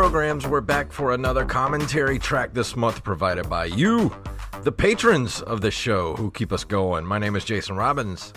Programs. 0.00 0.46
We're 0.46 0.60
back 0.60 0.92
for 0.92 1.14
another 1.14 1.46
commentary 1.46 2.18
track 2.18 2.52
this 2.52 2.76
month 2.76 3.02
provided 3.02 3.48
by 3.48 3.64
you, 3.64 4.14
the 4.62 4.70
patrons 4.70 5.40
of 5.40 5.62
the 5.62 5.70
show 5.70 6.14
who 6.16 6.30
keep 6.32 6.52
us 6.52 6.64
going. 6.64 7.06
My 7.06 7.18
name 7.18 7.34
is 7.34 7.46
Jason 7.46 7.76
Robbins. 7.76 8.34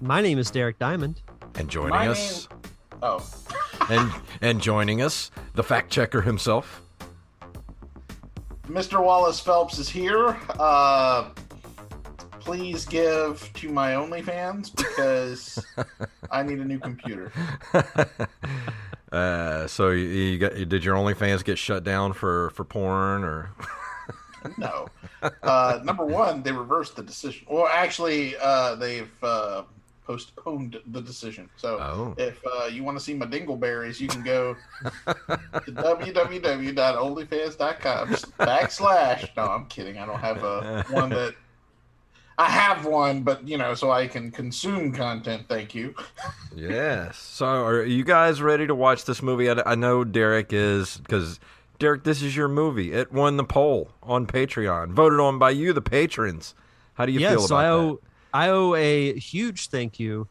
My 0.00 0.20
name 0.20 0.38
is 0.40 0.50
Derek 0.50 0.76
Diamond. 0.80 1.22
And 1.54 1.68
joining 1.68 1.90
My 1.90 2.08
us, 2.08 2.48
name- 2.50 2.60
Oh, 3.00 3.24
and 3.90 4.10
and 4.40 4.60
joining 4.60 5.00
us, 5.00 5.30
the 5.54 5.62
fact 5.62 5.92
checker 5.92 6.20
himself. 6.20 6.82
Mr. 8.66 9.00
Wallace 9.00 9.38
Phelps 9.38 9.78
is 9.78 9.88
here. 9.88 10.36
Uh, 10.58 11.30
please 12.40 12.84
give 12.84 13.48
to 13.54 13.68
my 13.68 13.92
OnlyFans 13.92 14.74
because 14.74 15.64
I 16.32 16.42
need 16.42 16.58
a 16.58 16.64
new 16.64 16.80
computer. 16.80 17.30
Uh, 19.12 19.66
so 19.66 19.90
you, 19.90 20.04
you 20.06 20.38
got 20.38 20.54
did 20.54 20.84
your 20.84 20.94
OnlyFans 20.96 21.44
get 21.44 21.58
shut 21.58 21.84
down 21.84 22.12
for 22.12 22.50
for 22.50 22.64
porn 22.64 23.24
or? 23.24 23.50
No. 24.56 24.86
Uh, 25.42 25.80
number 25.82 26.06
one, 26.06 26.44
they 26.44 26.52
reversed 26.52 26.94
the 26.94 27.02
decision. 27.02 27.44
Well, 27.50 27.66
actually, 27.66 28.36
uh, 28.40 28.76
they've 28.76 29.10
uh, 29.22 29.64
postponed 30.06 30.80
the 30.92 31.02
decision. 31.02 31.50
So 31.56 31.76
Oh. 31.80 32.14
if 32.16 32.40
uh, 32.46 32.66
you 32.66 32.84
want 32.84 32.96
to 32.96 33.02
see 33.04 33.14
my 33.14 33.26
dingleberries, 33.26 33.98
you 34.00 34.06
can 34.06 34.22
go 34.22 34.54
to 34.84 35.72
www.onlyfans.com 35.72 38.08
backslash. 38.38 39.28
No, 39.36 39.42
I'm 39.44 39.66
kidding. 39.66 39.98
I 39.98 40.06
don't 40.06 40.20
have 40.20 40.44
a 40.44 40.84
one 40.90 41.10
that. 41.10 41.34
I 42.38 42.48
have 42.48 42.86
one, 42.86 43.22
but 43.22 43.46
you 43.46 43.58
know, 43.58 43.74
so 43.74 43.90
I 43.90 44.06
can 44.06 44.30
consume 44.30 44.92
content. 44.92 45.46
Thank 45.48 45.74
you. 45.74 45.94
Yes. 46.56 47.18
So 47.18 47.46
are 47.46 47.84
you 47.84 48.02
guys 48.02 48.42
ready 48.42 48.66
to 48.66 48.74
watch 48.74 49.04
this 49.04 49.22
movie? 49.22 49.48
I, 49.48 49.62
I 49.64 49.74
know 49.76 50.02
Derek 50.02 50.52
is 50.52 50.96
because 50.96 51.38
Derek, 51.78 52.02
this 52.02 52.20
is 52.20 52.34
your 52.34 52.48
movie. 52.48 52.92
It 52.92 53.12
won 53.12 53.36
the 53.36 53.44
poll 53.44 53.92
on 54.02 54.26
Patreon, 54.26 54.90
voted 54.90 55.20
on 55.20 55.38
by 55.38 55.50
you, 55.50 55.72
the 55.72 55.82
patrons. 55.82 56.56
How 56.94 57.06
do 57.06 57.12
you 57.12 57.20
yeah, 57.20 57.30
feel 57.30 57.42
so 57.42 57.54
about 57.54 57.60
I 57.60 57.68
that? 57.68 57.72
owe 57.72 58.00
I 58.34 58.48
owe 58.48 58.74
a 58.74 59.18
huge 59.18 59.68
thank 59.68 60.00
you 60.00 60.26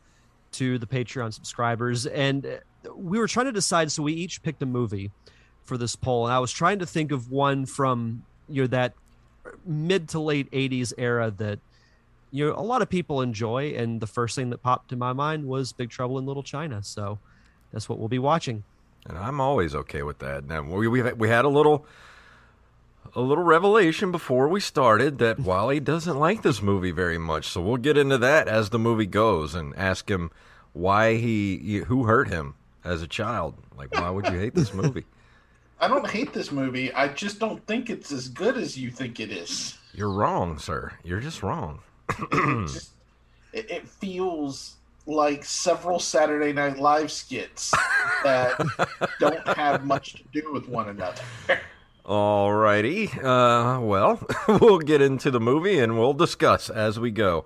to 0.53 0.77
the 0.77 0.85
Patreon 0.85 1.33
subscribers, 1.33 2.05
and 2.07 2.45
uh, 2.45 2.93
we 2.93 3.19
were 3.19 3.27
trying 3.27 3.45
to 3.45 3.53
decide. 3.53 3.89
So 3.91 4.03
we 4.03 4.11
each 4.13 4.43
picked 4.43 4.61
a 4.61 4.65
movie 4.65 5.11
for 5.63 5.77
this 5.77 5.95
poll, 5.95 6.25
and 6.25 6.33
I 6.33 6.39
was 6.39 6.51
trying 6.51 6.79
to 6.79 6.85
think 6.85 7.13
of 7.13 7.31
one 7.31 7.65
from 7.65 8.23
you 8.49 8.63
know 8.63 8.67
that 8.67 8.95
mid 9.65 10.09
to 10.09 10.19
late 10.19 10.51
'80s 10.51 10.91
era 10.97 11.31
that 11.37 11.59
you 12.37 12.47
know 12.47 12.53
a 12.55 12.61
lot 12.61 12.81
of 12.81 12.89
people 12.89 13.21
enjoy, 13.21 13.73
and 13.75 13.99
the 13.99 14.07
first 14.07 14.35
thing 14.35 14.51
that 14.51 14.61
popped 14.61 14.89
to 14.89 14.95
my 14.95 15.13
mind 15.13 15.45
was 15.45 15.73
Big 15.73 15.89
Trouble 15.89 16.19
in 16.19 16.25
Little 16.25 16.43
China. 16.43 16.83
So 16.83 17.19
that's 17.71 17.89
what 17.89 17.97
we'll 17.99 18.07
be 18.07 18.19
watching. 18.19 18.63
And 19.07 19.17
I'm 19.17 19.41
always 19.41 19.73
okay 19.73 20.03
with 20.03 20.19
that. 20.19 20.45
Now 20.45 20.61
we 20.61 20.87
we 20.87 21.01
we 21.13 21.29
had 21.29 21.45
a 21.45 21.49
little 21.49 21.85
a 23.15 23.21
little 23.21 23.43
revelation 23.43 24.11
before 24.11 24.47
we 24.47 24.59
started 24.59 25.17
that 25.19 25.39
Wally 25.51 25.79
doesn't 25.79 26.17
like 26.19 26.43
this 26.43 26.61
movie 26.61 26.91
very 26.91 27.17
much. 27.17 27.47
So 27.47 27.61
we'll 27.61 27.77
get 27.77 27.97
into 27.97 28.17
that 28.19 28.47
as 28.47 28.69
the 28.69 28.79
movie 28.79 29.05
goes 29.07 29.55
and 29.55 29.75
ask 29.75 30.09
him 30.09 30.29
why 30.73 31.15
he 31.15 31.83
who 31.87 32.03
hurt 32.03 32.27
him 32.27 32.55
as 32.83 33.01
a 33.01 33.07
child. 33.07 33.55
Like 33.75 33.93
why 33.93 34.09
would 34.09 34.27
you 34.27 34.37
hate 34.37 34.53
this 34.53 34.73
movie? 34.75 35.05
I 35.79 35.87
don't 35.87 36.09
hate 36.09 36.33
this 36.33 36.51
movie. 36.51 36.91
I 36.93 37.07
just 37.07 37.39
don't 37.39 37.65
think 37.67 37.89
it's 37.89 38.11
as 38.11 38.27
good 38.27 38.57
as 38.57 38.77
you 38.77 38.89
think 38.89 39.19
it 39.19 39.31
is. 39.31 39.77
You're 39.93 40.11
wrong, 40.11 40.57
sir. 40.59 40.93
You're 41.03 41.19
just 41.19 41.43
wrong. 41.43 41.81
It 43.53 43.71
it 43.71 43.87
feels 43.87 44.75
like 45.05 45.45
several 45.45 45.99
Saturday 45.99 46.53
Night 46.53 46.77
Live 46.77 47.11
skits 47.11 47.73
that 48.23 48.61
don't 49.19 49.47
have 49.47 49.85
much 49.85 50.13
to 50.15 50.23
do 50.33 50.51
with 50.51 50.67
one 50.67 50.89
another. 50.89 51.21
Alrighty. 52.05 53.15
Uh, 53.17 53.81
well, 53.81 54.19
we'll 54.61 54.79
get 54.79 55.01
into 55.01 55.31
the 55.31 55.39
movie 55.39 55.79
and 55.79 55.97
we'll 55.97 56.13
discuss 56.13 56.69
as 56.69 56.99
we 56.99 57.11
go. 57.11 57.45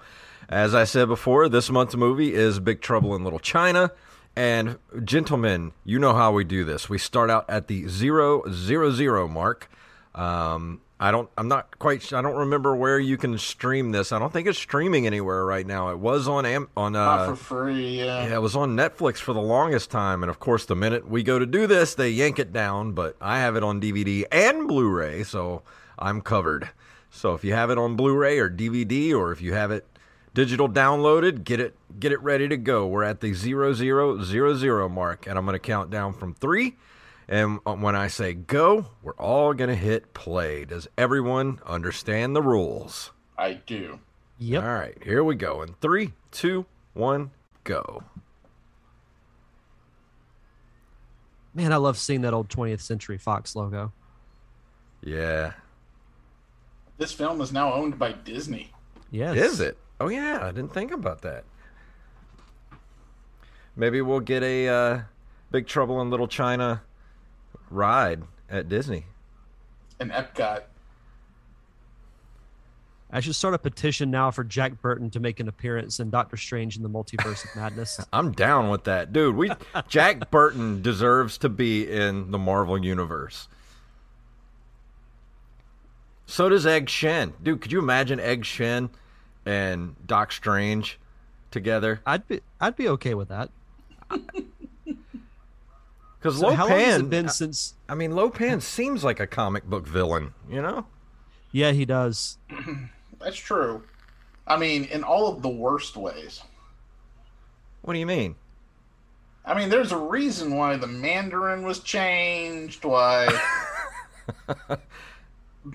As 0.49 0.75
I 0.75 0.83
said 0.83 1.07
before, 1.07 1.47
this 1.47 1.69
month's 1.69 1.95
movie 1.95 2.33
is 2.33 2.59
Big 2.59 2.81
Trouble 2.81 3.15
in 3.15 3.23
Little 3.23 3.39
China. 3.39 3.91
And 4.35 4.77
gentlemen, 5.03 5.73
you 5.83 5.99
know 5.99 6.13
how 6.13 6.31
we 6.31 6.43
do 6.43 6.63
this. 6.63 6.89
We 6.89 6.97
start 6.97 7.29
out 7.29 7.49
at 7.49 7.67
the 7.67 7.87
zero 7.87 8.43
zero 8.51 8.91
zero 8.91 9.27
mark. 9.27 9.69
Um, 10.15 10.81
I 11.03 11.09
don't. 11.09 11.27
I'm 11.35 11.47
not 11.47 11.79
quite. 11.79 12.13
I 12.13 12.21
don't 12.21 12.35
remember 12.35 12.75
where 12.75 12.99
you 12.99 13.17
can 13.17 13.35
stream 13.39 13.91
this. 13.91 14.11
I 14.11 14.19
don't 14.19 14.31
think 14.31 14.47
it's 14.47 14.59
streaming 14.59 15.07
anywhere 15.07 15.43
right 15.43 15.65
now. 15.65 15.89
It 15.89 15.97
was 15.97 16.27
on 16.27 16.45
Am- 16.45 16.69
on 16.77 16.95
uh, 16.95 17.25
for 17.29 17.35
free. 17.35 17.97
Yeah. 17.97 18.27
yeah, 18.27 18.35
it 18.35 18.41
was 18.41 18.55
on 18.55 18.75
Netflix 18.77 19.17
for 19.17 19.33
the 19.33 19.41
longest 19.41 19.89
time, 19.89 20.21
and 20.21 20.29
of 20.29 20.39
course, 20.39 20.65
the 20.65 20.75
minute 20.75 21.09
we 21.09 21.23
go 21.23 21.39
to 21.39 21.47
do 21.47 21.65
this, 21.65 21.95
they 21.95 22.11
yank 22.11 22.37
it 22.37 22.53
down. 22.53 22.91
But 22.91 23.15
I 23.19 23.39
have 23.39 23.55
it 23.55 23.63
on 23.63 23.81
DVD 23.81 24.25
and 24.31 24.67
Blu-ray, 24.67 25.23
so 25.23 25.63
I'm 25.97 26.21
covered. 26.21 26.69
So 27.09 27.33
if 27.33 27.43
you 27.43 27.53
have 27.55 27.71
it 27.71 27.79
on 27.79 27.95
Blu-ray 27.95 28.37
or 28.37 28.47
DVD, 28.47 29.11
or 29.15 29.31
if 29.31 29.41
you 29.41 29.53
have 29.53 29.71
it 29.71 29.87
digital 30.35 30.69
downloaded, 30.69 31.43
get 31.43 31.59
it 31.59 31.75
get 31.99 32.11
it 32.11 32.21
ready 32.21 32.47
to 32.47 32.57
go. 32.57 32.85
We're 32.85 33.05
at 33.05 33.21
the 33.21 33.33
zero 33.33 33.73
zero 33.73 34.21
zero 34.23 34.53
zero 34.55 34.87
mark, 34.87 35.25
and 35.25 35.35
I'm 35.35 35.45
going 35.45 35.53
to 35.55 35.59
count 35.59 35.89
down 35.89 36.13
from 36.13 36.35
three. 36.35 36.77
And 37.27 37.59
uh, 37.65 37.75
when 37.75 37.95
I 37.95 38.07
say 38.07 38.33
go, 38.33 38.87
we're 39.01 39.13
all 39.13 39.53
going 39.53 39.69
to 39.69 39.75
hit 39.75 40.13
play. 40.13 40.65
Does 40.65 40.87
everyone 40.97 41.59
understand 41.65 42.35
the 42.35 42.41
rules? 42.41 43.11
I 43.37 43.53
do. 43.53 43.99
Yep. 44.39 44.63
All 44.63 44.73
right, 44.73 44.97
here 45.03 45.23
we 45.23 45.35
go. 45.35 45.61
In 45.61 45.75
three, 45.81 46.13
two, 46.31 46.65
one, 46.93 47.31
go. 47.63 48.03
Man, 51.53 51.73
I 51.73 51.77
love 51.77 51.97
seeing 51.97 52.21
that 52.21 52.33
old 52.33 52.49
20th 52.49 52.81
Century 52.81 53.17
Fox 53.17 53.55
logo. 53.55 53.91
Yeah. 55.03 55.53
This 56.97 57.11
film 57.11 57.41
is 57.41 57.51
now 57.51 57.73
owned 57.73 57.99
by 57.99 58.13
Disney. 58.13 58.71
Yes. 59.09 59.35
Is 59.35 59.59
it? 59.59 59.77
Oh 59.99 60.07
yeah, 60.07 60.39
I 60.41 60.51
didn't 60.51 60.73
think 60.73 60.91
about 60.91 61.21
that. 61.21 61.43
Maybe 63.75 64.01
we'll 64.01 64.19
get 64.19 64.43
a 64.43 64.67
uh, 64.67 65.01
Big 65.51 65.67
Trouble 65.67 66.01
in 66.01 66.09
Little 66.09 66.27
China 66.27 66.81
ride 67.71 68.23
at 68.49 68.69
Disney. 68.69 69.05
And 69.99 70.11
Epcot. 70.11 70.63
I 73.13 73.19
should 73.19 73.35
start 73.35 73.53
a 73.53 73.59
petition 73.59 74.09
now 74.09 74.31
for 74.31 74.43
Jack 74.43 74.81
Burton 74.81 75.09
to 75.11 75.19
make 75.19 75.41
an 75.41 75.49
appearance 75.49 75.99
in 75.99 76.09
Doctor 76.09 76.37
Strange 76.37 76.77
in 76.77 76.83
the 76.83 76.89
Multiverse 76.89 77.43
of 77.43 77.55
Madness. 77.55 77.99
I'm 78.13 78.31
down 78.31 78.69
with 78.69 78.85
that, 78.85 79.11
dude. 79.11 79.35
We 79.35 79.51
Jack 79.89 80.31
Burton 80.31 80.81
deserves 80.81 81.37
to 81.39 81.49
be 81.49 81.89
in 81.89 82.31
the 82.31 82.37
Marvel 82.37 82.83
universe. 82.83 83.49
So 86.25 86.47
does 86.47 86.65
Egg 86.65 86.89
Shen, 86.89 87.33
dude. 87.43 87.61
Could 87.61 87.73
you 87.73 87.79
imagine 87.79 88.21
Egg 88.21 88.45
Shen 88.45 88.89
and 89.45 89.95
Doc 90.07 90.31
Strange 90.31 90.97
together? 91.51 91.99
I'd 92.05 92.25
be 92.29 92.39
I'd 92.61 92.77
be 92.77 92.87
okay 92.87 93.13
with 93.13 93.27
that. 93.27 93.49
Because 96.21 96.39
So 96.39 96.51
how 96.51 96.67
long 96.67 96.79
has 96.79 96.99
it 97.01 97.09
been 97.09 97.29
since? 97.29 97.73
I 97.89 97.95
mean, 97.95 98.15
Lo 98.15 98.29
Lopan 98.29 98.61
seems 98.61 99.03
like 99.03 99.19
a 99.19 99.25
comic 99.25 99.63
book 99.65 99.87
villain, 99.87 100.35
you 100.47 100.61
know? 100.61 100.85
Yeah, 101.51 101.71
he 101.71 101.83
does. 101.83 102.37
That's 103.19 103.37
true. 103.37 103.83
I 104.45 104.57
mean, 104.57 104.85
in 104.85 105.03
all 105.03 105.33
of 105.33 105.41
the 105.41 105.49
worst 105.49 105.97
ways. 105.97 106.43
What 107.81 107.93
do 107.93 107.99
you 107.99 108.05
mean? 108.05 108.35
I 109.43 109.57
mean, 109.57 109.69
there's 109.69 109.91
a 109.91 109.97
reason 109.97 110.55
why 110.55 110.75
the 110.75 110.85
Mandarin 110.85 111.63
was 111.63 111.79
changed. 111.79 112.85
Why 112.85 113.25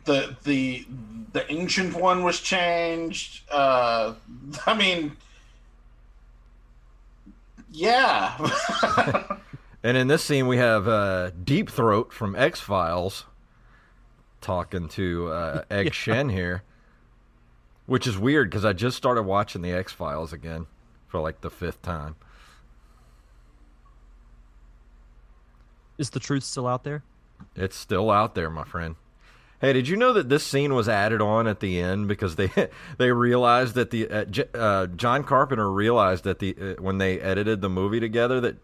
the 0.05 0.37
the 0.45 0.87
the 1.33 1.53
ancient 1.53 1.95
one 1.95 2.23
was 2.23 2.41
changed. 2.41 3.43
Uh, 3.51 4.15
I 4.67 4.75
mean, 4.75 5.17
yeah. 7.73 8.37
And 9.87 9.97
in 9.97 10.09
this 10.09 10.25
scene, 10.25 10.49
we 10.49 10.57
have 10.57 10.89
uh, 10.89 11.31
Deep 11.31 11.71
Throat 11.71 12.13
from 12.13 12.35
X 12.35 12.59
Files 12.59 13.25
talking 14.41 14.89
to 14.89 15.29
uh, 15.29 15.63
Egg 15.71 15.95
Shen 15.95 16.31
here, 16.31 16.65
which 17.87 18.05
is 18.05 18.19
weird 18.19 18.51
because 18.51 18.65
I 18.65 18.73
just 18.73 18.97
started 18.97 19.23
watching 19.23 19.63
the 19.63 19.71
X 19.71 19.93
Files 19.93 20.33
again 20.33 20.67
for 21.07 21.21
like 21.21 21.41
the 21.41 21.51
fifth 21.51 21.83
time. 21.83 22.17
Is 25.99 26.11
the 26.11 26.19
truth 26.19 26.43
still 26.43 26.67
out 26.67 26.83
there? 26.83 27.05
It's 27.55 27.77
still 27.77 28.11
out 28.11 28.35
there, 28.35 28.51
my 28.51 28.65
friend. 28.65 28.97
Hey, 29.61 29.73
did 29.73 29.87
you 29.87 29.97
know 29.97 30.13
that 30.15 30.29
this 30.29 30.45
scene 30.45 30.75
was 30.75 30.89
added 30.89 31.23
on 31.23 31.47
at 31.47 31.61
the 31.61 31.79
end 31.81 32.09
because 32.09 32.35
they 32.35 32.51
they 32.99 33.13
realized 33.13 33.77
that 33.77 33.93
the 33.93 34.11
uh, 34.11 34.25
J- 34.25 34.49
uh, 34.53 34.89
John 34.89 35.23
Carpenter 35.23 35.71
realized 35.71 36.25
that 36.25 36.41
the 36.41 36.57
uh, 36.61 36.83
when 36.83 36.99
they 36.99 37.21
edited 37.21 37.61
the 37.61 37.71
movie 37.71 38.01
together 38.01 38.41
that 38.41 38.57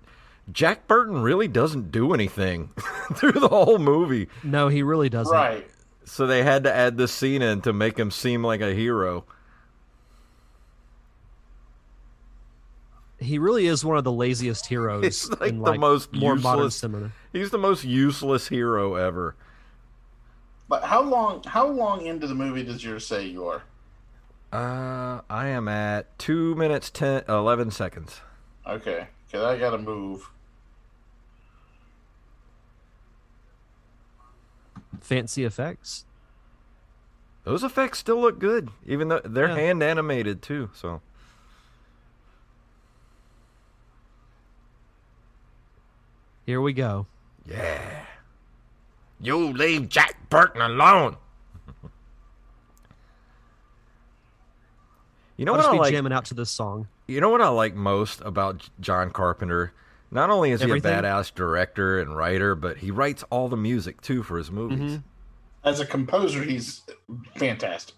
Jack 0.53 0.87
Burton 0.87 1.23
really 1.23 1.49
doesn't 1.49 1.91
do 1.91 2.13
anything 2.13 2.71
through 3.15 3.33
the 3.33 3.49
whole 3.49 3.79
movie. 3.79 4.29
No, 4.43 4.69
he 4.69 4.83
really 4.83 5.09
doesn't. 5.09 5.33
right. 5.35 5.67
So 6.05 6.27
they 6.27 6.43
had 6.43 6.65
to 6.65 6.75
add 6.75 6.97
this 6.99 7.13
scene 7.13 7.43
in 7.43 7.61
to 7.63 7.73
make 7.73 7.99
him 7.99 8.11
seem 8.11 8.43
like 8.45 8.61
a 8.61 8.75
hero. 8.75 9.25
He 13.19 13.39
really 13.39 13.67
is 13.67 13.85
one 13.85 13.97
of 13.97 14.05
the 14.05 14.13
laziest 14.13 14.67
heroes. 14.67 15.05
He's 15.05 15.31
like 15.31 15.51
in, 15.51 15.63
the 15.63 15.75
most 15.75 16.13
more 16.13 16.35
useless- 16.35 16.77
cinema. 16.77 17.13
He's 17.33 17.51
the 17.51 17.59
most 17.59 17.85
useless 17.85 18.49
hero 18.49 18.97
ever. 18.97 19.37
But 20.69 20.85
how 20.85 21.03
long? 21.03 21.43
How 21.45 21.67
long 21.69 22.05
into 22.07 22.27
the 22.27 22.35
movie 22.35 22.65
does 22.65 22.83
yours 22.83 23.07
say 23.07 23.27
you 23.27 23.47
are? 23.47 23.63
Uh, 24.53 25.21
I 25.31 25.49
am 25.49 25.69
at 25.69 26.19
two 26.19 26.55
minutes 26.57 26.91
ten 26.91 27.23
eleven 27.29 27.71
seconds. 27.71 28.21
Okay, 28.67 29.07
because 29.27 29.45
I 29.45 29.59
gotta 29.59 29.79
move. 29.79 30.29
Fancy 35.01 35.45
effects. 35.45 36.05
Those 37.45 37.65
effects 37.65 37.99
still 37.99 38.21
look 38.21 38.39
good, 38.39 38.71
even 38.87 39.09
though 39.09 39.21
they're 39.25 39.49
Yeah. 39.49 39.55
hand 39.57 39.83
animated 39.83 40.43
too. 40.43 40.71
So 40.75 41.01
Here 46.47 46.61
we 46.61 46.73
go. 46.73 47.07
yeah, 47.47 48.05
you 49.21 49.37
leave 49.53 49.89
Jack 49.89 50.29
Burton 50.29 50.61
alone. 50.61 51.17
you 55.37 55.45
know 55.45 55.53
I'll 55.53 55.59
what 55.59 55.63
just 55.63 55.69
I 55.71 55.73
be 55.75 55.79
like? 55.79 55.93
jamming 55.93 56.13
out 56.13 56.25
to 56.27 56.35
this 56.35 56.51
song. 56.51 56.89
You 57.07 57.21
know 57.21 57.31
what 57.31 57.41
I 57.41 57.49
like 57.49 57.75
most 57.75 58.21
about 58.23 58.69
John 58.81 59.11
Carpenter? 59.11 59.73
Not 60.13 60.29
only 60.31 60.51
is 60.51 60.61
Everything? 60.63 60.93
he 60.93 60.99
a 60.99 61.03
badass 61.03 61.35
director 61.35 61.99
and 61.99 62.15
writer, 62.15 62.55
but 62.55 62.77
he 62.77 62.91
writes 62.91 63.25
all 63.31 63.49
the 63.49 63.57
music 63.57 64.03
too 64.03 64.23
for 64.23 64.37
his 64.37 64.51
movies. 64.51 64.99
Mhm. 64.99 65.03
As 65.65 65.81
a 65.81 65.87
composer, 65.87 66.43
he's 66.43 66.83
fantastic. 67.37 67.95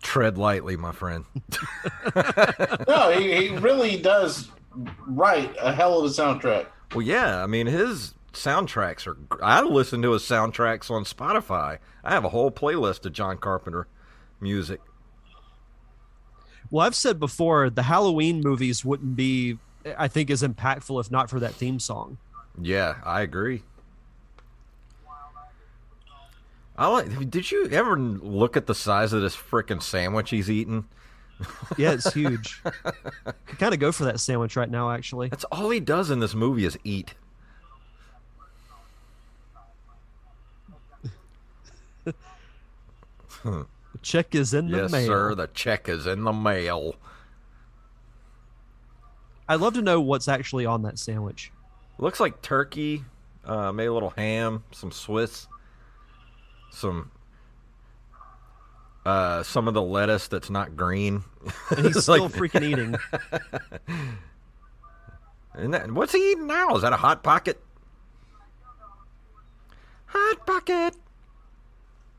Tread 0.00 0.38
lightly, 0.38 0.76
my 0.76 0.92
friend. 0.92 1.24
No, 2.88 3.10
he, 3.10 3.48
he 3.48 3.56
really 3.58 4.00
does 4.00 4.48
write 5.06 5.54
a 5.60 5.72
hell 5.72 5.98
of 5.98 6.04
a 6.06 6.08
soundtrack. 6.08 6.66
Well, 6.94 7.02
yeah, 7.02 7.42
I 7.42 7.46
mean 7.46 7.66
his 7.66 8.14
soundtracks 8.32 9.06
are. 9.06 9.16
I 9.42 9.60
listen 9.62 10.00
to 10.02 10.12
his 10.12 10.22
soundtracks 10.22 10.90
on 10.90 11.04
Spotify. 11.04 11.78
I 12.02 12.12
have 12.12 12.24
a 12.24 12.30
whole 12.30 12.50
playlist 12.50 13.04
of 13.04 13.12
John 13.12 13.36
Carpenter 13.36 13.86
music. 14.40 14.80
Well, 16.70 16.86
I've 16.86 16.94
said 16.94 17.18
before, 17.18 17.70
the 17.70 17.84
Halloween 17.84 18.40
movies 18.42 18.84
wouldn't 18.84 19.16
be, 19.16 19.58
I 19.96 20.08
think, 20.08 20.30
as 20.30 20.42
impactful 20.42 21.00
if 21.00 21.10
not 21.10 21.30
for 21.30 21.40
that 21.40 21.54
theme 21.54 21.78
song. 21.78 22.18
Yeah, 22.60 22.96
I 23.04 23.22
agree. 23.22 23.62
I 26.76 26.86
like. 26.86 27.30
Did 27.30 27.50
you 27.50 27.68
ever 27.70 27.98
look 27.98 28.56
at 28.56 28.66
the 28.66 28.74
size 28.74 29.12
of 29.12 29.20
this 29.20 29.36
freaking 29.36 29.82
sandwich 29.82 30.30
he's 30.30 30.48
eating? 30.48 30.86
Yeah, 31.76 31.92
it's 31.92 32.12
huge. 32.14 32.62
Could 32.62 33.58
kind 33.58 33.74
of 33.74 33.80
go 33.80 33.90
for 33.90 34.04
that 34.04 34.20
sandwich 34.20 34.56
right 34.56 34.70
now, 34.70 34.90
actually. 34.92 35.28
That's 35.28 35.44
all 35.44 35.70
he 35.70 35.80
does 35.80 36.10
in 36.10 36.20
this 36.20 36.34
movie 36.34 36.64
is 36.64 36.78
eat. 36.84 37.14
The 42.04 42.12
hmm. 43.42 43.62
Check 44.02 44.34
is 44.34 44.54
in 44.54 44.70
the 44.70 44.78
yes, 44.82 44.92
mail. 44.92 45.00
Yes, 45.00 45.08
sir. 45.08 45.34
The 45.34 45.46
check 45.48 45.88
is 45.88 46.06
in 46.06 46.24
the 46.24 46.32
mail. 46.32 46.96
I'd 49.48 49.60
love 49.60 49.74
to 49.74 49.82
know 49.82 50.00
what's 50.00 50.28
actually 50.28 50.66
on 50.66 50.82
that 50.82 50.98
sandwich. 50.98 51.52
Looks 51.98 52.20
like 52.20 52.42
turkey, 52.42 53.04
uh, 53.44 53.72
maybe 53.72 53.86
a 53.86 53.92
little 53.92 54.10
ham, 54.10 54.62
some 54.72 54.92
Swiss, 54.92 55.46
some 56.70 57.10
uh, 59.06 59.42
some 59.42 59.68
of 59.68 59.74
the 59.74 59.82
lettuce 59.82 60.28
that's 60.28 60.50
not 60.50 60.76
green. 60.76 61.24
And 61.70 61.86
he's 61.86 62.02
still 62.02 62.24
like- 62.24 62.32
freaking 62.32 62.62
eating. 62.62 62.96
And 65.54 65.74
that, 65.74 65.90
what's 65.90 66.12
he 66.12 66.30
eating 66.30 66.46
now? 66.46 66.76
Is 66.76 66.82
that 66.82 66.92
a 66.92 66.96
hot 66.96 67.24
pocket? 67.24 67.60
Hot 70.06 70.46
pocket. 70.46 70.94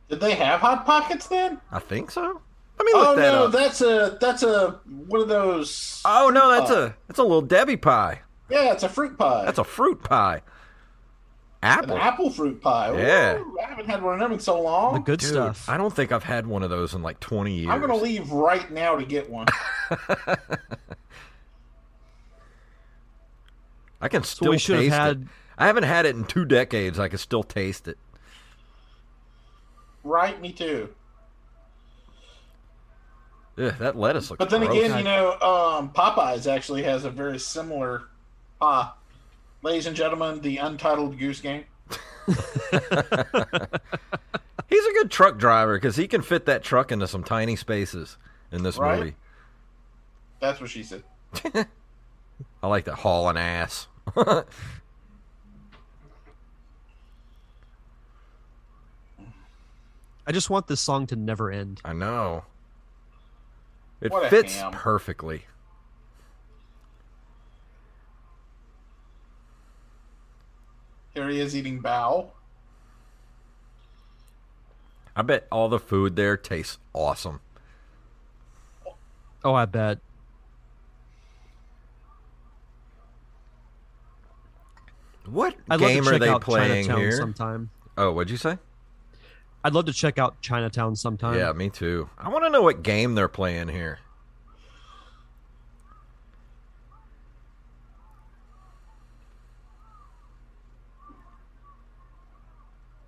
Did 0.10 0.20
they 0.20 0.34
have 0.36 0.60
hot 0.60 0.86
pockets 0.86 1.28
then? 1.28 1.60
I 1.72 1.80
think 1.80 2.12
so. 2.12 2.42
I 2.80 2.84
mean, 2.84 2.96
look 2.96 3.08
Oh 3.10 3.16
that 3.16 3.32
no, 3.34 3.46
up. 3.46 3.52
that's 3.52 3.82
a 3.82 4.18
that's 4.22 4.42
a 4.44 4.80
one 5.08 5.22
of 5.22 5.28
those. 5.28 6.02
oh 6.06 6.30
no, 6.34 6.50
that's 6.52 6.72
a 6.72 6.96
that's 7.08 7.20
a 7.20 7.24
little 7.24 7.42
Debbie 7.42 7.78
pie. 7.78 8.22
yeah, 8.50 8.72
it's 8.74 8.84
a 8.84 8.90
fruit 8.90 9.18
pie. 9.18 9.46
That's 9.46 9.60
a 9.60 9.64
fruit 9.64 10.02
pie. 10.02 10.42
an 11.62 11.80
Apple. 11.80 11.98
apple 11.98 12.30
fruit 12.32 12.62
pie. 12.62 12.98
Yeah. 12.98 13.38
Ooh, 13.40 13.58
I 13.64 13.68
haven't 13.70 13.88
had 13.90 14.02
one 14.02 14.14
of 14.14 14.20
them 14.22 14.32
in 14.32 14.40
so 14.40 14.62
long. 14.62 14.94
The 14.94 15.00
good 15.02 15.20
Dude, 15.20 15.30
stuff. 15.30 15.68
I 15.68 15.76
don't 15.78 15.94
think 15.94 16.12
I've 16.14 16.24
had 16.24 16.48
one 16.48 16.64
of 16.64 16.70
those 16.70 16.94
in 16.94 17.02
like 17.04 17.20
20 17.20 17.54
years. 17.54 17.70
I'm 17.70 17.82
gonna 17.82 17.96
leave 17.98 18.32
right 18.32 18.72
now 18.72 18.96
to 18.96 19.04
get 19.06 19.30
one. 19.30 19.48
I 24.02 24.08
can 24.08 24.24
So 24.24 24.36
still 24.36 24.52
we 24.52 24.58
should 24.58 24.76
have 24.76 24.84
taste 24.86 24.96
had. 24.96 25.22
it. 25.24 25.28
I 25.58 25.68
haven't 25.68 25.84
had 25.84 26.06
it 26.06 26.16
in 26.16 26.24
two 26.24 26.46
decades. 26.46 26.98
I 27.00 27.10
can 27.10 27.18
still 27.18 27.44
taste 27.44 27.88
it. 27.90 27.98
Right, 30.04 30.40
me 30.42 30.52
too. 30.52 30.90
Ugh, 33.58 33.74
that 33.80 33.98
lettuce 33.98 34.30
looks 34.30 34.40
But 34.40 34.50
then 34.50 34.62
gross. 34.66 34.78
again, 34.78 34.98
you 35.00 35.04
know, 35.04 35.32
um, 35.42 35.90
Popeyes 35.92 36.52
actually 36.52 36.84
has 36.84 37.06
a 37.06 37.10
very 37.10 37.40
similar 37.40 38.04
pie. 38.60 38.92
Ladies 39.62 39.88
and 39.88 39.96
gentlemen, 39.96 40.42
the 40.42 40.58
Untitled 40.58 41.18
Goose 41.20 41.42
Game. 41.42 41.66
He's 42.30 42.38
a 44.86 44.94
good 44.94 45.12
truck 45.12 45.38
driver 45.38 45.76
because 45.76 45.96
he 45.96 46.08
can 46.08 46.22
fit 46.22 46.46
that 46.46 46.64
truck 46.64 46.92
into 46.92 47.08
some 47.08 47.24
tiny 47.24 47.56
spaces 47.56 48.18
in 48.52 48.64
this 48.64 48.78
Right? 48.78 49.00
movie. 49.00 49.16
That's 50.40 50.62
what 50.62 50.70
she 50.70 50.84
said. 50.84 51.04
I 52.64 52.68
like 52.68 52.86
that 52.86 52.96
hauling 52.96 53.38
ass. 53.38 53.88
I 60.30 60.32
just 60.32 60.52
want 60.52 60.68
this 60.68 60.80
song 60.80 61.08
to 61.08 61.16
never 61.16 61.50
end. 61.50 61.82
I 61.84 61.92
know. 61.94 62.44
It 64.00 64.12
What 64.12 64.30
fits 64.30 64.62
perfectly. 64.72 65.46
Here 71.16 71.28
he 71.30 71.40
is 71.40 71.56
eating 71.56 71.82
bao. 71.82 72.28
I 75.16 75.24
bet 75.24 75.48
all 75.52 75.68
the 75.68 75.80
food 75.80 76.16
there 76.16 76.38
tastes 76.38 76.78
awesome. 76.94 77.40
Oh, 79.44 79.56
I 79.56 79.66
bet. 79.66 79.98
What 85.26 85.56
I'd 85.72 85.82
love 85.82 85.90
game 85.90 86.04
to 86.04 86.14
are 86.14 86.20
they 86.20 86.30
out 86.30 86.42
playing 86.42 86.86
Chinatown 86.86 87.00
here? 87.00 87.18
sometime. 87.18 87.72
Oh, 87.98 88.12
what'd 88.12 88.30
you 88.30 88.38
say? 88.38 88.60
I'd 89.64 89.74
love 89.74 89.86
to 89.86 89.94
check 89.94 90.18
out 90.18 90.40
Chinatown 90.42 90.96
sometime. 90.96 91.38
yeah, 91.38 91.52
me 91.52 91.70
too. 91.70 92.10
I 92.18 92.30
want 92.30 92.46
to 92.46 92.50
know 92.50 92.62
what 92.62 92.82
game 92.82 93.16
they're 93.16 93.28
playing 93.28 93.68
here. 93.68 94.00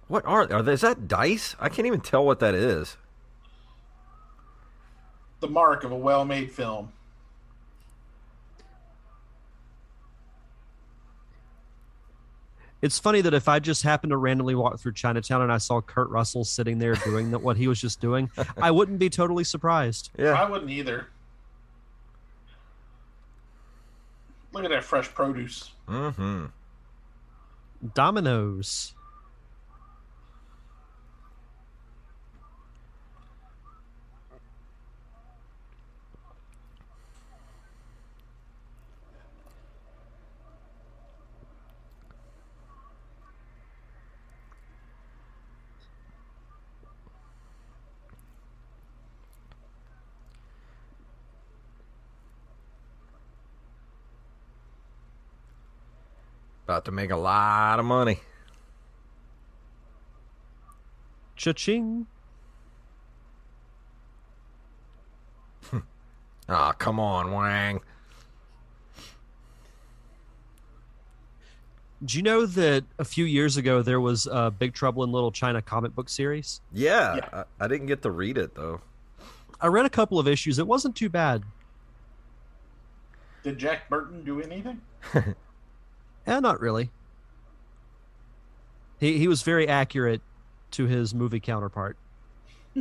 What 0.08 0.26
are 0.26 0.52
are 0.52 0.62
they, 0.62 0.74
is 0.74 0.82
that 0.82 1.08
dice? 1.08 1.56
I 1.58 1.70
can't 1.70 1.88
even 1.88 2.02
tell 2.02 2.26
what 2.26 2.40
that 2.40 2.54
is. 2.54 2.98
The 5.40 5.48
mark 5.48 5.86
of 5.86 5.94
a 5.94 5.96
well-made 5.96 6.52
film. 6.52 6.92
It's 12.82 12.98
funny 12.98 13.22
that 13.22 13.34
if 13.34 13.48
I 13.48 13.60
just 13.60 13.84
happened 13.84 14.12
to 14.12 14.18
randomly 14.18 14.56
walk 14.56 14.80
through 14.80 14.94
Chinatown 14.94 15.42
and 15.42 15.52
I 15.52 15.60
saw 15.60 15.82
Kurt 15.82 16.10
Russell 16.10 16.44
sitting 16.44 16.80
there 16.80 16.96
doing 16.96 17.32
that, 17.32 17.40
what 17.40 17.58
he 17.58 17.68
was 17.68 17.80
just 17.80 18.02
doing, 18.02 18.32
I 18.62 18.72
wouldn't 18.72 19.00
be 19.00 19.10
totally 19.10 19.44
surprised. 19.44 20.10
Yeah. 20.18 20.32
I 20.32 20.50
wouldn't 20.50 20.72
either. 20.72 21.08
Look 24.52 24.64
at 24.64 24.72
that 24.72 24.84
fresh 24.84 25.14
produce. 25.14 25.72
Mm-hmm. 25.88 26.46
Dominoes. 27.94 28.94
About 56.82 56.86
to 56.86 56.92
make 56.94 57.12
a 57.12 57.16
lot 57.16 57.78
of 57.78 57.86
money. 57.86 58.20
Cha-ching. 61.36 62.08
Ah, 66.50 66.72
come 66.74 67.00
on, 67.00 67.32
Wang. 67.32 67.80
Do 72.04 72.18
you 72.18 72.24
know 72.24 72.46
that 72.48 72.84
a 73.00 73.06
few 73.06 73.24
years 73.26 73.56
ago 73.58 73.82
there 73.84 74.02
was 74.02 74.28
a 74.30 74.50
Big 74.52 74.74
Trouble 74.74 75.04
in 75.04 75.12
Little 75.12 75.32
China 75.32 75.62
comic 75.62 75.94
book 75.96 76.10
series? 76.10 76.62
Yeah, 76.74 77.16
Yeah. 77.18 77.30
I, 77.32 77.44
I 77.64 77.68
didn't 77.70 77.88
get 77.88 78.02
to 78.02 78.12
read 78.12 78.38
it 78.40 78.56
though. 78.56 78.82
I 79.62 79.68
read 79.68 79.86
a 79.86 79.90
couple 79.90 80.18
of 80.20 80.28
issues. 80.28 80.58
It 80.58 80.66
wasn't 80.68 80.96
too 80.96 81.10
bad. 81.10 81.44
Did 83.44 83.60
Jack 83.60 83.88
Burton 83.88 84.26
do 84.26 84.42
anything? 84.42 84.82
Eh, 86.28 86.40
not 86.40 86.60
really. 86.60 86.90
He 89.00 89.18
he 89.18 89.28
was 89.28 89.42
very 89.42 89.68
accurate 89.68 90.22
to 90.72 90.86
his 90.86 91.14
movie 91.14 91.40
counterpart. 91.40 91.98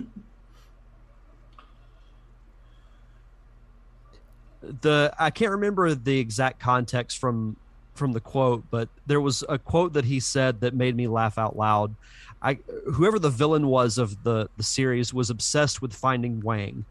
the 4.63 5.13
I 5.19 5.31
can't 5.31 5.53
remember 5.53 5.95
the 5.95 6.19
exact 6.19 6.61
context 6.61 7.19
from 7.19 7.57
from 7.95 8.13
the 8.13 8.21
quote, 8.21 8.65
but 8.71 8.89
there 9.07 9.21
was 9.21 9.45
a 9.49 9.59
quote 9.59 9.93
that 9.95 10.05
he 10.05 10.21
said 10.21 10.61
that 10.61 10.75
made 10.75 10.97
me 10.97 11.07
laugh 11.07 11.39
out 11.39 11.57
loud. 11.57 11.95
I 12.43 12.59
whoever 12.93 13.19
the 13.19 13.31
villain 13.31 13.67
was 13.67 13.99
of 13.99 14.23
the 14.23 14.49
the 14.57 14.63
series 14.63 15.13
was 15.13 15.31
obsessed 15.31 15.83
with 15.83 15.95
finding 15.95 16.41
Wang, 16.41 16.85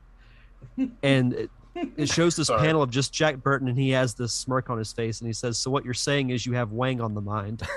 and 1.04 1.50
it, 1.82 1.90
it 1.98 2.10
shows 2.10 2.36
this 2.36 2.48
Sorry. 2.48 2.62
panel 2.62 2.82
of 2.82 2.90
just 2.90 3.14
Jack 3.14 3.38
Burton, 3.38 3.68
and 3.68 3.78
he 3.78 3.90
has 3.92 4.14
this 4.14 4.34
smirk 4.34 4.70
on 4.70 4.78
his 4.78 4.92
face, 4.94 5.20
and 5.22 5.28
he 5.28 5.34
says, 5.34 5.58
"So 5.58 5.70
what 5.72 5.86
you're 5.86 5.94
saying 5.94 6.30
is 6.30 6.46
you 6.46 6.54
have 6.54 6.72
Wang 6.72 7.02
on 7.02 7.14
the 7.14 7.22
mind." 7.22 7.64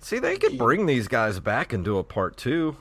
See, 0.00 0.18
they 0.18 0.36
could 0.36 0.58
bring 0.58 0.84
these 0.86 1.08
guys 1.08 1.40
back 1.40 1.72
and 1.72 1.82
do 1.84 1.96
a 1.98 2.04
part 2.04 2.36
two. 2.36 2.76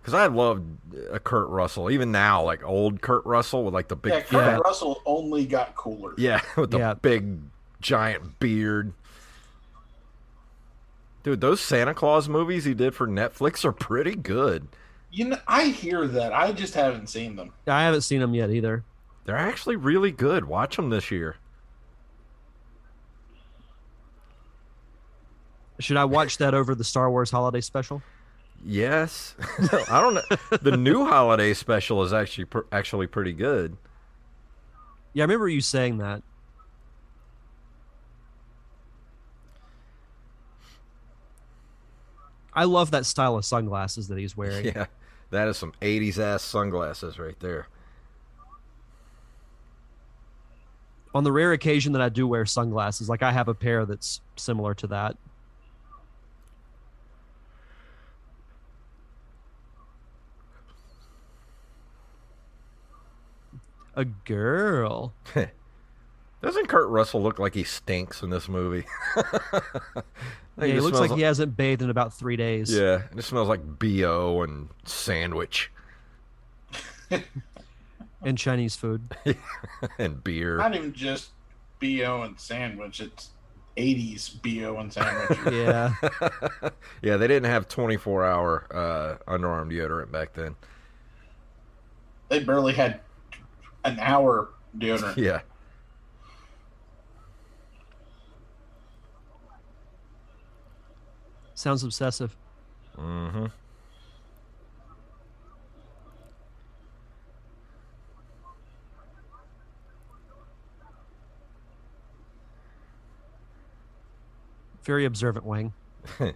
Because 0.00 0.14
I 0.14 0.26
loved 0.26 0.64
uh, 1.12 1.18
Kurt 1.20 1.48
Russell, 1.48 1.90
even 1.90 2.10
now, 2.10 2.42
like 2.42 2.64
old 2.64 3.00
Kurt 3.02 3.24
Russell 3.26 3.64
with 3.64 3.74
like 3.74 3.86
the 3.88 3.94
big 3.96 4.12
Yeah, 4.14 4.20
Kurt 4.22 4.32
Yeah. 4.32 4.56
Russell 4.56 5.02
only 5.06 5.46
got 5.46 5.74
cooler. 5.76 6.14
Yeah, 6.16 6.40
with 6.56 6.70
the 6.72 6.78
Yeah. 6.78 6.94
big 6.94 7.38
giant 7.80 8.38
beard. 8.40 8.92
Dude, 11.22 11.40
those 11.40 11.60
Santa 11.60 11.94
Claus 11.94 12.28
movies 12.28 12.64
he 12.64 12.74
did 12.74 12.94
for 12.94 13.06
Netflix 13.06 13.64
are 13.64 13.72
pretty 13.72 14.14
good. 14.14 14.68
You 15.12 15.26
know, 15.26 15.38
I 15.46 15.64
hear 15.66 16.06
that. 16.06 16.32
I 16.32 16.52
just 16.52 16.74
haven't 16.74 17.08
seen 17.08 17.36
them. 17.36 17.52
I 17.66 17.82
haven't 17.82 18.02
seen 18.02 18.20
them 18.20 18.34
yet 18.34 18.50
either. 18.50 18.84
They're 19.24 19.36
actually 19.36 19.76
really 19.76 20.12
good. 20.12 20.44
Watch 20.46 20.76
them 20.76 20.90
this 20.90 21.10
year. 21.10 21.36
Should 25.78 25.96
I 25.96 26.04
watch 26.04 26.38
that 26.38 26.54
over 26.54 26.74
the 26.74 26.84
Star 26.84 27.10
Wars 27.10 27.30
holiday 27.30 27.60
special? 27.60 28.02
Yes, 28.64 29.34
I 29.90 30.00
don't 30.00 30.14
know. 30.14 30.58
The 30.60 30.76
new 30.76 31.06
holiday 31.06 31.54
special 31.54 32.02
is 32.02 32.12
actually 32.12 32.44
pr- 32.44 32.60
actually 32.70 33.06
pretty 33.06 33.32
good. 33.32 33.78
Yeah, 35.14 35.22
I 35.22 35.24
remember 35.24 35.48
you 35.48 35.62
saying 35.62 35.98
that. 35.98 36.22
I 42.52 42.64
love 42.64 42.90
that 42.90 43.06
style 43.06 43.36
of 43.36 43.44
sunglasses 43.44 44.08
that 44.08 44.18
he's 44.18 44.36
wearing. 44.36 44.66
Yeah, 44.66 44.86
that 45.30 45.48
is 45.48 45.56
some 45.56 45.72
'80s 45.80 46.18
ass 46.18 46.42
sunglasses 46.42 47.18
right 47.18 47.38
there. 47.40 47.68
On 51.14 51.24
the 51.24 51.32
rare 51.32 51.52
occasion 51.52 51.92
that 51.92 52.02
I 52.02 52.08
do 52.08 52.26
wear 52.26 52.46
sunglasses, 52.46 53.08
like 53.08 53.22
I 53.22 53.32
have 53.32 53.48
a 53.48 53.54
pair 53.54 53.84
that's 53.84 54.20
similar 54.36 54.74
to 54.74 54.86
that. 54.88 55.16
A 63.96 64.04
girl. 64.04 65.12
Doesn't 66.42 66.68
Kurt 66.68 66.88
Russell 66.88 67.22
look 67.22 67.38
like 67.38 67.54
he 67.54 67.64
stinks 67.64 68.22
in 68.22 68.30
this 68.30 68.48
movie? 68.48 68.86
Yeah, 70.60 70.74
he 70.74 70.80
looks 70.80 70.98
like 70.98 71.12
he 71.12 71.22
hasn't 71.22 71.56
bathed 71.56 71.82
in 71.82 71.90
about 71.90 72.12
three 72.14 72.36
days. 72.36 72.72
Yeah, 72.72 73.02
And 73.10 73.18
it 73.18 73.22
smells 73.22 73.48
like 73.48 73.60
bo 73.78 74.42
and 74.42 74.68
sandwich 74.84 75.70
And 78.22 78.36
Chinese 78.36 78.76
food. 78.76 79.16
and 79.98 80.22
beer. 80.22 80.58
Not 80.58 80.74
even 80.74 80.92
just 80.92 81.30
bo 81.80 82.22
and 82.22 82.38
sandwich. 82.38 83.00
It's 83.00 83.30
'80s 83.76 84.42
bo 84.42 84.76
and 84.78 84.92
sandwich. 84.92 85.38
Yeah. 85.52 85.94
yeah, 87.02 87.16
they 87.16 87.26
didn't 87.26 87.48
have 87.50 87.66
24 87.68 88.24
hour 88.26 88.66
uh, 88.70 89.30
underarm 89.32 89.70
deodorant 89.72 90.12
back 90.12 90.34
then. 90.34 90.54
they 92.28 92.40
barely 92.40 92.74
had 92.74 93.00
an 93.84 93.98
hour 94.00 94.50
deodorant. 94.76 95.16
Yeah. 95.16 95.40
Sounds 101.60 101.84
obsessive. 101.84 102.34
Mm-hmm. 102.96 103.44
Very 114.84 115.04
observant, 115.04 115.44
Wang. 115.44 115.74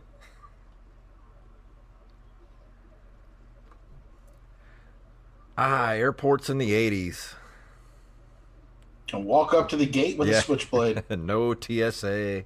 Ah, 5.57 5.91
airports 5.93 6.51
in 6.51 6.59
the 6.59 6.73
80s. 6.73 7.35
And 9.13 9.25
walk 9.25 9.55
up 9.55 9.69
to 9.69 9.77
the 9.77 9.87
gate 9.87 10.19
with 10.19 10.29
Yeah. 10.29 10.39
a 10.39 10.43
switchblade. 10.43 11.05
no 11.11 11.55
TSA. 11.55 12.45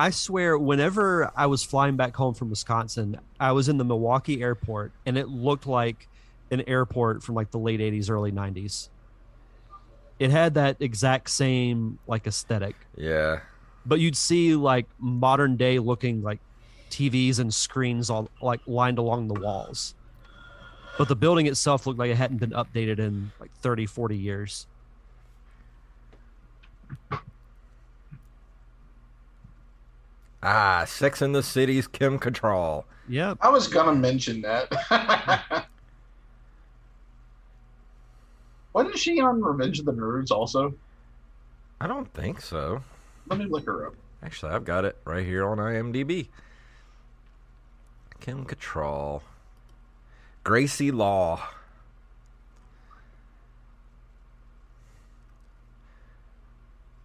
I 0.00 0.10
swear, 0.10 0.56
whenever 0.56 1.32
I 1.34 1.46
was 1.46 1.64
flying 1.64 1.96
back 1.96 2.14
home 2.14 2.32
from 2.32 2.50
Wisconsin, 2.50 3.18
I 3.40 3.50
was 3.50 3.68
in 3.68 3.78
the 3.78 3.84
Milwaukee 3.84 4.40
airport 4.40 4.92
and 5.04 5.18
it 5.18 5.28
looked 5.28 5.66
like 5.66 6.08
an 6.52 6.62
airport 6.68 7.24
from 7.24 7.34
like 7.34 7.50
the 7.50 7.58
late 7.58 7.80
80s, 7.80 8.08
early 8.08 8.30
90s. 8.30 8.88
It 10.20 10.30
had 10.30 10.54
that 10.54 10.76
exact 10.80 11.30
same 11.30 11.98
like 12.06 12.26
aesthetic, 12.28 12.76
Yeah. 12.96 13.40
but 13.84 13.98
you'd 14.00 14.16
see 14.16 14.54
like 14.54 14.86
modern 15.00 15.56
day 15.56 15.80
looking 15.80 16.22
like 16.22 16.38
TVs 16.90 17.38
and 17.40 17.52
screens 17.52 18.08
all 18.08 18.28
like 18.40 18.60
lined 18.66 18.98
along 18.98 19.28
the 19.28 19.40
walls. 19.40 19.94
But 20.96 21.08
the 21.08 21.16
building 21.16 21.46
itself 21.46 21.86
looked 21.86 21.98
like 21.98 22.10
it 22.10 22.16
hadn't 22.16 22.38
been 22.38 22.50
updated 22.50 22.98
in 23.00 23.30
like 23.40 23.50
30, 23.62 23.86
40 23.86 24.16
years. 24.16 24.66
Ah, 30.42 30.84
Sex 30.86 31.20
in 31.20 31.32
the 31.32 31.42
City's 31.42 31.86
Kim 31.86 32.18
Cattrall. 32.18 32.84
Yep. 33.08 33.38
I 33.40 33.48
was 33.48 33.68
gonna 33.68 33.94
mention 33.94 34.42
that. 34.42 34.70
Wasn't 38.72 38.98
she 38.98 39.20
on 39.20 39.42
Revenge 39.42 39.80
of 39.80 39.86
the 39.86 39.92
Nerds 39.92 40.30
also? 40.30 40.74
I 41.80 41.86
don't 41.86 42.12
think 42.12 42.40
so. 42.40 42.82
Let 43.28 43.38
me 43.38 43.46
look 43.46 43.66
her 43.66 43.86
up. 43.86 43.94
Actually, 44.22 44.52
I've 44.52 44.64
got 44.64 44.84
it 44.84 44.96
right 45.04 45.24
here 45.24 45.46
on 45.46 45.58
IMDb. 45.58 46.28
Kim 48.20 48.44
Cattrall. 48.44 49.22
Gracie 50.44 50.90
Law. 50.90 51.40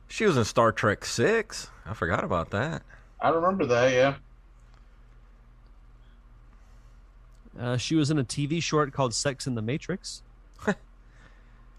She 0.08 0.26
was 0.26 0.38
in 0.38 0.46
Star 0.46 0.72
Trek 0.72 1.06
6. 1.06 1.70
I 1.86 1.94
forgot 1.94 2.24
about 2.24 2.52
that. 2.52 2.84
I 3.24 3.30
remember 3.30 3.66
that, 3.66 3.94
yeah. 3.94 4.16
Uh, 7.58 7.78
she 7.78 7.96
was 7.96 8.12
in 8.12 8.20
a 8.20 8.24
TV 8.24 8.62
short 8.62 8.92
called 8.92 9.14
Sex 9.14 9.48
in 9.48 9.56
the 9.56 9.62
Matrix. 9.62 10.22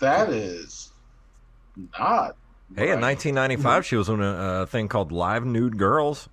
That 0.01 0.29
is 0.31 0.91
not. 1.99 2.37
Hey, 2.75 2.91
in 2.91 3.01
1995, 3.01 3.87
she 3.87 3.97
was 3.97 4.09
in 4.09 4.21
a, 4.21 4.63
a 4.63 4.67
thing 4.67 4.89
called 4.89 5.13
Live 5.13 5.47
Nude 5.47 5.79
Girls. 5.79 6.29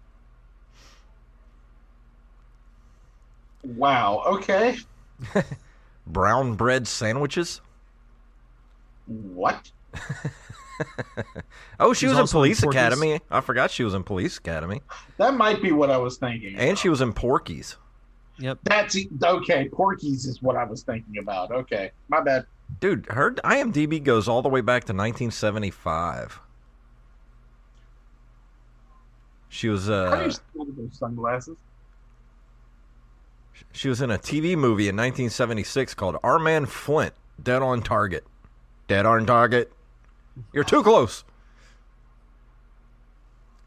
Wow. 3.63 4.23
Okay. 4.25 4.77
Brown 6.07 6.55
bread 6.55 6.87
sandwiches. 6.87 7.61
What? 9.05 9.71
Oh, 11.79 11.93
she 11.93 12.01
She's 12.01 12.09
was 12.09 12.17
in 12.17 12.21
also 12.21 12.37
in 12.39 12.41
Police 12.41 12.63
Academy. 12.63 13.19
I 13.29 13.41
forgot 13.41 13.71
she 13.71 13.83
was 13.83 13.93
in 13.93 14.03
Police 14.03 14.37
Academy. 14.37 14.81
That 15.17 15.35
might 15.35 15.61
be 15.61 15.71
what 15.71 15.89
I 15.89 15.97
was 15.97 16.17
thinking. 16.17 16.55
And 16.55 16.77
she 16.77 16.89
was 16.89 17.01
in 17.01 17.13
Porky's. 17.13 17.77
Yep. 18.39 18.59
That's 18.63 18.97
okay. 19.23 19.69
Porky's 19.69 20.25
is 20.25 20.41
what 20.41 20.55
I 20.55 20.63
was 20.63 20.81
thinking 20.83 21.17
about. 21.19 21.51
Okay, 21.51 21.91
my 22.07 22.21
bad. 22.21 22.45
Dude, 22.79 23.05
her 23.09 23.31
IMDb 23.31 24.03
goes 24.03 24.27
all 24.27 24.41
the 24.41 24.49
way 24.49 24.61
back 24.61 24.83
to 24.85 24.93
1975. 24.93 26.39
She 29.49 29.67
was 29.67 29.87
How 29.87 30.15
do 30.15 30.21
uh 30.21 30.31
you 30.55 30.73
those 30.77 30.97
sunglasses? 30.97 31.57
she 33.73 33.89
was 33.89 34.01
in 34.01 34.09
a 34.11 34.17
TV 34.17 34.57
movie 34.57 34.87
in 34.89 34.95
1976 34.95 35.93
called 35.93 36.17
Our 36.23 36.39
Man 36.39 36.65
Flint, 36.65 37.13
Dead 37.41 37.61
on 37.61 37.81
Target. 37.81 38.25
Dead 38.87 39.05
on 39.05 39.25
Target. 39.25 39.71
You're 40.53 40.63
too 40.63 40.83
close. 40.83 41.23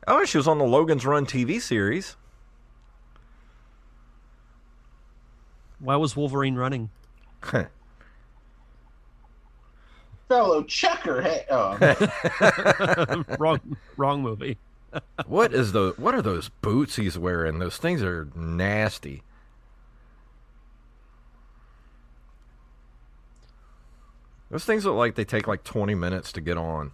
Oh, 0.07 0.21
and 0.21 0.29
she 0.29 0.37
was 0.37 0.49
on 0.49 0.59
the 0.59 0.65
Logan's 0.65 1.07
Run 1.07 1.25
TV 1.27 1.61
series. 1.61 2.17
Why 5.79 5.97
was 5.97 6.17
Wolverine 6.17 6.55
running? 6.57 6.91
Fellow 10.29 10.63
checker. 10.65 11.21
Hey, 11.21 11.45
oh, 11.51 13.25
wrong, 13.39 13.61
wrong 13.97 14.23
movie. 14.23 14.59
what 15.27 15.53
is 15.53 15.73
the 15.73 15.93
what 15.97 16.15
are 16.15 16.23
those 16.23 16.49
boots 16.49 16.97
he's 16.97 17.19
wearing? 17.19 17.59
Those 17.59 17.77
things 17.77 18.03
are 18.03 18.29
nasty. 18.35 19.23
Those 24.51 24.65
things 24.65 24.85
look 24.85 24.95
like 24.97 25.15
they 25.15 25.25
take 25.25 25.49
like 25.49 25.65
20 25.65 25.95
minutes 25.95 26.33
to 26.33 26.41
get 26.41 26.57
on. 26.57 26.93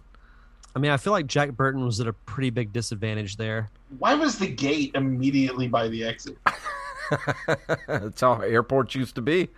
I 0.75 0.79
mean, 0.79 0.91
I 0.91 0.97
feel 0.97 1.13
like 1.13 1.27
Jack 1.27 1.51
Burton 1.51 1.85
was 1.85 1.99
at 1.99 2.07
a 2.07 2.13
pretty 2.13 2.49
big 2.49 2.71
disadvantage 2.71 3.35
there. 3.37 3.69
why 3.99 4.13
was 4.15 4.39
the 4.39 4.47
gate 4.47 4.91
immediately 4.95 5.67
by 5.67 5.89
the 5.89 6.03
exit? 6.05 6.37
That's 7.87 8.21
how 8.21 8.39
airports 8.39 8.95
used 8.95 9.15
to 9.15 9.21
be. 9.21 9.49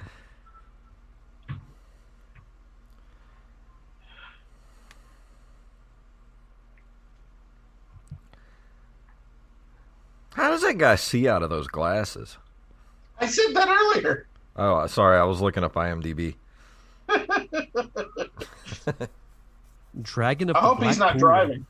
How 10.34 10.50
does 10.50 10.62
that 10.62 10.78
guy 10.80 10.96
see 10.96 11.28
out 11.28 11.44
of 11.44 11.50
those 11.50 11.68
glasses? 11.68 12.38
I 13.20 13.28
said 13.28 13.54
that 13.54 13.68
earlier. 13.70 14.26
Oh, 14.56 14.86
sorry, 14.88 15.18
I 15.18 15.24
was 15.24 15.42
looking 15.42 15.64
up 15.64 15.76
IMDb. 15.76 16.36
Dragon 20.02 20.50
of 20.50 20.56
I 20.56 20.62
the 20.62 20.68
hope 20.68 20.84
he's 20.84 20.98
not 20.98 21.12
Pool. 21.14 21.20
driving. 21.20 21.66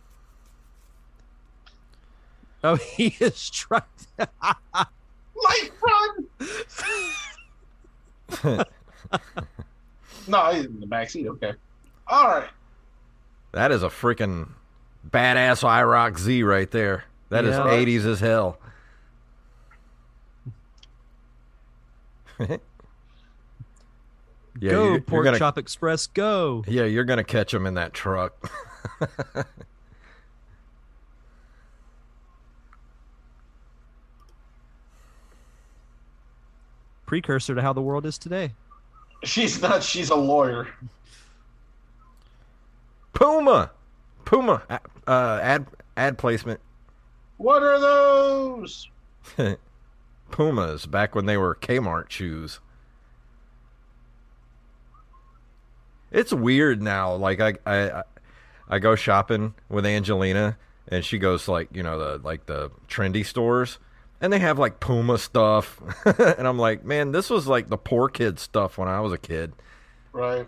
Oh, 2.64 2.76
he 2.98 3.16
is 3.20 3.50
driving. 3.50 3.88
Light 4.42 5.72
run. 5.84 6.28
no, 10.28 10.52
he's 10.54 10.66
in 10.66 10.80
the 10.80 10.88
back 10.88 11.10
seat. 11.10 11.28
Okay. 11.28 11.54
All 12.08 12.28
right. 12.28 12.50
That 13.52 13.72
is 13.72 13.84
a 13.84 13.88
freaking 13.90 14.50
badass 15.10 15.64
IROC 15.64 16.18
Z 16.18 16.44
right 16.44 16.70
there. 16.72 17.04
That 17.30 17.46
is 17.46 17.56
Yeah. 17.56 17.64
80s 17.66 18.06
as 18.06 18.20
hell. 18.20 18.58
Yeah, 24.64 24.72
go, 24.72 24.84
you're, 24.84 24.92
you're 24.94 25.02
Pork 25.02 25.26
gonna, 25.26 25.38
Chop 25.38 25.58
Express, 25.58 26.08
go. 26.08 26.64
Yeah, 26.68 26.86
you're 26.86 27.04
gonna 27.04 27.26
catch 27.26 27.54
him 27.54 27.66
in 27.66 27.74
that 27.74 27.94
truck. 27.94 28.50
Precursor 37.06 37.56
to 37.56 37.62
how 37.62 37.74
the 37.74 37.82
world 37.82 38.06
is 38.06 38.18
today. 38.18 38.54
She's 39.26 39.62
not. 39.62 39.84
She's 39.84 40.10
a 40.10 40.16
lawyer. 40.16 40.70
Puma, 43.12 43.72
Puma, 44.24 44.64
uh, 45.06 45.40
ad 45.44 45.68
ad 45.98 46.18
placement. 46.18 46.62
What 47.36 47.64
are 47.64 47.80
those? 47.82 48.90
Pumas 50.32 50.86
back 50.86 51.16
when 51.16 51.26
they 51.26 51.36
were 51.36 51.54
Kmart 51.54 52.10
shoes. 52.10 52.62
It's 56.14 56.32
weird 56.32 56.82
now. 56.82 57.16
Like 57.16 57.42
I, 57.42 57.56
I, 57.66 58.04
I 58.70 58.80
go 58.80 58.96
shopping 58.96 59.56
with 59.68 59.86
Angelina, 59.86 60.58
and 60.88 61.04
she 61.04 61.18
goes 61.18 61.46
to 61.46 61.52
like 61.52 61.70
you 61.76 61.84
know 61.84 61.98
the 61.98 62.24
like 62.24 62.46
the 62.46 62.70
trendy 62.88 63.26
stores, 63.26 63.80
and 64.22 64.32
they 64.32 64.40
have 64.40 64.60
like 64.60 64.80
Puma 64.80 65.18
stuff, 65.18 65.82
and 66.06 66.48
I'm 66.48 66.60
like, 66.60 66.86
man, 66.86 67.12
this 67.12 67.32
was 67.32 67.48
like 67.48 67.68
the 67.68 67.78
poor 67.78 68.08
kid 68.08 68.40
stuff 68.40 68.78
when 68.78 68.88
I 68.88 69.00
was 69.02 69.12
a 69.12 69.18
kid. 69.18 69.54
Right. 70.14 70.48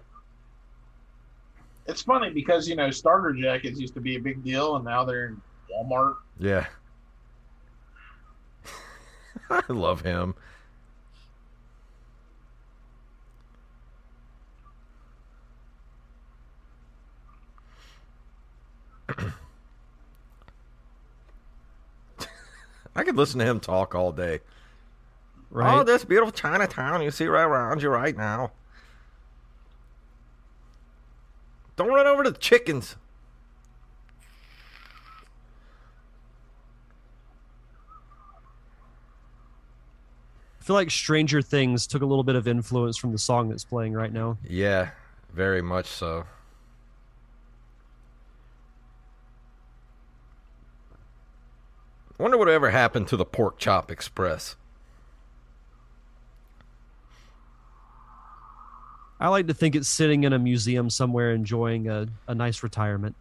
It's 1.87 2.03
funny 2.03 2.29
because 2.29 2.67
you 2.67 2.75
know 2.75 2.91
starter 2.91 3.33
jackets 3.33 3.79
used 3.79 3.95
to 3.95 4.01
be 4.01 4.15
a 4.15 4.19
big 4.19 4.43
deal, 4.43 4.75
and 4.75 4.85
now 4.85 5.03
they're 5.03 5.25
in 5.27 5.41
Walmart. 5.73 6.15
Yeah, 6.39 6.67
I 9.49 9.63
love 9.69 10.01
him. 10.01 10.35
I 22.95 23.03
could 23.03 23.17
listen 23.17 23.39
to 23.39 23.45
him 23.45 23.59
talk 23.59 23.93
all 23.93 24.11
day. 24.11 24.39
Right? 25.51 25.79
Oh, 25.79 25.83
this 25.83 26.05
beautiful 26.05 26.31
Chinatown 26.31 27.01
you 27.01 27.11
see 27.11 27.27
right 27.27 27.43
around 27.43 27.81
you 27.81 27.89
right 27.89 28.15
now. 28.15 28.51
Don't 31.75 31.89
run 31.89 32.07
over 32.07 32.23
to 32.23 32.31
the 32.31 32.37
chickens. 32.37 32.95
I 40.59 40.63
feel 40.63 40.75
like 40.75 40.89
Stranger 40.89 41.41
Things 41.41 41.85
took 41.85 42.01
a 42.01 42.05
little 42.05 42.23
bit 42.23 42.35
of 42.35 42.47
influence 42.47 42.97
from 42.97 43.11
the 43.11 43.19
song 43.19 43.49
that's 43.49 43.63
playing 43.63 43.93
right 43.93 44.11
now. 44.11 44.37
Yeah, 44.47 44.89
very 45.31 45.61
much 45.61 45.85
so. 45.85 46.25
Wonder 52.17 52.37
what 52.37 52.47
whatever 52.47 52.69
happened 52.69 53.07
to 53.09 53.17
the 53.17 53.25
Pork 53.25 53.57
Chop 53.57 53.91
Express? 53.91 54.55
I 59.19 59.27
like 59.29 59.47
to 59.47 59.53
think 59.53 59.75
it's 59.75 59.89
sitting 59.89 60.23
in 60.23 60.33
a 60.33 60.39
museum 60.39 60.89
somewhere 60.89 61.31
enjoying 61.31 61.87
a, 61.87 62.07
a 62.27 62.35
nice 62.35 62.63
retirement. 62.63 63.15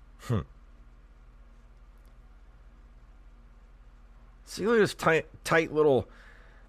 See, 4.45 4.67
look 4.67 4.77
at 4.77 4.81
this 4.81 4.95
tight, 4.95 5.27
tight 5.43 5.73
little 5.73 6.09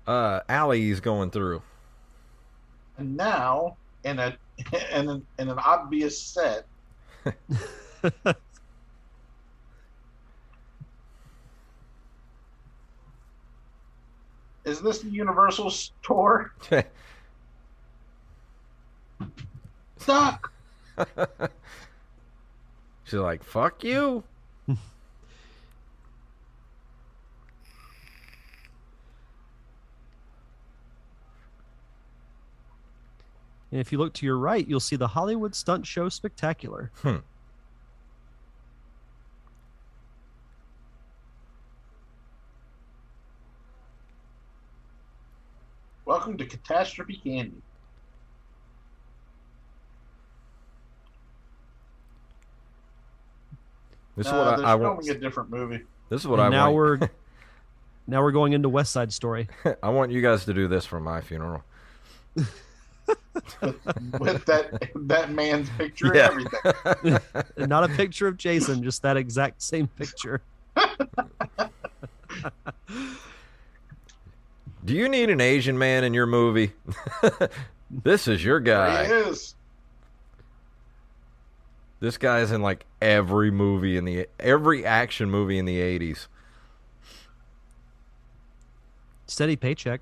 uh, 0.07 0.41
alley 0.49 0.81
he's 0.81 0.99
going 0.99 1.29
through. 1.29 1.61
And 2.97 3.15
now, 3.17 3.77
in 4.03 4.19
a 4.19 4.37
in 4.91 5.09
an, 5.09 5.25
in 5.37 5.49
an 5.49 5.59
obvious 5.59 6.19
set, 6.19 6.65
is 14.65 14.81
this 14.81 14.99
the 14.99 15.09
Universal 15.09 15.69
store? 15.69 16.53
Stop! 19.97 20.47
She's 23.03 23.19
like, 23.19 23.43
"Fuck 23.43 23.83
you." 23.83 24.23
And 33.71 33.81
if 33.81 33.91
you 33.91 33.97
look 33.97 34.13
to 34.13 34.25
your 34.25 34.37
right, 34.37 34.65
you'll 34.65 34.79
see 34.79 34.95
the 34.95 35.09
Hollywood 35.09 35.53
Stunt 35.53 35.85
Show 35.85 36.07
Spectacular. 36.07 36.91
Hmm. 37.01 37.17
Welcome 46.25 46.39
to 46.39 46.45
Catastrophe 46.47 47.21
Candy. 47.23 47.61
This 54.17 54.27
is 54.27 54.33
Uh, 54.33 54.35
what 54.37 54.57
they're 54.57 54.65
I, 54.65 54.73
I 54.73 54.77
filming 54.77 54.95
want. 54.95 55.09
a 55.09 55.19
different 55.19 55.49
movie 55.49 55.81
This 56.09 56.21
is 56.21 56.27
what 56.27 56.39
And 56.39 56.47
I 56.55 56.57
now 56.57 56.71
want. 56.71 56.75
we're 57.01 57.09
now 58.07 58.21
we're 58.23 58.31
going 58.31 58.53
into 58.53 58.69
West 58.69 58.91
Side 58.91 59.11
Story. 59.11 59.47
I 59.83 59.89
want 59.89 60.11
you 60.11 60.21
guys 60.21 60.45
to 60.45 60.53
do 60.53 60.67
this 60.67 60.85
for 60.85 60.99
my 60.99 61.21
funeral. 61.21 61.63
with 64.19 64.45
that 64.45 64.91
that 64.95 65.31
man's 65.31 65.69
picture 65.71 66.11
Yeah. 66.15 66.31
and 66.31 66.47
everything. 67.03 67.67
Not 67.69 67.83
a 67.83 67.89
picture 67.89 68.27
of 68.27 68.37
Jason, 68.37 68.83
just 68.83 69.01
that 69.03 69.17
exact 69.17 69.61
same 69.61 69.87
picture. 69.87 70.41
Do 74.85 74.93
you 74.93 75.09
need 75.09 75.29
an 75.31 75.41
Asian 75.41 75.77
man 75.77 76.03
in 76.03 76.13
your 76.13 76.27
movie? 76.27 76.73
this 77.91 78.27
is 78.27 78.43
your 78.45 78.61
There 78.61 78.85
he 79.03 79.09
guy. 79.09 79.29
is. 79.29 79.55
This 81.99 82.17
guy's 82.19 82.51
in 82.51 82.61
like 82.61 82.85
every 83.01 83.49
movie 83.49 83.97
in 83.97 84.05
the 84.05 84.27
every 84.39 84.85
action 84.85 85.31
movie 85.31 85.57
in 85.57 85.65
the 85.65 85.79
eighties. 85.79 86.27
Steady 89.25 89.55
paycheck. 89.55 90.01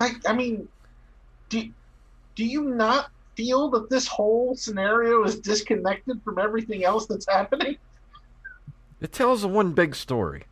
Like, 0.00 0.16
I 0.28 0.34
mean, 0.34 0.68
do 1.48 1.70
do 2.34 2.44
you 2.44 2.64
not 2.64 3.10
feel 3.36 3.70
that 3.70 3.88
this 3.88 4.06
whole 4.06 4.54
scenario 4.54 5.24
is 5.24 5.38
disconnected 5.40 6.20
from 6.22 6.38
everything 6.38 6.84
else 6.84 7.06
that's 7.06 7.26
happening? 7.26 7.76
It 9.00 9.12
tells 9.12 9.46
one 9.46 9.72
big 9.72 9.94
story. 9.94 10.44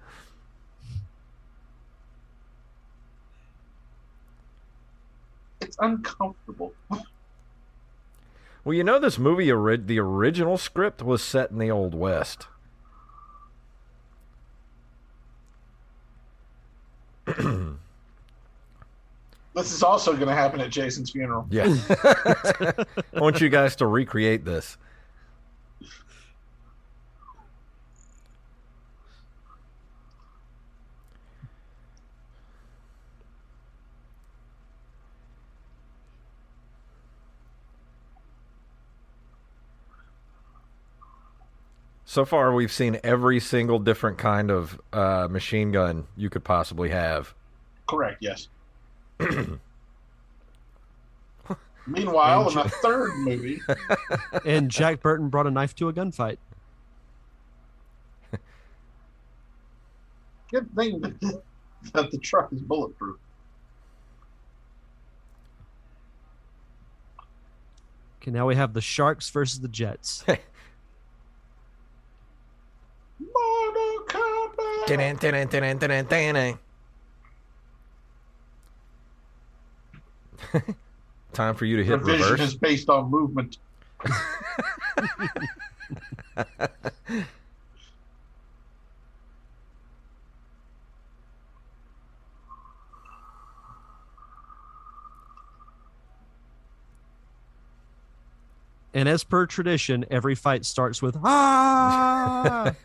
It's 5.72 5.78
uncomfortable. 5.80 6.74
Well, 8.62 8.74
you 8.74 8.84
know 8.84 8.98
this 8.98 9.18
movie, 9.18 9.46
the 9.46 9.98
original 9.98 10.58
script 10.58 11.00
was 11.00 11.22
set 11.22 11.50
in 11.50 11.56
the 11.56 11.70
Old 11.70 11.94
West. 11.94 12.46
This 19.54 19.70
is 19.70 19.82
also 19.82 20.14
going 20.14 20.28
to 20.28 20.34
happen 20.34 20.62
at 20.62 20.70
Jason's 20.70 21.10
funeral. 21.10 21.46
Yeah. 21.50 21.76
I 21.90 22.86
want 23.20 23.42
you 23.42 23.50
guys 23.50 23.76
to 23.76 23.86
recreate 23.86 24.46
this. 24.46 24.78
So 42.12 42.26
far, 42.26 42.52
we've 42.52 42.70
seen 42.70 43.00
every 43.02 43.40
single 43.40 43.78
different 43.78 44.18
kind 44.18 44.50
of 44.50 44.78
uh, 44.92 45.28
machine 45.30 45.72
gun 45.72 46.06
you 46.14 46.28
could 46.28 46.44
possibly 46.44 46.90
have. 46.90 47.32
Correct. 47.88 48.18
Yes. 48.20 48.48
Meanwhile, 51.86 52.50
in 52.50 52.54
the 52.54 52.68
third 52.68 53.16
movie, 53.16 53.62
And 54.44 54.70
Jack 54.70 55.00
Burton 55.00 55.30
brought 55.30 55.46
a 55.46 55.50
knife 55.50 55.74
to 55.76 55.88
a 55.88 55.92
gunfight. 55.94 56.36
good 60.50 60.68
thing 60.76 61.00
that, 61.00 61.18
that 61.94 62.10
the 62.10 62.18
truck 62.18 62.52
is 62.52 62.60
bulletproof. 62.60 63.16
Okay, 68.20 68.30
now 68.30 68.46
we 68.46 68.54
have 68.56 68.74
the 68.74 68.82
Sharks 68.82 69.30
versus 69.30 69.60
the 69.60 69.68
Jets. 69.68 70.26
Mortal 73.34 74.04
Kombat. 74.08 74.86
Dun, 74.86 74.98
dun, 75.16 75.48
dun, 75.48 75.78
dun, 75.78 76.04
dun, 76.04 76.34
dun. 76.34 76.58
Time 81.32 81.54
for 81.54 81.64
you 81.64 81.76
to 81.76 81.84
hit 81.84 81.98
Revision 82.00 82.32
reverse. 82.32 82.40
is 82.40 82.54
based 82.56 82.88
on 82.90 83.10
movement. 83.10 83.58
And 98.94 99.08
as 99.08 99.24
per 99.24 99.46
tradition, 99.46 100.04
every 100.10 100.34
fight 100.34 100.64
starts 100.64 101.00
with 101.00 101.16
ah. 101.24 102.74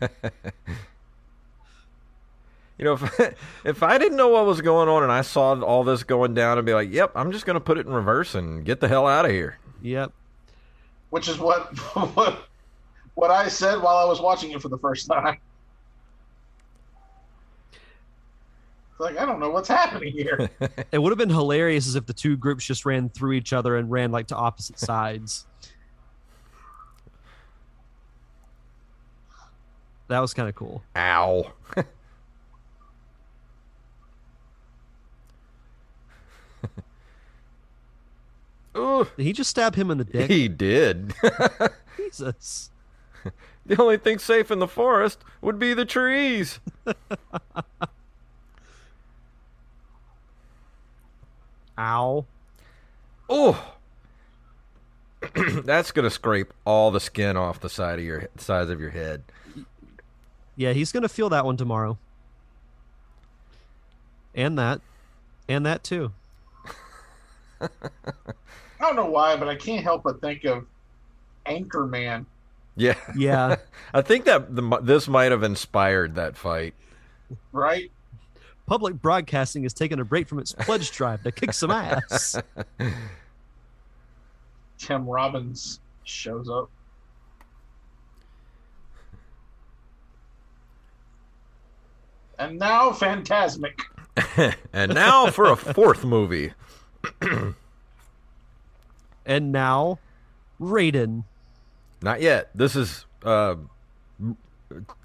You 2.78 2.84
know, 2.84 2.92
if, 2.92 3.34
if 3.64 3.82
I 3.82 3.98
didn't 3.98 4.16
know 4.16 4.28
what 4.28 4.46
was 4.46 4.60
going 4.60 4.88
on 4.88 5.02
and 5.02 5.10
I 5.10 5.22
saw 5.22 5.60
all 5.60 5.84
this 5.84 6.04
going 6.04 6.34
down, 6.34 6.58
I'd 6.58 6.64
be 6.64 6.74
like, 6.74 6.92
"Yep, 6.92 7.12
I'm 7.16 7.32
just 7.32 7.44
going 7.44 7.54
to 7.54 7.60
put 7.60 7.76
it 7.76 7.86
in 7.86 7.92
reverse 7.92 8.34
and 8.34 8.64
get 8.64 8.80
the 8.80 8.88
hell 8.88 9.06
out 9.06 9.24
of 9.24 9.32
here." 9.32 9.58
yep. 9.82 10.12
which 11.10 11.28
is 11.28 11.38
what 11.38 11.76
what 12.14 12.48
what 13.14 13.30
I 13.30 13.48
said 13.48 13.82
while 13.82 13.96
I 13.96 14.04
was 14.04 14.20
watching 14.20 14.52
it 14.52 14.62
for 14.62 14.68
the 14.68 14.78
first 14.78 15.08
time. 15.08 15.38
It's 17.72 19.00
like 19.00 19.18
I 19.18 19.26
don't 19.26 19.40
know 19.40 19.50
what's 19.50 19.68
happening 19.68 20.12
here. 20.12 20.48
It 20.92 20.98
would 20.98 21.10
have 21.10 21.18
been 21.18 21.28
hilarious 21.30 21.86
as 21.86 21.96
if 21.96 22.06
the 22.06 22.12
two 22.12 22.36
groups 22.36 22.64
just 22.64 22.86
ran 22.86 23.08
through 23.08 23.32
each 23.32 23.52
other 23.52 23.76
and 23.76 23.90
ran 23.90 24.12
like 24.12 24.28
to 24.28 24.36
opposite 24.36 24.78
sides. 24.78 25.46
That 30.08 30.20
was 30.20 30.32
kind 30.34 30.48
of 30.48 30.54
cool. 30.54 30.82
Ow. 30.96 31.52
Ooh, 38.76 39.06
Did 39.16 39.24
he 39.24 39.32
just 39.32 39.50
stab 39.50 39.74
him 39.74 39.90
in 39.90 39.98
the 39.98 40.04
dick? 40.04 40.30
he 40.30 40.46
did. 40.48 41.12
Jesus. 41.96 42.70
the 43.66 43.80
only 43.80 43.96
thing 43.96 44.18
safe 44.18 44.50
in 44.50 44.58
the 44.60 44.68
forest 44.68 45.24
would 45.40 45.58
be 45.58 45.74
the 45.74 45.84
trees. 45.84 46.60
Ow. 51.78 52.24
Oh, 53.30 53.74
that's 55.64 55.90
gonna 55.92 56.10
scrape 56.10 56.52
all 56.64 56.90
the 56.90 56.98
skin 57.00 57.36
off 57.36 57.60
the 57.60 57.68
side 57.68 57.98
of 57.98 58.04
your 58.04 58.28
sides 58.38 58.70
of 58.70 58.80
your 58.80 58.90
head. 58.90 59.22
Yeah, 60.58 60.72
he's 60.72 60.92
gonna 60.92 61.08
feel 61.08 61.30
that 61.30 61.46
one 61.46 61.56
tomorrow. 61.56 61.96
And 64.34 64.58
that. 64.58 64.82
And 65.48 65.64
that 65.64 65.82
too. 65.82 66.12
I 67.60 67.68
don't 68.80 68.96
know 68.96 69.06
why, 69.06 69.36
but 69.36 69.48
I 69.48 69.56
can't 69.56 69.82
help 69.82 70.02
but 70.02 70.20
think 70.20 70.44
of 70.44 70.66
Anchorman. 71.46 72.26
Yeah, 72.76 72.94
Yeah. 73.16 73.56
I 73.94 74.02
think 74.02 74.26
that 74.26 74.54
the, 74.54 74.80
this 74.82 75.08
might 75.08 75.32
have 75.32 75.42
inspired 75.42 76.16
that 76.16 76.36
fight. 76.36 76.74
Right? 77.52 77.90
public 78.68 79.00
broadcasting 79.00 79.64
is 79.64 79.72
taking 79.72 79.98
a 79.98 80.04
break 80.04 80.28
from 80.28 80.38
its 80.38 80.52
pledge 80.52 80.92
drive 80.92 81.22
to 81.22 81.32
kick 81.32 81.54
some 81.54 81.70
ass. 81.70 82.36
Tim 84.78 85.06
Robbins 85.06 85.80
shows 86.04 86.50
up. 86.50 86.70
And 92.38 92.58
now 92.58 92.90
Fantasmic. 92.90 93.80
and 94.72 94.94
now 94.94 95.30
for 95.30 95.50
a 95.50 95.56
fourth 95.56 96.04
movie. 96.04 96.52
and 99.26 99.52
now, 99.52 99.98
Raiden. 100.60 101.24
Not 102.00 102.20
yet. 102.20 102.50
This 102.54 102.76
is 102.76 103.06
uh, 103.24 103.56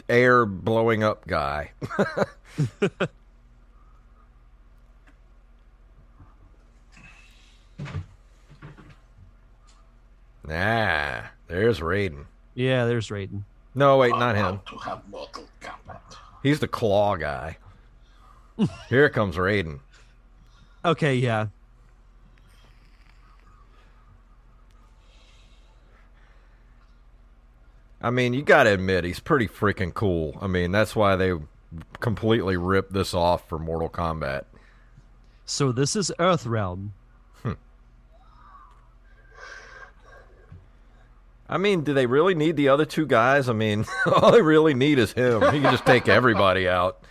air 0.08 0.46
blowing 0.46 1.04
up 1.04 1.26
guy. 1.28 1.72
nah, 10.48 11.22
there's 11.48 11.80
Raiden. 11.80 12.26
Yeah, 12.56 12.86
there's 12.86 13.10
Raiden. 13.10 13.44
No, 13.76 13.98
wait, 13.98 14.12
not 14.12 14.36
him. 14.36 14.62
To 14.70 14.78
have 14.78 15.02
Mortal 15.10 15.48
Kombat. 15.62 16.18
He's 16.44 16.60
the 16.60 16.68
claw 16.68 17.16
guy. 17.16 17.58
Here 18.90 19.10
comes 19.10 19.38
Raiden. 19.38 19.80
Okay, 20.86 21.16
yeah. 21.16 21.48
I 28.02 28.10
mean, 28.10 28.34
you 28.34 28.44
got 28.44 28.64
to 28.64 28.74
admit 28.74 29.06
he's 29.06 29.22
pretty 29.22 29.48
freaking 29.48 29.94
cool. 29.94 30.38
I 30.42 30.48
mean, 30.48 30.74
that's 30.74 30.94
why 30.94 31.16
they 31.16 31.32
completely 32.02 32.58
ripped 32.58 32.92
this 32.92 33.14
off 33.14 33.48
for 33.48 33.58
Mortal 33.58 33.90
Kombat. 33.90 34.44
So 35.46 35.72
this 35.72 35.96
is 35.96 36.12
Earthrealm. 36.20 36.90
I 41.48 41.58
mean, 41.58 41.84
do 41.84 41.94
they 41.94 42.06
really 42.06 42.36
need 42.36 42.56
the 42.56 42.70
other 42.70 42.86
two 42.86 43.06
guys? 43.06 43.50
I 43.50 43.54
mean, 43.54 43.86
all 44.06 44.32
they 44.32 44.42
really 44.42 44.74
need 44.74 44.98
is 45.00 45.14
him. 45.14 45.42
He 45.42 45.62
can 45.62 45.72
just 45.72 45.86
take 45.86 46.08
everybody 46.08 46.68
out. 46.68 47.04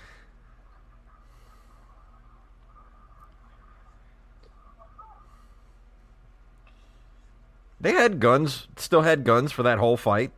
They 7.80 7.92
had 7.92 8.20
guns, 8.20 8.68
still 8.76 9.02
had 9.02 9.24
guns 9.24 9.50
for 9.50 9.64
that 9.64 9.78
whole 9.78 9.96
fight. 9.96 10.32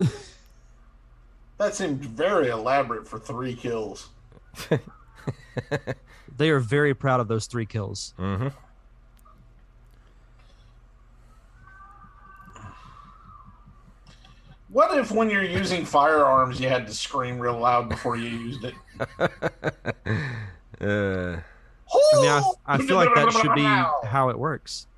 That 1.58 1.76
seemed 1.76 2.04
very 2.04 2.48
elaborate 2.48 3.06
for 3.06 3.20
three 3.20 3.54
kills. 3.54 4.08
They 6.36 6.50
are 6.50 6.58
very 6.58 6.94
proud 6.94 7.20
of 7.20 7.28
those 7.28 7.46
three 7.46 7.66
kills. 7.66 8.14
Mm-hmm. 8.18 8.48
What 14.72 14.96
if 14.96 15.10
when 15.12 15.28
you're 15.28 15.44
using 15.44 15.84
firearms 15.84 16.58
you 16.58 16.68
had 16.68 16.86
to 16.86 16.94
scream 16.94 17.38
real 17.38 17.58
loud 17.58 17.90
before 17.90 18.16
you 18.16 18.28
used 18.28 18.64
it? 18.64 18.74
Uh, 20.80 21.36
I 21.94 22.16
mean, 22.20 22.28
I, 22.28 22.42
I 22.66 22.78
feel 22.78 22.96
like 22.96 23.14
that 23.14 23.30
should 23.32 23.54
be 23.54 23.62
how 23.62 24.30
it 24.30 24.38
works. 24.38 24.88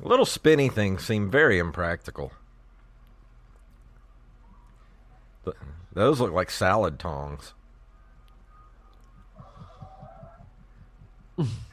little 0.00 0.26
spinny 0.26 0.68
things 0.68 1.04
seem 1.04 1.30
very 1.30 1.58
impractical. 1.58 2.32
Th- 5.44 5.56
Those 5.92 6.20
look 6.20 6.32
like 6.32 6.50
salad 6.50 6.98
tongs. 6.98 7.52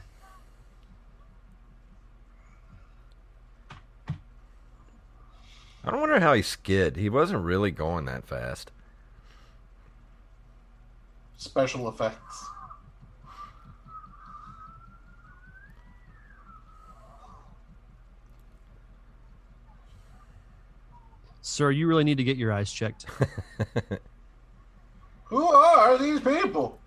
I 5.84 5.90
don't 5.90 6.00
wonder 6.00 6.20
how 6.20 6.32
he 6.32 6.42
skid. 6.42 6.96
He 6.96 7.10
wasn't 7.10 7.44
really 7.44 7.70
going 7.70 8.06
that 8.06 8.26
fast. 8.26 8.70
Special 11.36 11.88
effects. 11.88 12.46
Sir, 21.42 21.70
you 21.70 21.86
really 21.86 22.04
need 22.04 22.16
to 22.16 22.24
get 22.24 22.38
your 22.38 22.50
eyes 22.50 22.72
checked. 22.72 23.06
Who 25.24 25.46
are 25.52 25.98
these 25.98 26.20
people? 26.20 26.78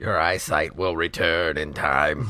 Your 0.00 0.20
eyesight 0.20 0.76
will 0.76 0.96
return 0.96 1.56
in 1.56 1.72
time. 1.72 2.28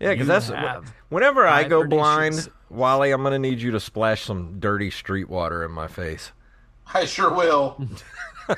Yeah, 0.00 0.12
because 0.12 0.26
that's 0.26 0.48
have 0.48 0.92
whenever 1.08 1.46
I 1.46 1.64
go 1.64 1.86
blind, 1.86 2.48
Wally, 2.68 3.12
I'm 3.12 3.22
gonna 3.22 3.38
need 3.38 3.60
you 3.60 3.70
to 3.72 3.80
splash 3.80 4.22
some 4.22 4.60
dirty 4.60 4.90
street 4.90 5.28
water 5.28 5.64
in 5.64 5.70
my 5.70 5.86
face. 5.86 6.32
I 6.92 7.04
sure 7.04 7.32
will. 7.32 7.80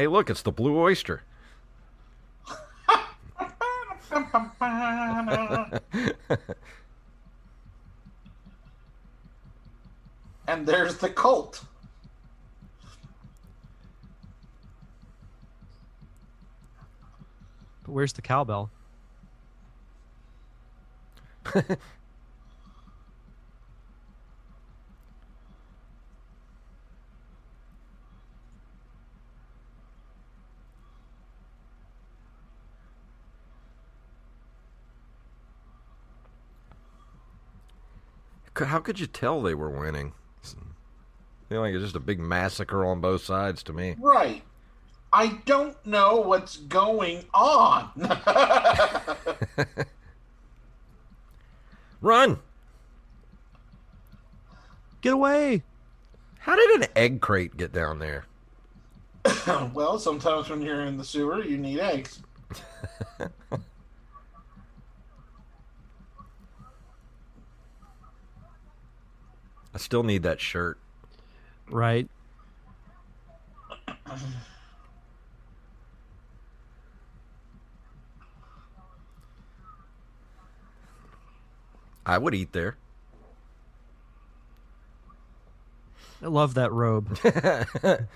Hey, 0.00 0.06
look, 0.06 0.30
it's 0.30 0.40
the 0.40 0.52
blue 0.52 0.78
oyster. 0.78 1.24
and 10.50 10.66
there's 10.66 10.96
the 10.96 11.08
cult. 11.08 11.64
But 17.84 17.92
where's 17.92 18.12
the 18.14 18.22
cowbell? 18.22 18.72
How 38.56 38.78
could 38.80 39.00
you 39.00 39.06
tell 39.06 39.40
they 39.40 39.54
were 39.54 39.70
winning? 39.70 40.12
Feel 41.50 41.60
like 41.62 41.74
it's 41.74 41.82
just 41.82 41.96
a 41.96 42.00
big 42.00 42.20
massacre 42.20 42.86
on 42.86 43.00
both 43.00 43.24
sides 43.24 43.64
to 43.64 43.72
me. 43.72 43.96
Right. 43.98 44.44
I 45.12 45.40
don't 45.46 45.84
know 45.84 46.20
what's 46.20 46.58
going 46.58 47.24
on. 47.34 47.90
Run! 52.00 52.38
Get 55.00 55.12
away! 55.12 55.64
How 56.38 56.54
did 56.54 56.82
an 56.82 56.88
egg 56.94 57.20
crate 57.20 57.56
get 57.56 57.72
down 57.72 57.98
there? 57.98 58.26
well, 59.74 59.98
sometimes 59.98 60.48
when 60.48 60.62
you're 60.62 60.82
in 60.82 60.96
the 60.96 61.04
sewer, 61.04 61.42
you 61.42 61.58
need 61.58 61.80
eggs. 61.80 62.22
I 69.74 69.78
still 69.78 70.04
need 70.04 70.22
that 70.22 70.40
shirt. 70.40 70.78
Right. 71.70 72.08
I 82.04 82.18
would 82.18 82.34
eat 82.34 82.52
there. 82.52 82.76
I 86.22 86.26
love 86.26 86.54
that 86.54 86.72
robe. 86.72 87.16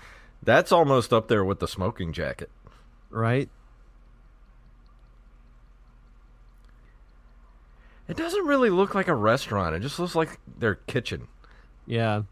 That's 0.43 0.71
almost 0.71 1.13
up 1.13 1.27
there 1.27 1.43
with 1.43 1.59
the 1.59 1.67
smoking 1.67 2.13
jacket. 2.13 2.51
right? 3.09 3.49
It 8.07 8.17
doesn't 8.17 8.45
really 8.45 8.69
look 8.69 8.93
like 8.93 9.07
a 9.07 9.15
restaurant. 9.15 9.75
It 9.75 9.79
just 9.79 9.97
looks 9.97 10.13
like 10.13 10.39
their 10.59 10.75
kitchen. 10.75 11.27
Yeah. 11.87 12.23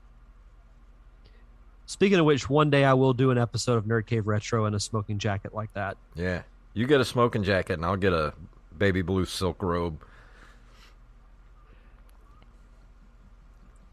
Speaking 1.93 2.17
of 2.17 2.25
which, 2.25 2.49
one 2.49 2.71
day 2.71 2.85
I 2.85 2.95
will 2.95 3.13
do 3.13 3.29
an 3.29 3.37
episode 3.37 3.77
of 3.77 3.85
Nerd 3.85 4.07
Cave 4.07 4.25
Retro 4.25 4.65
in 4.65 4.73
a 4.73 4.79
smoking 4.79 5.19
jacket 5.19 5.53
like 5.53 5.71
that. 5.75 5.95
Yeah. 6.15 6.41
You 6.73 6.87
get 6.87 6.99
a 6.99 7.05
smoking 7.05 7.43
jacket 7.43 7.73
and 7.73 7.85
I'll 7.85 7.97
get 7.97 8.13
a 8.13 8.33
baby 8.75 9.03
blue 9.03 9.25
silk 9.25 9.61
robe. 9.61 10.03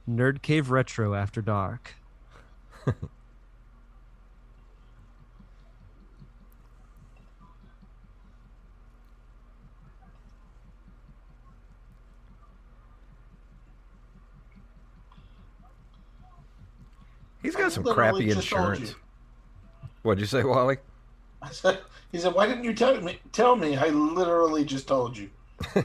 Nerd 0.08 0.40
Cave 0.40 0.70
Retro 0.70 1.12
after 1.12 1.42
dark. 1.42 1.92
He's 17.42 17.56
got 17.56 17.72
some 17.72 17.84
crappy 17.84 18.30
insurance. 18.30 18.90
you. 18.90 18.96
What'd 20.02 20.20
you 20.20 20.26
say, 20.26 20.44
Wally? 20.44 20.76
I 21.42 21.50
said, 21.50 21.80
he 22.12 22.18
said, 22.18 22.34
"Why 22.34 22.46
didn't 22.46 22.64
you 22.64 22.74
tell 22.74 23.00
me? 23.00 23.18
Tell 23.32 23.56
me." 23.56 23.76
I 23.76 23.88
literally 23.88 24.64
just 24.64 24.86
told 24.86 25.16
you. 25.16 25.30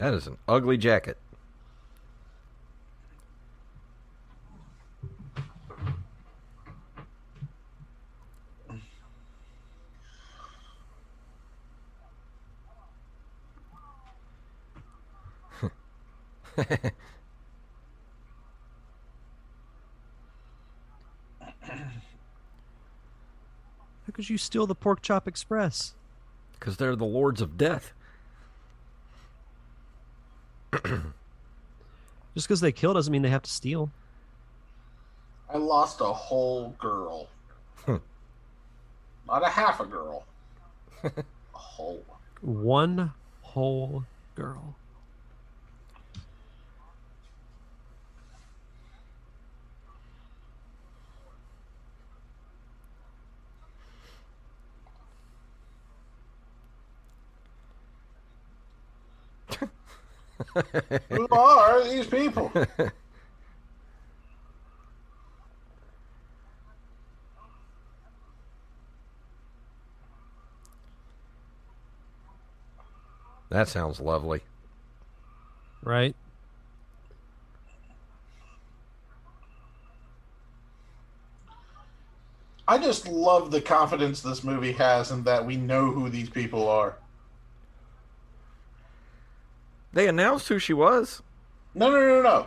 That 0.00 0.14
is 0.14 0.26
an 0.26 0.38
ugly 0.48 0.78
jacket. 0.78 1.18
How 24.10 24.12
could 24.12 24.28
you 24.28 24.38
steal 24.38 24.66
the 24.66 24.74
Pork 24.74 25.02
Chop 25.02 25.28
Express? 25.28 25.94
Because 26.58 26.76
they're 26.76 26.96
the 26.96 27.04
lords 27.04 27.40
of 27.40 27.56
death. 27.56 27.92
Just 32.34 32.46
because 32.46 32.60
they 32.60 32.72
kill 32.72 32.94
doesn't 32.94 33.12
mean 33.12 33.22
they 33.22 33.28
have 33.28 33.42
to 33.42 33.50
steal. 33.50 33.90
I 35.52 35.58
lost 35.58 36.00
a 36.00 36.04
whole 36.04 36.70
girl. 36.78 37.28
Not 37.86 39.44
a 39.44 39.48
half 39.48 39.78
a 39.78 39.86
girl. 39.86 40.24
a 41.04 41.12
whole. 41.52 42.04
One 42.40 43.12
whole 43.42 44.04
girl. 44.34 44.74
Who 61.10 61.28
are 61.30 61.84
these 61.84 62.06
people? 62.06 62.52
That 73.50 73.68
sounds 73.68 73.98
lovely. 73.98 74.42
Right? 75.82 76.14
I 82.68 82.78
just 82.78 83.08
love 83.08 83.50
the 83.50 83.60
confidence 83.60 84.20
this 84.20 84.44
movie 84.44 84.70
has 84.72 85.10
in 85.10 85.24
that 85.24 85.44
we 85.44 85.56
know 85.56 85.90
who 85.90 86.08
these 86.08 86.30
people 86.30 86.68
are. 86.68 86.94
They 89.92 90.08
announced 90.08 90.48
who 90.48 90.58
she 90.58 90.72
was. 90.72 91.22
No, 91.74 91.90
no, 91.90 91.98
no, 91.98 92.22
no. 92.22 92.46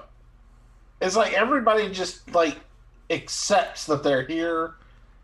It's 1.01 1.15
like 1.15 1.34
everybody 1.34 1.89
just 1.89 2.34
like 2.34 2.58
accepts 3.10 3.86
that 3.86 4.03
they're 4.03 4.25
here, 4.25 4.75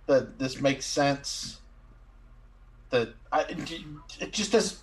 that 0.08 0.38
this 0.38 0.62
makes 0.62 0.86
sense. 0.86 1.60
That 2.90 3.10
I, 3.32 3.42
it 4.20 4.34
just 4.34 4.52
does. 4.52 4.82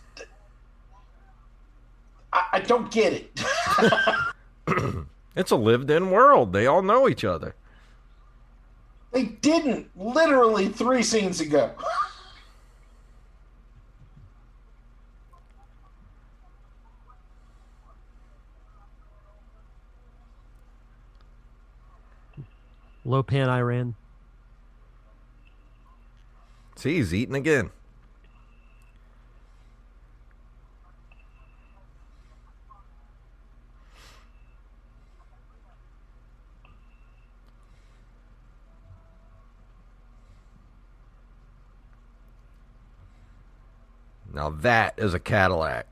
I, 2.32 2.44
I 2.54 2.60
don't 2.60 2.90
get 2.90 3.12
it. 3.12 3.40
It's 5.36 5.50
a 5.50 5.56
lived 5.56 5.90
in 5.90 6.10
world. 6.10 6.54
They 6.54 6.66
all 6.66 6.80
know 6.80 7.06
each 7.08 7.22
other. 7.22 7.54
they 9.12 9.24
didn't 9.24 9.90
literally 9.94 10.68
three 10.68 11.02
scenes 11.02 11.40
ago. 11.40 11.72
Lo 23.06 23.22
Pan 23.22 23.48
Iran. 23.48 23.94
See, 26.74 26.96
he's 26.96 27.14
eating 27.14 27.36
again. 27.36 27.70
Now 44.34 44.50
that 44.50 44.94
is 44.98 45.14
a 45.14 45.20
Cadillac. 45.20 45.86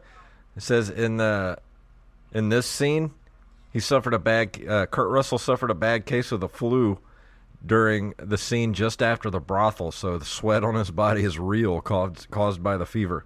It 0.57 0.62
says 0.64 0.90
in 0.90 1.16
the 1.16 1.59
in 2.33 2.49
this 2.49 2.66
scene, 2.66 3.12
he 3.73 3.79
suffered 3.81 4.12
a 4.14 4.19
bad. 4.19 4.59
Uh, 4.69 4.87
Kurt 4.87 5.09
Russell 5.09 5.38
suffered 5.38 5.71
a 5.71 5.75
bad 5.75 6.05
case 6.07 6.33
of 6.33 6.40
the 6.40 6.49
flu 6.49 6.99
during 7.64 8.14
the 8.19 8.37
scene 8.37 8.75
just 8.75 9.01
after 9.01 9.31
the 9.31 9.38
brothel, 9.40 9.93
so 9.93 10.19
the 10.19 10.25
sweat 10.25 10.64
on 10.64 10.75
his 10.75 10.90
body 10.90 11.23
is 11.23 11.38
real, 11.38 11.81
caused 11.81 12.29
caused 12.31 12.62
by 12.62 12.77
the 12.77 12.85
fever. 12.85 13.25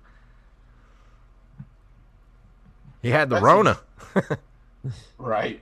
He 3.02 3.10
had 3.10 3.30
the 3.30 3.36
That's- 3.40 3.42
Rona. 3.54 3.78
right. 5.18 5.60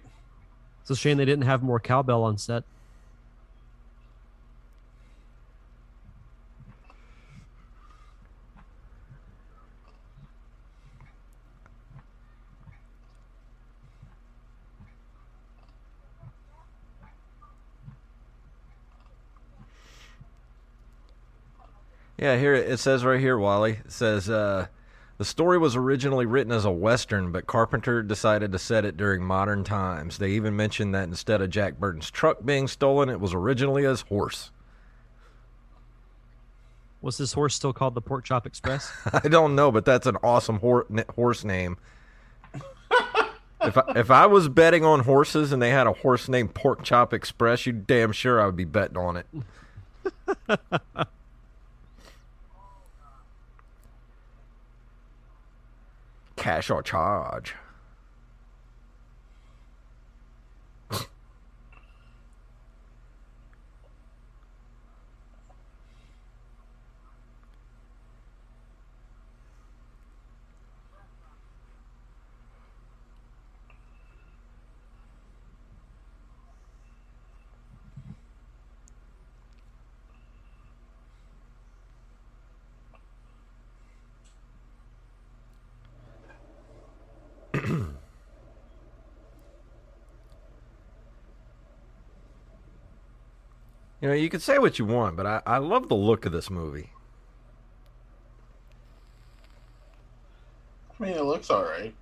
It's 0.81 0.91
a 0.91 0.97
shame 0.97 1.17
they 1.17 1.25
didn't 1.25 1.45
have 1.45 1.63
more 1.63 1.79
cowbell 1.81 2.25
on 2.25 2.39
set. 2.39 2.65
Yeah, 22.23 22.39
here 22.39 22.55
it 22.55 22.79
says 22.79 23.05
right 23.05 23.19
here, 23.19 23.37
Wally. 23.37 23.81
It 23.85 23.91
says 23.91 24.31
uh, 24.31 24.69
the 25.19 25.25
story 25.25 25.59
was 25.59 25.75
originally 25.75 26.25
written 26.25 26.53
as 26.53 26.65
a 26.65 26.71
western, 26.71 27.33
but 27.33 27.49
Carpenter 27.49 28.01
decided 28.01 28.53
to 28.53 28.61
set 28.61 28.85
it 28.85 28.97
during 28.97 29.25
modern 29.25 29.65
times. 29.65 30.19
They 30.19 30.31
even 30.31 30.55
mentioned 30.55 30.95
that 30.95 31.09
instead 31.09 31.43
of 31.43 31.51
Jack 31.51 31.81
Burton's 31.81 32.13
truck 32.13 32.45
being 32.45 32.69
stolen, 32.69 33.09
it 33.09 33.19
was 33.19 33.35
originally 33.35 33.83
his 33.83 34.03
horse. 34.03 34.53
Was 37.01 37.19
this 37.19 37.33
horse 37.33 37.57
still 37.57 37.73
called 37.73 37.97
the 37.97 38.01
Pork 38.01 38.25
Chop 38.25 38.47
Express? 38.47 38.93
I 39.13 39.27
don't 39.27 39.57
know, 39.57 39.73
but 39.73 39.85
that's 39.85 40.07
an 40.07 40.17
awesome 40.23 40.61
hor- 40.61 40.87
horse 41.17 41.43
name. 41.43 41.77
if 43.63 43.77
I, 43.77 43.83
if 43.97 44.13
I 44.13 44.27
was 44.27 44.49
betting 44.49 44.85
on 44.85 45.01
horses 45.01 45.51
and 45.51 45.61
they 45.61 45.71
had 45.71 45.89
a 45.89 45.93
horse 45.93 46.29
named 46.29 46.55
Pork 46.55 46.85
Chop 46.85 47.13
Express, 47.13 47.67
you 47.67 47.73
damn 47.73 48.13
sure 48.13 48.41
I 48.41 48.47
would 48.47 48.55
be 48.55 48.65
betting 48.65 48.97
on 48.97 49.17
it. 49.17 49.27
Cash 56.43 56.71
or 56.71 56.83
charge. 56.83 57.55
You 94.03 94.09
know, 94.09 94.15
you 94.15 94.29
can 94.29 94.41
say 94.41 94.59
what 94.59 94.81
you 94.81 94.85
want, 94.85 95.17
but 95.17 95.27
I, 95.27 95.43
I 95.47 95.59
love 95.59 95.89
the 95.89 95.95
look 95.95 96.27
of 96.27 96.33
this 96.33 96.51
movie. 96.51 96.91
I 100.99 101.05
mean, 101.05 101.13
it 101.13 101.23
looks 101.23 101.51
all 101.51 101.63
right. 101.63 101.95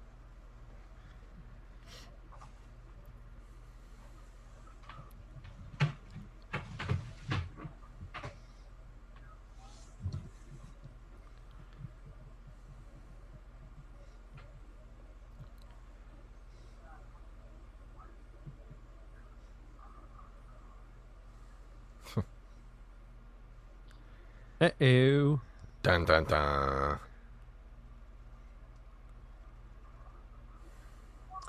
Uh 24.61 24.69
oh. 24.83 25.41
Dun 25.83 26.05
dun 26.05 26.25
dun. 26.25 26.99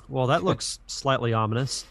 Well, 0.07 0.27
that 0.27 0.43
looks 0.43 0.79
slightly 0.87 1.33
ominous. 1.33 1.85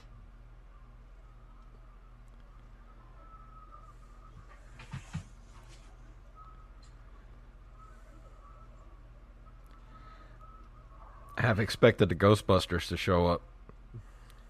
I 11.36 11.42
have 11.42 11.58
expected 11.58 12.10
the 12.10 12.14
Ghostbusters 12.14 12.88
to 12.88 12.98
show 12.98 13.26
up. 13.26 13.40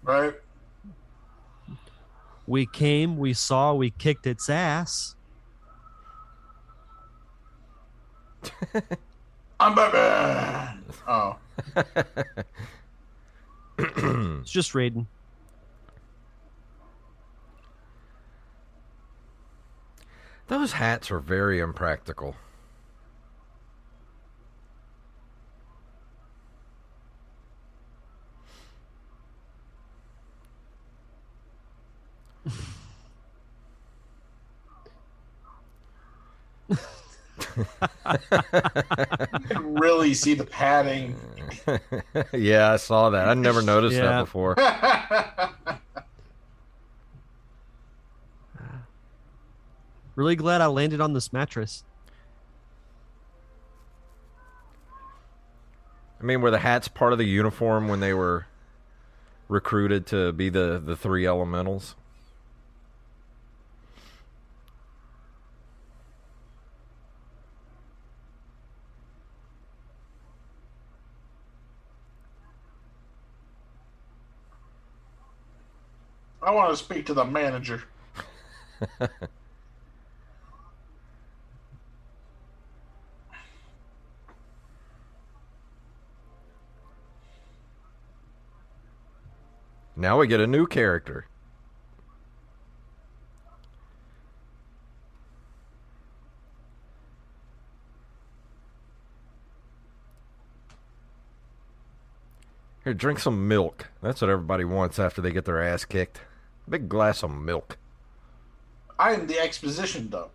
Right? 0.03 0.33
We 2.45 2.65
came, 2.65 3.17
we 3.17 3.33
saw, 3.33 3.73
we 3.73 3.91
kicked 3.91 4.27
its 4.27 4.49
ass. 4.49 5.15
I'm 9.59 9.75
Batman. 9.75 10.83
Oh, 11.07 11.37
It's 14.41 14.51
just 14.51 14.73
Raiden. 14.73 15.05
Those 20.47 20.73
hats 20.73 21.11
are 21.11 21.19
very 21.19 21.59
impractical. 21.59 22.35
You 37.57 37.65
can 39.47 39.73
really 39.75 40.13
see 40.13 40.33
the 40.33 40.45
padding. 40.45 41.15
yeah, 42.33 42.71
I 42.71 42.77
saw 42.77 43.09
that. 43.11 43.27
I 43.27 43.33
never 43.33 43.61
noticed 43.61 43.95
Yeah. 43.95 44.03
that 44.03 44.21
before. 44.21 44.55
Really 50.15 50.35
glad 50.35 50.61
I 50.61 50.67
landed 50.67 50.99
on 51.01 51.13
this 51.13 51.31
mattress. 51.31 51.83
I 56.19 56.23
mean, 56.23 56.41
were 56.41 56.51
the 56.51 56.59
hats 56.59 56.87
part 56.87 57.13
of 57.13 57.17
the 57.17 57.25
uniform 57.25 57.87
when 57.87 57.99
they 57.99 58.13
were 58.13 58.45
recruited 59.47 60.05
to 60.07 60.31
be 60.31 60.49
the, 60.49 60.81
the 60.83 60.95
three 60.95 61.25
elementals? 61.25 61.95
I 76.43 76.51
want 76.51 76.71
to 76.71 76.77
speak 76.83 77.05
to 77.05 77.13
the 77.13 77.23
manager. 77.23 77.83
Now 89.95 90.17
we 90.17 90.25
get 90.25 90.39
a 90.39 90.47
new 90.47 90.65
character. 90.65 91.27
Here, 102.83 102.95
drink 102.95 103.19
some 103.19 103.47
milk. 103.47 103.89
That's 104.01 104.21
what 104.21 104.31
everybody 104.31 104.65
wants 104.65 104.97
after 104.97 105.21
they 105.21 105.31
get 105.31 105.45
their 105.45 105.61
ass 105.61 105.85
kicked. 105.85 106.21
Big 106.69 106.87
glass 106.87 107.23
of 107.23 107.31
milk. 107.31 107.77
I 108.97 109.13
am 109.13 109.27
the 109.27 109.39
exposition 109.39 110.09
dump. 110.09 110.31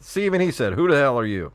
See, 0.00 0.24
even 0.24 0.40
he 0.40 0.50
said, 0.50 0.74
Who 0.74 0.88
the 0.88 0.96
hell 0.96 1.18
are 1.18 1.26
you? 1.26 1.52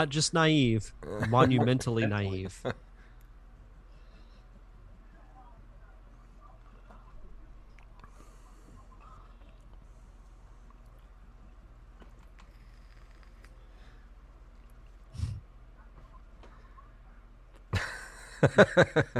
Not 0.00 0.08
just 0.08 0.32
naive, 0.32 0.94
monumentally 1.28 2.06
naive. 2.16 2.64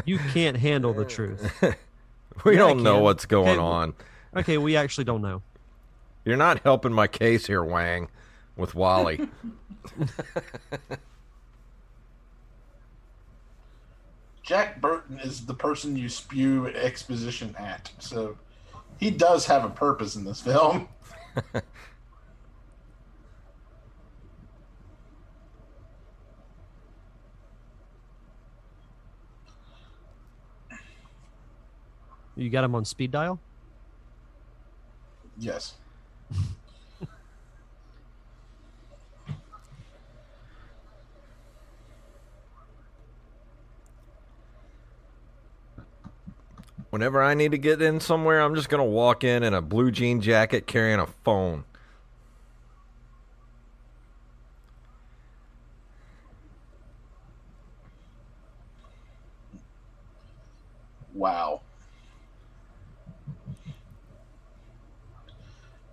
you 0.04 0.18
can't 0.32 0.56
handle 0.56 0.92
the 0.92 1.04
truth. 1.04 1.52
We 2.44 2.52
Yeah, 2.52 2.58
don't 2.60 2.82
know 2.82 3.00
what's 3.00 3.26
going 3.26 3.48
Okay, 3.48 3.58
on. 3.58 3.94
Okay, 4.34 4.56
we 4.56 4.74
actually 4.74 5.04
don't 5.04 5.20
know. 5.20 5.42
You're 6.24 6.38
not 6.38 6.62
helping 6.62 6.92
my 6.92 7.06
case 7.06 7.46
here, 7.46 7.62
Wang, 7.62 8.08
with 8.60 8.74
Wally. 8.74 9.28
Jack 14.42 14.80
Burton 14.80 15.18
is 15.20 15.46
the 15.46 15.54
person 15.54 15.96
you 15.96 16.08
spew 16.08 16.66
exposition 16.68 17.54
at. 17.58 17.90
So 17.98 18.36
he 18.98 19.10
does 19.10 19.46
have 19.46 19.64
a 19.64 19.70
purpose 19.70 20.16
in 20.16 20.24
this 20.24 20.40
film. 20.40 20.88
You 32.36 32.48
got 32.48 32.64
him 32.64 32.74
on 32.74 32.86
speed 32.86 33.10
dial? 33.10 33.38
Yes. 35.38 35.74
Whenever 46.90 47.22
I 47.22 47.34
need 47.34 47.52
to 47.52 47.58
get 47.58 47.80
in 47.80 48.00
somewhere, 48.00 48.40
I'm 48.40 48.56
just 48.56 48.68
going 48.68 48.80
to 48.82 48.90
walk 48.90 49.22
in 49.22 49.44
in 49.44 49.54
a 49.54 49.62
blue 49.62 49.92
jean 49.92 50.20
jacket 50.20 50.66
carrying 50.66 50.98
a 50.98 51.06
phone. 51.06 51.64
Wow. 61.14 61.60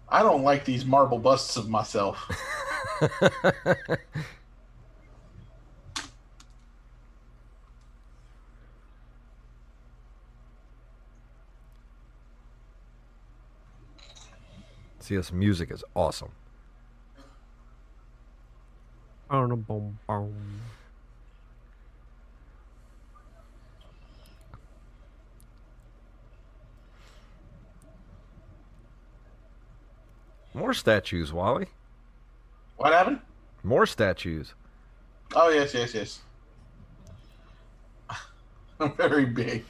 I 0.10 0.24
don't 0.24 0.43
like 0.43 0.66
these 0.66 0.86
marble 0.86 1.20
busts 1.20 1.58
of 1.58 1.70
myself. 1.70 2.18
This 15.08 15.32
music 15.32 15.72
is 15.72 15.86
awesome. 15.95 16.32
More 30.53 30.74
statues, 30.74 31.32
Wally. 31.32 31.68
What 32.76 32.91
happened? 32.91 33.22
More 33.64 33.86
statues. 33.86 34.53
Oh 35.34 35.49
yes, 35.49 35.74
yes, 35.74 35.93
yes. 35.93 36.20
I'm 38.80 38.93
very 38.97 39.26
big. 39.26 39.64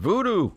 Voodoo. 0.00 0.52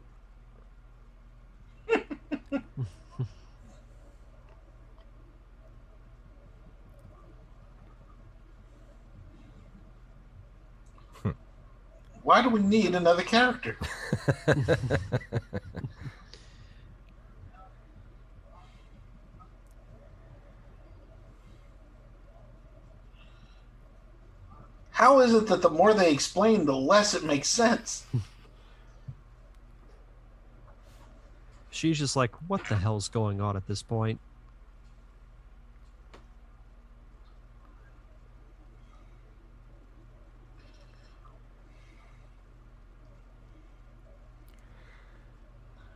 Why 12.21 12.41
do 12.41 12.47
we 12.49 12.61
need 12.61 12.95
another 12.95 13.23
character? 13.23 13.77
How 24.91 25.19
is 25.19 25.33
it 25.33 25.47
that 25.47 25.61
the 25.61 25.69
more 25.69 25.93
they 25.93 26.13
explain, 26.13 26.65
the 26.65 26.77
less 26.77 27.13
it 27.13 27.25
makes 27.25 27.49
sense? 27.49 28.05
She's 31.83 31.99
just 31.99 32.15
like, 32.15 32.33
what 32.47 32.63
the 32.69 32.77
hell's 32.77 33.09
going 33.09 33.41
on 33.41 33.57
at 33.57 33.67
this 33.67 33.83
point? 33.83 34.21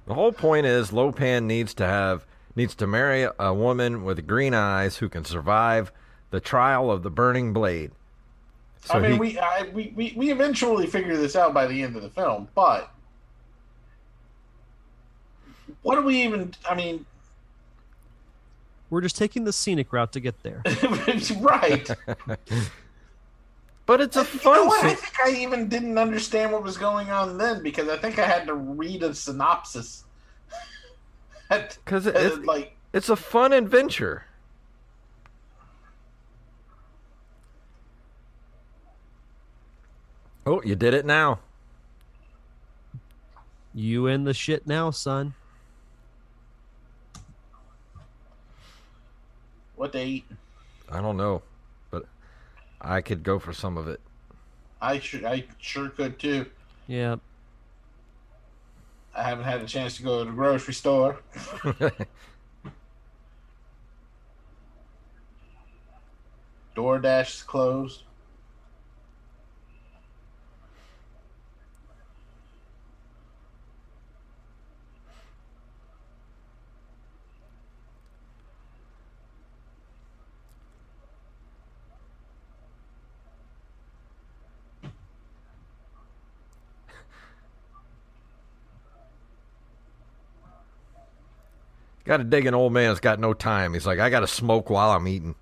The 0.07 0.13
whole 0.13 0.33
point 0.33 0.65
is 0.65 0.91
Lo 0.91 1.13
Pan 1.13 1.47
needs 1.47 1.73
to 1.75 1.85
have 1.85 2.25
needs 2.53 2.75
to 2.75 2.85
marry 2.85 3.25
a 3.39 3.53
woman 3.53 4.03
with 4.03 4.27
green 4.27 4.53
eyes 4.53 4.97
who 4.97 5.07
can 5.07 5.23
survive 5.23 5.93
the 6.31 6.41
trial 6.41 6.91
of 6.91 7.03
the 7.03 7.09
burning 7.09 7.53
blade. 7.53 7.91
I 8.89 8.99
mean, 8.99 9.13
he- 9.13 9.19
we, 9.19 9.39
I, 9.39 9.69
we 9.73 9.93
we 9.95 10.13
we 10.17 10.31
eventually 10.31 10.87
figure 10.87 11.15
this 11.15 11.37
out 11.37 11.53
by 11.53 11.65
the 11.65 11.81
end 11.81 11.95
of 11.95 12.01
the 12.01 12.09
film, 12.09 12.49
but 12.55 12.91
what 15.81 15.95
do 15.95 16.01
we 16.03 16.21
even? 16.23 16.53
I 16.69 16.75
mean, 16.75 17.05
We're 18.89 19.01
just 19.01 19.17
taking 19.17 19.43
the 19.43 19.53
scenic 19.53 19.91
route 19.93 20.13
to 20.13 20.19
get 20.19 20.41
there. 20.43 20.61
right? 21.39 21.89
but 23.85 24.01
it's 24.01 24.15
a 24.17 24.19
You 24.21 24.25
know 24.25 24.39
fun 24.39 24.67
what? 24.67 24.85
I 24.85 24.93
think 24.93 25.13
I 25.25 25.31
even 25.41 25.67
didn't 25.69 25.97
understand 25.97 26.51
what 26.51 26.63
was 26.63 26.77
going 26.77 27.09
on 27.09 27.37
then 27.37 27.63
because 27.63 27.87
I 27.89 27.97
think 27.97 28.19
I 28.19 28.25
had 28.25 28.45
to 28.47 28.53
read 28.53 29.03
a 29.03 29.13
synopsis. 29.13 30.03
Because 31.49 32.07
it, 32.07 32.15
Uh, 32.15 32.37
like 32.43 32.75
it's 32.93 33.09
a 33.09 33.15
fun 33.15 33.53
adventure. 33.53 34.25
Oh, 40.45 40.61
you 40.63 40.75
did 40.75 40.93
it 40.93 41.05
now. 41.05 41.39
You 43.73 44.07
in 44.07 44.23
the 44.23 44.33
shit 44.33 44.65
now, 44.65 44.91
son. 44.91 45.33
What 49.77 49.93
they 49.93 50.05
eat. 50.05 50.25
I 50.89 50.99
don't 51.01 51.15
know, 51.15 51.41
but 51.89 52.05
I 52.81 52.99
could 53.01 53.23
go 53.23 53.39
for 53.39 53.53
some 53.53 53.77
of 53.77 53.87
it. 53.87 54.01
I 54.81 54.99
should. 54.99 55.23
I 55.23 55.45
sure 55.59 55.89
could 55.89 56.19
too. 56.19 56.47
Yeah. 56.87 57.15
I 59.15 59.23
haven't 59.23 59.45
had 59.45 59.61
a 59.61 59.65
chance 59.65 59.97
to 59.97 60.03
go 60.03 60.19
to 60.19 60.25
the 60.25 60.35
grocery 60.35 60.75
store. 60.75 61.17
DoorDash 66.75 67.35
is 67.37 67.41
closed. 67.41 68.03
Got 92.07 92.17
to 92.17 92.23
dig 92.23 92.45
an 92.45 92.53
old 92.53 92.71
man's 92.73 92.99
got 92.99 93.19
no 93.19 93.33
time. 93.33 93.73
He's 93.73 93.85
like, 93.85 93.99
I 93.99 94.09
got 94.09 94.21
to 94.21 94.27
smoke 94.27 94.69
while 94.69 94.91
I'm 94.91 95.07
eating. 95.07 95.35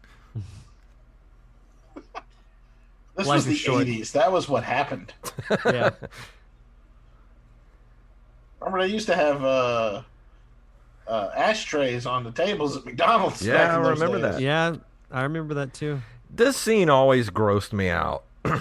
This 3.15 3.27
Life 3.27 3.35
was 3.37 3.45
the 3.45 3.55
short. 3.55 3.85
'80s. 3.87 4.11
That 4.11 4.31
was 4.31 4.49
what 4.49 4.63
happened. 4.63 5.13
Yeah. 5.65 5.91
Remember, 8.59 8.85
they 8.87 8.91
used 8.93 9.05
to 9.07 9.15
have 9.15 9.43
uh, 9.43 10.01
uh, 11.07 11.29
ashtrays 11.35 12.05
on 12.07 12.23
the 12.23 12.31
tables 12.31 12.75
at 12.75 12.83
McDonald's. 12.83 13.45
Yeah, 13.45 13.53
back 13.53 13.69
I 13.71 13.77
in 13.77 13.83
those 13.83 13.99
remember 14.01 14.21
days. 14.27 14.35
that. 14.37 14.41
yeah. 14.41 14.75
I 15.11 15.21
remember 15.23 15.53
that 15.55 15.73
too. 15.73 16.01
This 16.31 16.57
scene 16.57 16.89
always 16.89 17.29
grossed 17.29 17.73
me 17.73 17.89
out. 17.89 18.23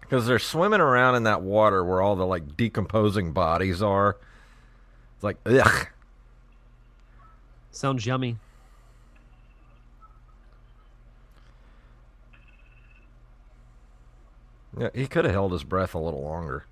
Because 0.00 0.26
they're 0.26 0.38
swimming 0.38 0.80
around 0.82 1.14
in 1.14 1.22
that 1.22 1.40
water 1.40 1.82
where 1.82 2.02
all 2.02 2.16
the 2.16 2.26
like 2.26 2.54
decomposing 2.54 3.32
bodies 3.32 3.80
are. 3.80 4.18
It's 5.14 5.24
like, 5.24 5.38
ugh. 5.46 5.86
Sounds 7.72 8.06
yummy. 8.06 8.36
Yeah, 14.78 14.90
he 14.94 15.06
could 15.06 15.24
have 15.24 15.34
held 15.34 15.52
his 15.52 15.64
breath 15.64 15.94
a 15.94 15.98
little 15.98 16.22
longer. 16.22 16.64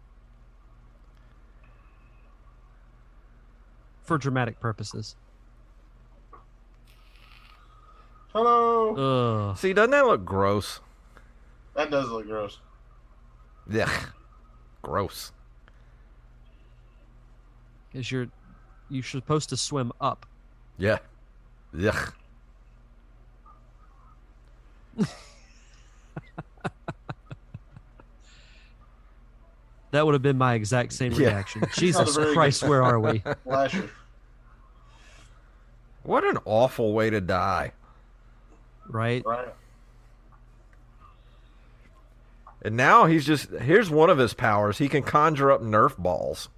For 4.03 4.18
dramatic 4.18 4.61
purposes. 4.61 5.16
Hello. 8.32 9.51
Ugh. 9.51 9.59
See, 9.59 9.72
doesn't 9.72 9.90
that 9.90 10.07
look 10.07 10.24
gross? 10.24 10.80
That 11.74 11.90
does 11.90 12.09
look 12.09 12.26
gross. 12.26 12.59
Ugh. 13.72 13.88
Gross. 14.82 15.32
Because 17.92 18.11
you're 18.11 18.28
you're 18.88 19.03
supposed 19.03 19.51
to 19.51 19.57
swim 19.59 19.92
up. 20.01 20.24
Yeah. 20.81 20.99
Ugh. 21.78 22.12
That 29.91 30.07
would 30.07 30.14
have 30.14 30.22
been 30.22 30.39
my 30.39 30.55
exact 30.55 30.93
same 30.93 31.12
reaction. 31.14 31.61
Not 31.62 31.76
a 31.76 31.81
Jesus 31.81 32.16
Christ, 32.16 32.62
where 32.62 32.83
are 32.83 32.99
we? 33.01 33.22
Lasher. 33.45 33.91
What 36.03 36.24
an 36.24 36.39
awful 36.45 36.93
way 36.93 37.11
to 37.11 37.20
die. 37.20 37.72
Right? 38.89 39.24
right. 39.26 39.49
And 42.62 42.76
now 42.76 43.07
he's 43.07 43.24
just 43.26 43.51
here's 43.51 43.91
one 43.91 44.11
of 44.11 44.18
his 44.18 44.35
powers. 44.35 44.78
He 44.78 44.89
can 44.89 45.03
conjure 45.03 45.51
up 45.51 45.62
Nerf 45.62 45.97
balls. 45.97 46.49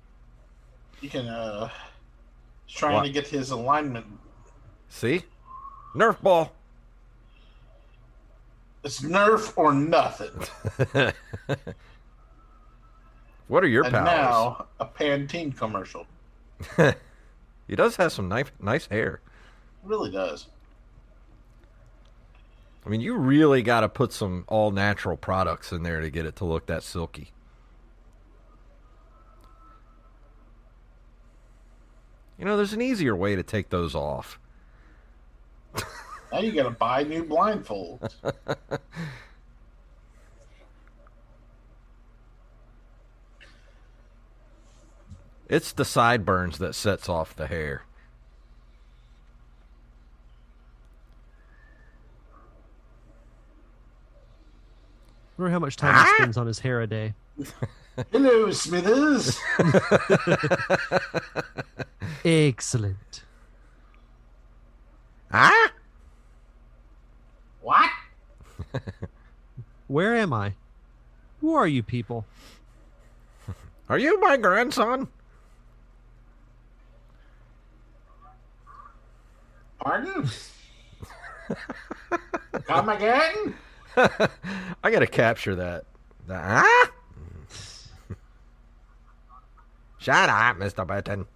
You 1.01 1.09
can. 1.09 1.27
uh 1.27 1.69
He's 1.69 1.92
trying 2.75 2.95
What? 2.95 3.03
to 3.05 3.11
get 3.11 3.27
his 3.29 3.51
alignment. 3.51 4.07
See? 4.89 5.23
Nerf 5.95 6.21
ball. 6.23 6.53
It's 8.85 9.01
Nerf 9.01 9.53
or 9.57 9.73
nothing. 9.73 10.33
What 13.49 13.63
are 13.65 13.69
your 13.69 13.85
and 13.85 13.93
powers? 13.93 14.07
now 14.07 14.67
a 14.81 14.87
Pantene 14.87 15.55
commercial. 15.57 16.07
He 17.69 17.77
does 17.77 17.97
have 17.97 18.13
some 18.13 18.29
nice 18.29 18.47
nice 18.61 18.87
hair. 18.87 19.21
really 19.83 20.11
does. 20.11 20.49
I 22.85 22.89
mean, 22.89 23.01
you 23.01 23.15
really 23.17 23.63
got 23.63 23.81
to 23.81 23.89
put 23.89 24.13
some 24.13 24.45
all 24.49 24.71
natural 24.73 25.17
products 25.17 25.71
in 25.73 25.83
there 25.83 26.01
to 26.01 26.11
get 26.11 26.27
it 26.27 26.35
to 26.37 26.45
look 26.45 26.67
that 26.67 26.83
silky. 26.83 27.31
You 32.43 32.49
know, 32.49 32.57
there's 32.57 32.73
an 32.73 32.83
easier 32.83 33.15
way 33.15 33.37
to 33.37 33.45
take 33.45 33.69
those 33.69 33.95
off. 33.95 34.41
Now 36.33 36.41
you 36.41 36.51
got 36.51 36.65
to 36.65 36.71
buy 36.71 37.05
new 37.05 37.25
blindfolds. 37.25 38.13
It's 45.49 45.71
the 45.73 45.85
sideburns 45.85 46.57
that 46.59 46.75
sets 46.75 47.11
off 47.11 47.37
the 47.37 47.47
hair. 47.47 47.83
I 55.39 55.43
wonder 55.43 55.53
how 55.53 55.59
much 55.59 55.77
time 55.77 55.95
he 55.95 56.01
ah! 56.01 56.15
spends 56.17 56.39
on 56.39 56.47
his 56.47 56.61
hair 56.61 56.81
a 56.81 56.87
day. 56.87 57.13
Hello, 58.11 58.51
Smithers. 58.51 59.39
Excellent. 62.25 63.25
Ah? 65.31 65.73
what? 67.61 67.91
Where 69.89 70.15
am 70.17 70.33
I? 70.33 70.55
Who 71.41 71.55
are 71.55 71.67
you 71.67 71.83
people? 71.83 72.25
Are 73.89 73.99
you 73.99 74.19
my 74.21 74.39
grandson? 74.39 75.09
Pardon? 79.81 80.31
Come 82.65 82.89
again? 82.89 83.55
I 83.97 84.91
gotta 84.91 85.07
capture 85.07 85.55
that. 85.57 85.85
The, 86.27 86.37
ah? 86.37 86.91
Shut 90.03 90.29
up, 90.29 90.57
Mr. 90.57 90.85
Burton. 90.85 91.27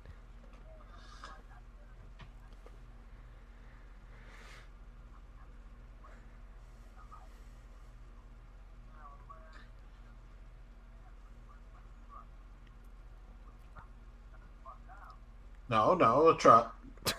No, 15.69 15.95
no, 15.95 16.29
a 16.29 16.37
truck. 16.37 16.75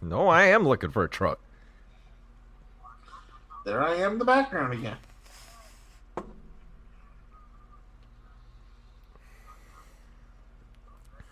No, 0.00 0.28
I 0.28 0.44
am 0.44 0.66
looking 0.66 0.92
for 0.92 1.02
a 1.04 1.08
truck. 1.08 1.40
There 3.64 3.82
I 3.82 3.96
am 3.96 4.12
in 4.12 4.18
the 4.20 4.24
background 4.24 4.72
again. 4.72 4.96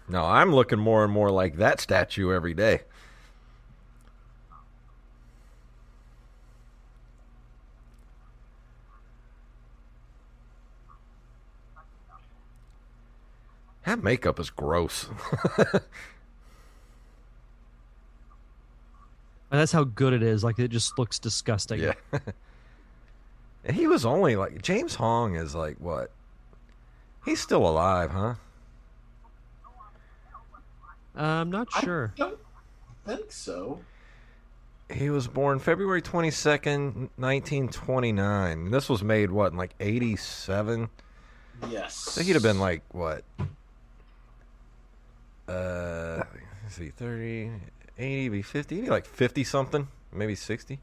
No, 0.08 0.24
I'm 0.24 0.54
looking 0.54 0.78
more 0.78 1.02
and 1.04 1.12
more 1.12 1.30
like 1.30 1.56
that 1.56 1.80
statue 1.80 2.32
every 2.32 2.54
day. 2.54 2.82
That 13.84 14.02
makeup 14.02 14.40
is 14.40 14.50
gross. 14.50 15.08
And 15.58 15.80
that's 19.50 19.70
how 19.70 19.84
good 19.84 20.12
it 20.12 20.24
is. 20.24 20.42
Like 20.42 20.58
it 20.58 20.68
just 20.68 20.98
looks 20.98 21.20
disgusting. 21.20 21.80
yeah. 21.80 21.92
and 23.64 23.76
he 23.76 23.86
was 23.86 24.04
only 24.04 24.34
like 24.34 24.60
James 24.60 24.96
Hong 24.96 25.36
is 25.36 25.54
like 25.54 25.76
what? 25.78 26.10
He's 27.24 27.40
still 27.40 27.66
alive, 27.66 28.10
huh? 28.10 28.34
Uh, 31.16 31.20
I'm 31.22 31.50
not 31.50 31.68
sure. 31.72 32.12
I 32.16 32.18
don't 32.18 32.38
think 33.04 33.32
so. 33.32 33.80
He 34.92 35.10
was 35.10 35.26
born 35.26 35.58
February 35.58 36.00
22nd, 36.02 37.08
1929. 37.16 38.70
This 38.70 38.88
was 38.88 39.02
made 39.02 39.30
what 39.30 39.52
in 39.52 39.58
like 39.58 39.74
87? 39.80 40.88
Yes. 41.68 41.94
So 41.96 42.22
he'd 42.22 42.34
have 42.34 42.42
been 42.42 42.60
like 42.60 42.82
what? 42.92 43.24
Uh, 45.48 46.22
let's 46.62 46.74
see, 46.76 46.90
30, 46.90 47.50
80, 47.98 48.28
be 48.28 48.42
50, 48.42 48.74
he'd 48.76 48.80
be 48.82 48.90
like 48.90 49.06
50 49.06 49.44
something, 49.44 49.88
maybe 50.12 50.34
60. 50.34 50.78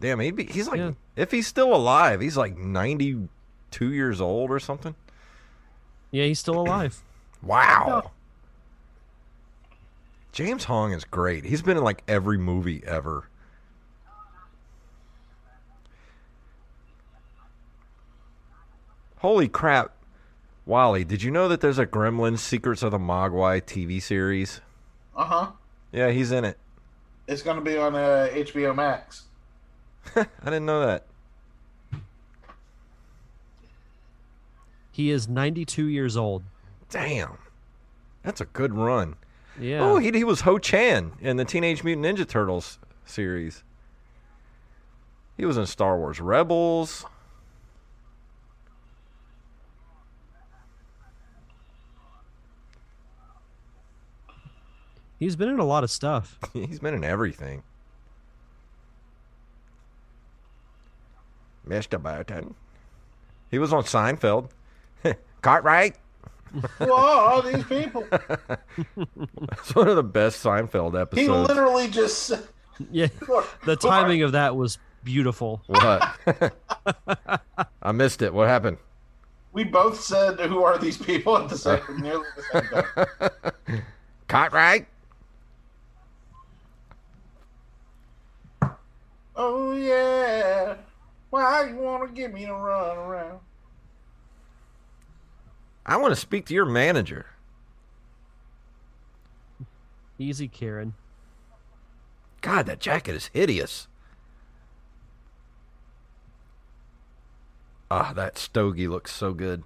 Damn, 0.00 0.20
he'd 0.20 0.36
be, 0.36 0.44
he's 0.44 0.68
like, 0.68 0.78
Yeah. 0.78 0.92
if 1.16 1.30
he's 1.30 1.46
still 1.46 1.74
alive, 1.74 2.20
he's 2.20 2.36
like 2.36 2.56
92 2.56 3.92
years 3.92 4.20
old 4.20 4.50
or 4.50 4.58
something. 4.58 4.94
Yeah, 6.10 6.24
he's 6.24 6.38
still 6.40 6.58
alive. 6.60 7.02
Wow. 7.44 8.10
James 10.32 10.64
Hong 10.64 10.92
is 10.92 11.04
great. 11.04 11.44
He's 11.44 11.62
been 11.62 11.76
in 11.76 11.84
like 11.84 12.02
every 12.08 12.38
movie 12.38 12.82
ever. 12.86 13.28
Holy 19.18 19.48
crap. 19.48 19.94
Wally, 20.66 21.04
did 21.04 21.22
you 21.22 21.30
know 21.30 21.48
that 21.48 21.60
there's 21.60 21.78
a 21.78 21.86
Gremlins 21.86 22.38
Secrets 22.38 22.82
of 22.82 22.90
the 22.90 22.98
Mogwai 22.98 23.62
TV 23.62 24.00
series? 24.00 24.60
Uh 25.14 25.24
huh. 25.24 25.50
Yeah, 25.92 26.10
he's 26.10 26.32
in 26.32 26.44
it. 26.44 26.58
It's 27.28 27.42
going 27.42 27.56
to 27.56 27.62
be 27.62 27.76
on 27.76 27.94
uh, 27.94 28.28
HBO 28.32 28.74
Max. 28.74 29.24
I 30.16 30.26
didn't 30.44 30.66
know 30.66 30.84
that. 30.84 31.06
He 34.90 35.10
is 35.10 35.28
92 35.28 35.86
years 35.86 36.16
old. 36.16 36.44
Damn. 36.90 37.38
That's 38.22 38.40
a 38.40 38.46
good 38.46 38.74
run. 38.74 39.16
Yeah. 39.58 39.82
Oh, 39.82 39.98
he, 39.98 40.10
he 40.10 40.24
was 40.24 40.42
Ho 40.42 40.58
Chan 40.58 41.12
in 41.20 41.36
the 41.36 41.44
Teenage 41.44 41.84
Mutant 41.84 42.18
Ninja 42.18 42.26
Turtles 42.26 42.78
series. 43.04 43.62
He 45.36 45.44
was 45.44 45.56
in 45.56 45.66
Star 45.66 45.98
Wars 45.98 46.20
Rebels. 46.20 47.04
He's 55.18 55.36
been 55.36 55.48
in 55.48 55.58
a 55.58 55.64
lot 55.64 55.84
of 55.84 55.90
stuff. 55.90 56.38
He's 56.52 56.80
been 56.80 56.94
in 56.94 57.04
everything. 57.04 57.62
Mr. 61.66 62.00
Burton. 62.00 62.54
He 63.50 63.58
was 63.58 63.72
on 63.72 63.84
Seinfeld. 63.84 64.50
Cartwright. 65.42 65.96
Who 66.78 66.92
are 66.92 67.42
these 67.42 67.64
people? 67.64 68.06
It's 68.10 69.74
one 69.74 69.88
of 69.88 69.96
the 69.96 70.02
best 70.02 70.42
Seinfeld 70.44 71.00
episodes. 71.00 71.14
He 71.16 71.28
literally 71.28 71.88
just. 71.88 72.32
Yeah. 72.90 73.06
The 73.66 73.76
timing 73.76 74.22
of 74.22 74.32
that 74.32 74.56
was 74.56 74.78
beautiful. 75.04 75.62
What? 75.66 76.18
I 77.82 77.92
missed 77.92 78.20
it. 78.20 78.34
What 78.34 78.48
happened? 78.48 78.78
We 79.52 79.62
both 79.62 80.00
said, 80.00 80.40
"Who 80.40 80.64
are 80.64 80.76
these 80.76 80.98
people?" 80.98 81.38
at 81.38 81.48
the 81.48 81.56
same, 81.56 81.80
nearly 82.00 82.26
the 82.34 82.42
same 82.52 83.70
time. 83.70 83.82
Cartwright. 84.26 84.88
Oh 89.36 89.76
yeah. 89.76 90.74
Why 91.30 91.68
you 91.68 91.76
want 91.76 92.08
to 92.08 92.12
give 92.12 92.32
me 92.32 92.44
a 92.46 92.54
run 92.54 92.96
around? 92.96 93.38
I 95.86 95.96
want 95.96 96.12
to 96.14 96.20
speak 96.20 96.46
to 96.46 96.54
your 96.54 96.64
manager. 96.64 97.26
Easy, 100.18 100.48
Karen. 100.48 100.94
God, 102.40 102.66
that 102.66 102.80
jacket 102.80 103.14
is 103.14 103.30
hideous. 103.32 103.88
Ah, 107.90 108.12
that 108.14 108.38
stogie 108.38 108.88
looks 108.88 109.12
so 109.12 109.32
good. 109.32 109.62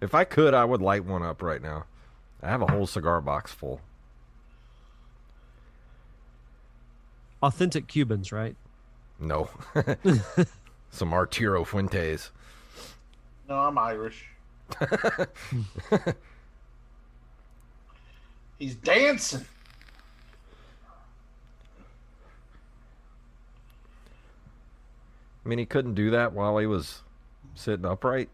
If 0.00 0.14
I 0.14 0.24
could, 0.24 0.52
I 0.52 0.64
would 0.64 0.82
light 0.82 1.04
one 1.04 1.22
up 1.22 1.42
right 1.42 1.62
now. 1.62 1.84
I 2.42 2.48
have 2.48 2.60
a 2.60 2.70
whole 2.70 2.86
cigar 2.86 3.20
box 3.20 3.52
full. 3.52 3.80
Authentic 7.42 7.86
Cubans, 7.86 8.32
right? 8.32 8.56
No. 9.18 9.48
Some 10.94 11.12
Arturo 11.12 11.64
Fuentes. 11.64 12.30
No, 13.48 13.56
I'm 13.56 13.76
Irish. 13.76 14.26
He's 18.60 18.76
dancing. 18.76 19.44
I 25.44 25.48
mean, 25.48 25.58
he 25.58 25.66
couldn't 25.66 25.94
do 25.94 26.12
that 26.12 26.32
while 26.32 26.58
he 26.58 26.66
was 26.66 27.02
sitting 27.56 27.84
upright. 27.84 28.28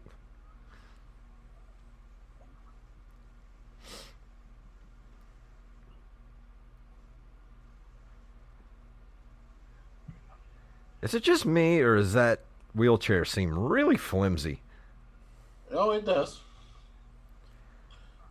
Is 11.01 11.15
it 11.15 11.23
just 11.23 11.47
me, 11.47 11.79
or 11.79 11.95
is 11.95 12.13
that 12.13 12.41
wheelchair 12.73 13.25
seem 13.25 13.57
really 13.57 13.97
flimsy. 13.97 14.61
Oh, 15.71 15.91
it 15.91 16.05
does. 16.05 16.41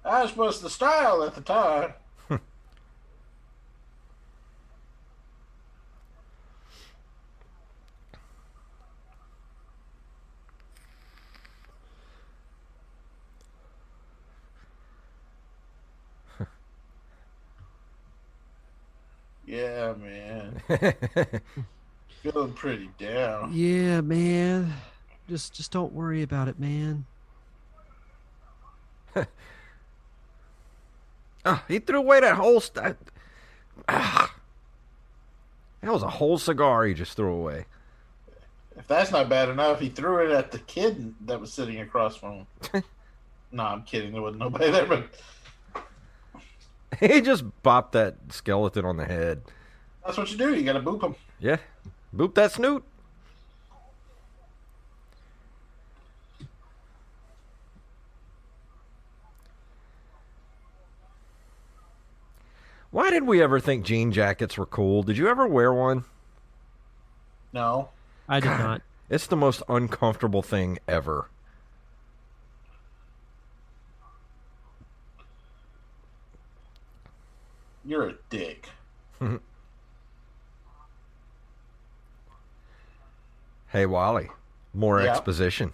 As 0.05 0.37
was 0.37 0.61
the 0.61 0.71
style 0.71 1.23
at 1.23 1.35
the 1.35 1.41
time. 1.41 1.95
yeah, 19.47 19.95
man. 19.99 20.63
Feeling 22.23 22.53
pretty 22.53 22.91
down. 22.99 23.53
Yeah, 23.53 24.01
man. 24.03 24.73
Just 25.29 25.55
just 25.55 25.71
don't 25.71 25.93
worry 25.93 26.23
about 26.23 26.49
it, 26.49 26.59
man. 26.59 27.07
Ah, 31.45 31.65
he 31.69 31.79
threw 31.79 31.99
away 32.01 32.21
that 32.21 32.37
whole. 32.37 32.61
St- 32.61 32.97
ah. 33.89 34.35
That 35.81 35.91
was 35.93 36.03
a 36.03 36.09
whole 36.09 36.37
cigar 36.37 36.85
he 36.85 36.93
just 36.93 37.17
threw 37.17 37.33
away. 37.33 37.65
If 38.77 38.87
that's 38.87 39.11
not 39.11 39.31
bad 39.31 39.49
enough, 39.49 39.81
he 39.81 39.89
threw 39.89 40.27
it 40.27 40.31
at 40.33 40.51
the 40.53 40.59
kid 40.59 41.15
that 41.27 41.41
was 41.41 41.51
sitting 41.51 41.81
across 41.81 42.17
from 42.17 42.47
him. 42.73 42.85
no, 43.53 43.65
I'm 43.65 43.83
kidding. 43.85 44.13
There 44.13 44.21
wasn't 44.21 44.41
nobody 44.41 44.71
there, 44.71 44.85
but 44.85 45.05
He 47.01 47.23
just 47.23 47.45
bopped 47.63 47.93
that 47.93 48.17
skeleton 48.29 48.85
on 48.85 48.99
the 48.99 49.07
head. 49.07 49.41
that's 50.05 50.19
what 50.19 50.31
you 50.31 50.37
do. 50.37 50.55
You 50.55 50.63
got 50.63 50.75
to 50.75 50.81
boop 50.81 51.03
him. 51.03 51.15
Yeah. 51.39 51.57
Boop 52.15 52.35
that 52.35 52.53
snoot. 52.53 52.85
Why 62.91 63.11
did 63.11 63.23
we 63.23 63.41
ever 63.41 63.61
think 63.61 63.85
jean 63.85 64.11
jackets 64.11 64.59
were 64.59 64.67
cool? 64.67 65.05
Did 65.05 65.17
you 65.17 65.29
ever 65.29 65.47
wear 65.47 65.73
one? 65.73 66.05
No. 67.53 67.91
I 68.29 68.41
did 68.41 68.49
God. 68.49 68.59
not. 68.59 68.83
It's 69.09 69.27
the 69.29 69.37
most 69.37 69.63
uncomfortable 69.69 70.43
thing 70.43 70.79
ever. 70.89 71.29
You're 77.85 78.09
a 78.09 78.15
dick. 78.29 78.69
Hey, 83.71 83.87
Wally. 83.87 84.29
More 84.75 85.01
Yeah. 85.01 85.11
exposition. 85.13 85.73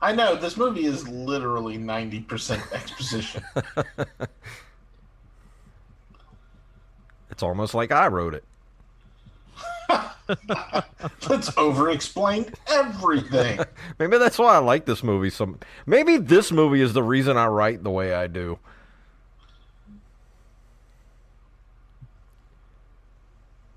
I 0.00 0.14
know 0.14 0.36
this 0.36 0.56
movie 0.56 0.86
is 0.86 1.08
literally 1.08 1.76
ninety 1.76 2.20
percent 2.20 2.62
exposition. 2.72 3.42
It's 7.30 7.42
almost 7.42 7.72
like 7.72 7.92
I 7.92 8.08
wrote 8.08 8.34
it. 8.34 8.42
Let's 11.28 11.56
over-explain 11.56 12.46
everything. 12.66 13.60
Maybe 14.00 14.18
that's 14.18 14.38
why 14.38 14.54
I 14.54 14.58
like 14.58 14.86
this 14.86 15.04
movie. 15.04 15.30
Some 15.30 15.60
maybe 15.86 16.16
this 16.16 16.50
movie 16.50 16.80
is 16.80 16.94
the 16.94 17.02
reason 17.04 17.36
I 17.36 17.46
write 17.46 17.84
the 17.84 17.90
way 17.90 18.12
I 18.12 18.26
do. 18.26 18.58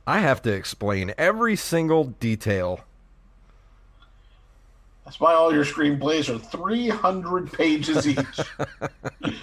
I 0.08 0.20
have 0.20 0.42
to 0.44 0.52
explain 0.52 1.14
every 1.18 1.56
single 1.56 2.06
detail. 2.06 2.80
That's 5.12 5.20
why 5.20 5.34
all 5.34 5.54
your 5.54 5.66
screenplays 5.66 6.34
are 6.34 6.40
three 6.40 6.88
hundred 6.88 7.52
pages 7.52 8.08
each. 8.08 8.40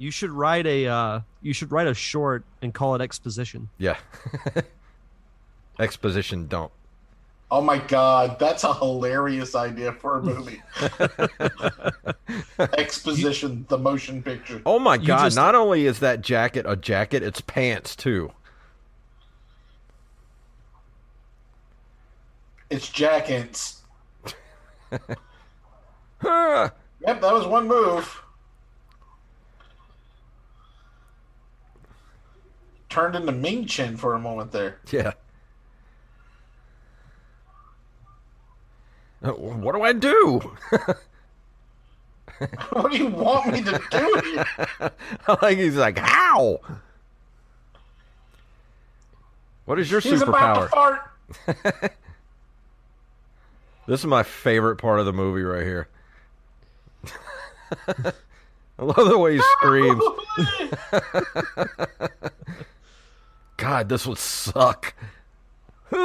You 0.00 0.12
should 0.12 0.30
write 0.30 0.64
a 0.64 0.86
uh 0.86 1.20
you 1.42 1.52
should 1.52 1.72
write 1.72 1.88
a 1.88 1.94
short 1.94 2.44
and 2.62 2.72
call 2.72 2.94
it 2.94 3.00
exposition. 3.00 3.68
Yeah. 3.78 3.96
Exposition 5.80 6.46
dump. 6.46 6.70
Oh 7.50 7.60
my 7.60 7.78
god, 7.78 8.38
that's 8.38 8.62
a 8.62 8.72
hilarious 8.72 9.56
idea 9.56 9.90
for 9.92 10.18
a 10.18 10.22
movie. 10.22 10.62
Exposition, 12.78 13.66
the 13.68 13.76
motion 13.76 14.22
picture. 14.22 14.62
Oh 14.64 14.78
my 14.78 14.98
god, 14.98 15.24
just- 15.24 15.36
not 15.36 15.56
only 15.56 15.86
is 15.86 15.98
that 15.98 16.20
jacket 16.20 16.64
a 16.68 16.76
jacket, 16.76 17.24
it's 17.24 17.40
pants 17.40 17.96
too. 17.96 18.30
It's 22.70 22.88
jackets. 22.88 23.82
Ah, 26.24 26.72
Yep, 27.06 27.20
that 27.20 27.32
was 27.32 27.46
one 27.46 27.68
move. 27.68 28.22
Turned 32.88 33.14
into 33.14 33.30
Ming 33.32 33.66
Chen 33.66 33.96
for 33.96 34.14
a 34.14 34.18
moment 34.18 34.50
there. 34.50 34.78
yeah. 34.90 35.12
Uh, 39.22 39.30
What 39.32 39.74
do 39.74 39.82
I 39.82 39.92
do? 39.92 40.40
What 42.70 42.92
do 42.92 42.98
you 42.98 43.08
want 43.08 43.52
me 43.52 43.62
to 43.64 43.80
do 43.90 44.88
like 45.42 45.58
he's 45.58 45.74
like, 45.74 45.98
how? 45.98 46.60
What 49.64 49.80
is 49.80 49.90
your 49.90 49.98
He's 50.00 50.22
about 50.22 50.70
to 50.70 50.76
superpower? 50.76 51.90
Fart. 53.88 53.92
This 53.92 54.00
is 54.00 54.06
my 54.06 54.22
favorite 54.22 54.76
part 54.76 55.00
of 55.00 55.06
the 55.06 55.12
movie 55.12 55.42
right 55.42 55.64
here. 55.64 55.88
I 58.78 58.84
love 58.84 59.08
the 59.08 59.18
way 59.18 59.34
he 59.36 59.42
screams. 59.58 60.00
Oh, 60.02 61.66
God, 63.56 63.88
this 63.88 64.06
would 64.06 64.18
suck. 64.18 64.94
It's 65.90 65.96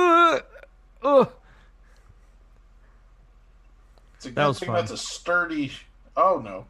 a 4.25 4.29
good 4.29 4.35
That 4.35 4.47
was 4.47 4.59
thing 4.59 4.67
fun. 4.67 4.75
that's 4.75 4.91
a 4.91 4.97
sturdy. 4.97 5.71
Oh 6.15 6.41
no! 6.43 6.65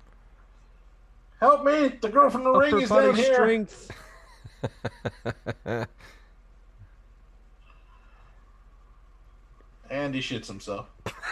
Help 1.39 1.63
me! 1.65 1.89
The 2.01 2.09
girl 2.09 2.29
from 2.29 2.43
the 2.43 2.51
ring 2.51 2.81
is 2.81 2.89
down 2.89 3.11
body 3.11 3.21
here. 3.21 3.33
strength. 3.33 3.91
And 9.89 10.15
he 10.15 10.21
shits 10.21 10.47
himself. 10.47 10.87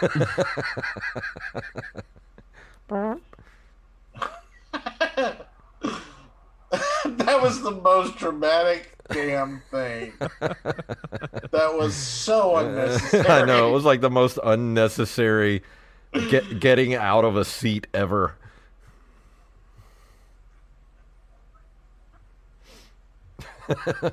that 7.22 7.42
was 7.42 7.62
the 7.62 7.70
most 7.70 8.16
dramatic 8.16 8.92
damn 9.10 9.62
thing. 9.70 10.12
That 10.20 11.74
was 11.74 11.94
so 11.94 12.56
unnecessary. 12.56 13.26
I 13.28 13.44
know 13.44 13.68
it 13.68 13.72
was 13.72 13.84
like 13.84 14.00
the 14.00 14.10
most 14.10 14.38
unnecessary 14.42 15.62
get, 16.30 16.60
getting 16.60 16.94
out 16.94 17.24
of 17.24 17.36
a 17.36 17.44
seat 17.44 17.86
ever. 17.94 18.36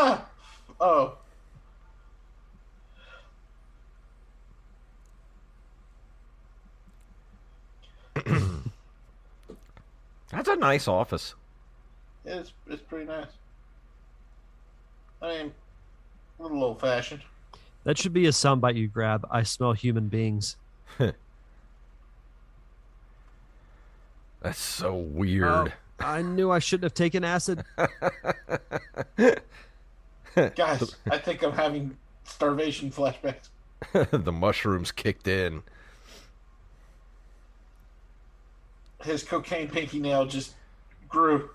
Ah! 0.00 0.24
Oh. 0.80 1.16
That's 10.30 10.48
a 10.48 10.54
nice 10.54 10.86
office. 10.86 11.34
It's 12.24 12.52
it's 12.68 12.80
pretty 12.82 13.06
nice. 13.06 13.26
I 15.20 15.26
mean, 15.26 15.52
a 16.38 16.42
little 16.44 16.62
old 16.62 16.80
fashioned. 16.80 17.22
That 17.82 17.98
should 17.98 18.12
be 18.12 18.26
a 18.26 18.30
soundbite 18.30 18.76
you 18.76 18.86
grab. 18.86 19.26
I 19.32 19.42
smell 19.42 19.72
human 19.72 20.06
beings. 20.06 20.54
That's 20.98 21.16
so 24.60 24.94
weird. 24.94 25.48
Oh, 25.48 25.66
I 25.98 26.22
knew 26.22 26.52
I 26.52 26.60
shouldn't 26.60 26.84
have 26.84 26.94
taken 26.94 27.24
acid. 27.24 27.64
Guys, 30.34 30.96
I 31.10 31.18
think 31.18 31.42
I'm 31.42 31.52
having 31.52 31.96
starvation 32.24 32.90
flashbacks. 32.90 33.48
the 34.10 34.32
mushrooms 34.32 34.90
kicked 34.92 35.28
in. 35.28 35.62
His 39.04 39.22
cocaine 39.22 39.68
pinky 39.68 40.00
nail 40.00 40.24
just 40.26 40.54
grew. 41.08 41.50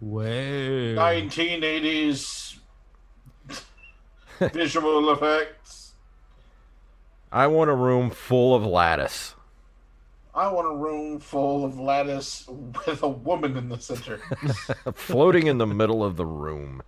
Whoa. 0.00 0.24
1980s 0.24 2.58
visual 4.52 5.12
effects. 5.12 5.94
I 7.32 7.48
want 7.48 7.70
a 7.70 7.74
room 7.74 8.10
full 8.10 8.54
of 8.54 8.64
lattice. 8.64 9.34
I 10.38 10.46
want 10.52 10.68
a 10.68 10.76
room 10.76 11.18
full 11.18 11.64
of 11.64 11.80
lattice 11.80 12.46
with 12.86 13.02
a 13.02 13.08
woman 13.08 13.56
in 13.56 13.68
the 13.68 13.80
center. 13.80 14.18
floating 14.94 15.48
in 15.48 15.58
the 15.58 15.66
middle 15.66 16.04
of 16.04 16.16
the 16.16 16.24
room. 16.24 16.80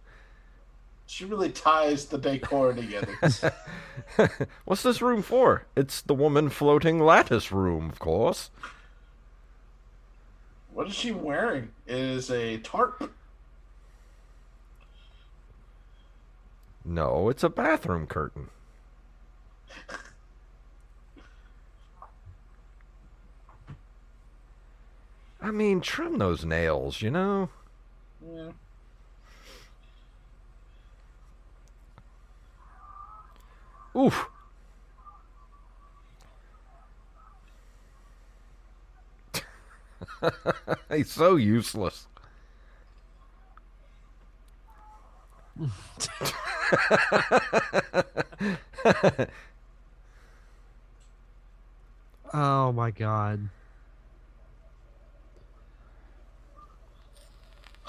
She 1.07 1.24
really 1.24 1.51
ties 1.51 2.07
the 2.07 2.16
decor 2.16 2.72
together. 2.74 3.12
What's 4.64 4.84
this 4.84 5.03
room 5.03 5.22
for? 5.22 5.66
It's 5.74 6.01
the 6.01 6.14
woman 6.14 6.48
floating 6.48 7.01
lattice 7.01 7.51
room, 7.51 7.90
of 7.90 7.98
course. 7.98 8.51
What 10.72 10.86
is 10.86 10.94
she 10.94 11.11
wearing? 11.11 11.70
It 11.88 11.98
is 11.98 12.30
a 12.30 12.59
tarp. 12.59 13.12
No, 16.84 17.28
it's 17.28 17.42
a 17.42 17.48
bathroom 17.48 18.07
curtain. 18.07 18.51
I 25.43 25.51
mean, 25.51 25.80
trim 25.80 26.18
those 26.18 26.45
nails, 26.45 27.03
you 27.03 27.11
know? 27.11 27.49
Yeah. 28.24 28.51
Oof. 33.97 34.28
He's 40.91 41.11
so 41.11 41.36
useless. 41.36 42.07
Oh 52.32 52.72
my 52.72 52.91
god. 52.91 53.49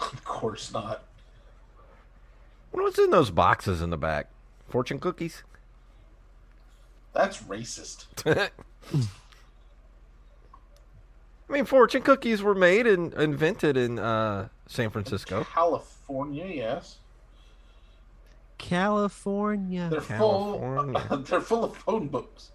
Of 0.01 0.23
course 0.25 0.73
not. 0.73 1.03
What's 2.71 2.97
in 2.99 3.11
those 3.11 3.29
boxes 3.31 3.81
in 3.81 3.89
the 3.89 3.97
back? 3.97 4.27
Fortune 4.69 4.99
cookies? 4.99 5.43
That's 7.13 7.39
racist. 7.43 8.05
I 11.49 11.53
mean, 11.53 11.65
fortune 11.65 12.01
cookies 12.01 12.41
were 12.41 12.55
made 12.55 12.87
and 12.87 13.13
invented 13.13 13.75
in 13.75 13.99
uh, 13.99 14.47
San 14.67 14.89
Francisco. 14.89 15.45
California, 15.53 16.45
yes. 16.45 16.97
California. 18.57 19.89
They're 19.91 19.99
full. 19.99 20.59
California. 20.59 21.23
they're 21.29 21.41
full 21.41 21.65
of 21.65 21.75
phone 21.75 22.07
books. 22.07 22.51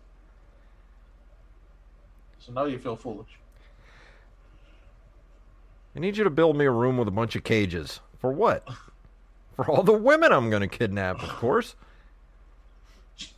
So 2.39 2.53
now 2.53 2.65
you 2.65 2.79
feel 2.79 2.97
foolish. 2.97 3.29
I 5.97 5.99
need 5.99 6.19
you 6.19 6.25
to 6.25 6.31
build 6.31 6.57
me 6.57 6.67
a 6.67 6.71
room 6.71 6.99
with 6.99 7.09
a 7.09 7.13
bunch 7.13 7.37
of 7.37 7.45
cages. 7.45 8.01
For 8.19 8.31
what? 8.31 8.69
For 9.55 9.71
all 9.71 9.83
the 9.83 9.95
women 9.95 10.31
I'm 10.31 10.51
going 10.51 10.61
to 10.61 10.69
kidnap, 10.69 11.23
of 11.23 11.31
course. 11.31 11.75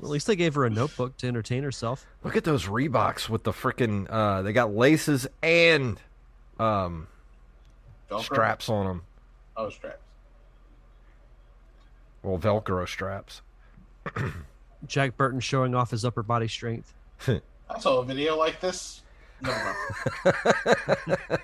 At 0.03 0.09
least 0.09 0.27
they 0.27 0.35
gave 0.35 0.57
her 0.57 0.65
a 0.65 0.71
notebook 0.71 1.17
to 1.19 1.29
entertain 1.29 1.63
herself. 1.63 2.05
Look 2.25 2.35
at 2.35 2.43
those 2.43 2.67
Reeboks 2.67 3.29
with 3.29 3.45
the 3.45 3.53
freaking. 3.53 4.09
Uh, 4.11 4.43
they 4.43 4.53
got 4.53 4.75
laces 4.75 5.29
and 5.41 6.01
um, 6.59 7.07
Velcro? 8.11 8.25
straps 8.25 8.69
on 8.69 8.87
them. 8.87 9.03
Oh, 9.57 9.71
straps. 9.71 10.03
Well, 12.25 12.39
Velcro 12.39 12.89
straps. 12.89 13.43
Jack 14.87 15.17
Burton 15.17 15.39
showing 15.39 15.77
off 15.77 15.93
his 15.93 16.05
upper 16.05 16.25
body 16.25 16.49
strength. 16.49 16.93
I 17.29 17.79
saw 17.79 18.01
a 18.01 18.05
video 18.05 18.37
like 18.37 18.61
this. 18.61 19.03
Never 19.41 19.57
mind. 21.29 21.41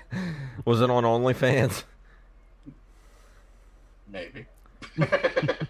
Was 0.65 0.81
it 0.81 0.89
on 0.89 1.03
OnlyFans? 1.03 1.83
Maybe. 4.07 4.45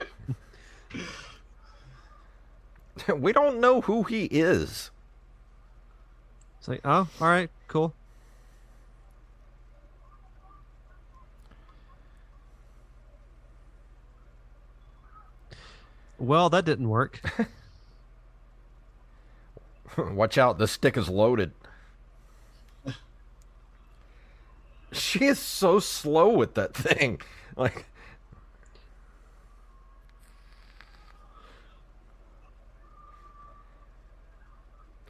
we 3.16 3.34
don't 3.34 3.60
know 3.60 3.82
who 3.82 4.04
he 4.04 4.26
is. 4.26 4.92
It's 6.60 6.68
like, 6.68 6.82
oh, 6.84 7.08
all 7.22 7.28
right, 7.28 7.50
cool. 7.68 7.94
Well, 16.18 16.50
that 16.50 16.66
didn't 16.66 16.90
work. 16.90 17.22
Watch 19.98 20.38
out, 20.38 20.58
the 20.58 20.68
stick 20.68 20.98
is 20.98 21.10
loaded. 21.10 21.52
She 24.96 25.26
is 25.26 25.39
so 25.39 25.80
slow 25.80 26.30
with 26.30 26.54
that 26.56 26.74
thing. 26.74 27.22
Like 27.58 27.86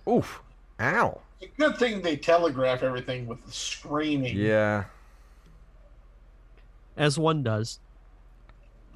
Oof. 0.08 0.42
Ow. 0.80 1.22
It's 1.42 1.52
a 1.52 1.58
good 1.58 1.78
thing 1.78 2.02
they 2.02 2.18
telegraph 2.18 2.84
everything 2.84 3.26
with 3.26 3.44
the 3.46 3.52
screaming. 3.52 4.38
Yeah. 4.38 4.84
As 6.98 7.18
one 7.18 7.44
does. 7.44 7.80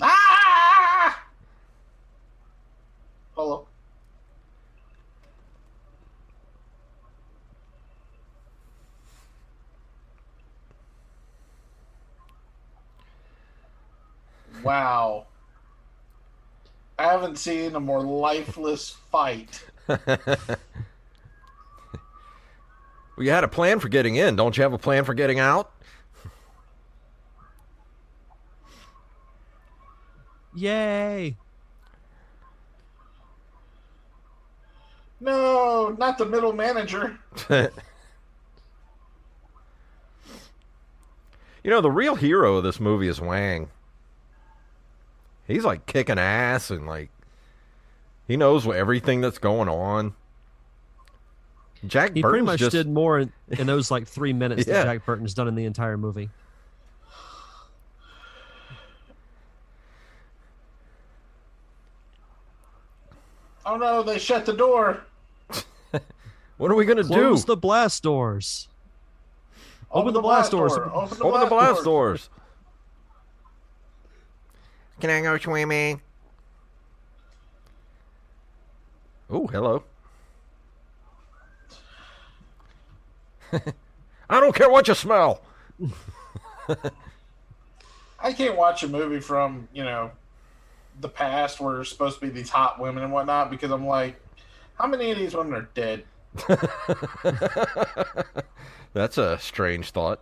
Ah! 0.01 1.23
Hello. 3.33 3.68
Wow. 14.63 15.25
I 16.97 17.03
haven't 17.03 17.37
seen 17.37 17.75
a 17.75 17.79
more 17.79 18.01
lifeless 18.01 18.89
fight. 19.11 19.63
Well, 23.19 23.25
you 23.25 23.31
had 23.31 23.43
a 23.43 23.49
plan 23.49 23.81
for 23.81 23.89
getting 23.89 24.15
in. 24.15 24.37
Don't 24.37 24.55
you 24.55 24.63
have 24.63 24.71
a 24.71 24.77
plan 24.77 25.03
for 25.03 25.13
getting 25.13 25.39
out? 25.39 25.73
Yay! 30.55 31.35
No, 35.19 35.93
not 35.99 36.17
the 36.17 36.25
middle 36.25 36.53
manager. 36.53 37.19
you 37.49 37.69
know, 41.65 41.81
the 41.81 41.91
real 41.91 42.15
hero 42.15 42.55
of 42.55 42.63
this 42.63 42.79
movie 42.79 43.09
is 43.09 43.19
Wang. 43.19 43.67
He's 45.49 45.65
like 45.65 45.85
kicking 45.87 46.19
ass 46.19 46.69
and 46.69 46.85
like 46.87 47.09
he 48.27 48.37
knows 48.37 48.65
what, 48.65 48.77
everything 48.77 49.19
that's 49.19 49.39
going 49.39 49.67
on. 49.67 50.13
Jack 51.87 52.13
He 52.13 52.21
Burton's 52.21 52.31
pretty 52.31 52.45
much 52.45 52.59
just 52.59 52.71
did 52.71 52.87
more 52.87 53.19
in, 53.19 53.31
in 53.49 53.65
those 53.65 53.89
like 53.89 54.07
three 54.07 54.31
minutes 54.31 54.63
Yeah. 54.67 54.83
that 54.83 54.83
Jack 54.85 55.05
Burton's 55.05 55.33
done 55.33 55.47
in 55.47 55.55
the 55.55 55.65
entire 55.65 55.97
movie. 55.97 56.29
Oh 63.65 63.77
no, 63.77 64.03
they 64.03 64.19
shut 64.19 64.45
the 64.45 64.53
door. 64.53 65.01
What 66.57 66.69
are 66.71 66.75
we 66.75 66.83
gonna 66.83 67.05
Close 67.05 67.45
do? 67.45 67.53
the 67.53 67.55
blast 67.55 68.03
doors. 68.03 68.67
Open 69.91 70.13
the 70.13 70.19
blast 70.19 70.51
doors. 70.51 70.75
door. 70.75 70.91
Open 70.93 71.17
the 71.17 71.23
Open 71.23 71.39
the 71.39 71.45
blast 71.45 71.83
doors. 71.85 72.29
Doors. 74.99 75.13
Can 75.13 75.25
I 75.25 75.27
go 75.27 75.37
swimming? 75.37 76.01
Oh, 79.29 79.47
hello. 79.47 79.83
I 84.29 84.39
don't 84.39 84.55
care 84.55 84.69
what 84.69 84.87
you 84.87 84.93
smell. 84.93 85.41
I 88.19 88.33
can't 88.33 88.57
watch 88.57 88.83
a 88.83 88.87
movie 88.87 89.19
from, 89.19 89.67
you 89.73 89.83
know, 89.83 90.11
the 90.99 91.09
past 91.09 91.59
where 91.59 91.75
there's 91.75 91.89
supposed 91.89 92.19
to 92.19 92.25
be 92.25 92.31
these 92.31 92.49
hot 92.49 92.79
women 92.79 93.03
and 93.03 93.13
whatnot 93.13 93.49
because 93.49 93.71
I'm 93.71 93.87
like, 93.87 94.21
how 94.75 94.87
many 94.87 95.11
of 95.11 95.17
these 95.17 95.33
women 95.33 95.53
are 95.53 95.69
dead? 95.73 96.03
That's 98.93 99.17
a 99.17 99.39
strange 99.39 99.91
thought. 99.91 100.21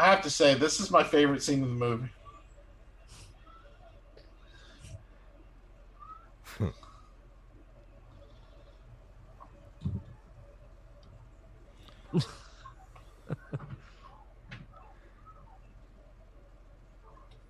I 0.00 0.06
have 0.06 0.22
to 0.22 0.30
say, 0.30 0.54
this 0.54 0.80
is 0.80 0.90
my 0.90 1.04
favorite 1.04 1.42
scene 1.42 1.62
in 1.62 1.78
the 1.78 1.84
movie. 1.84 2.08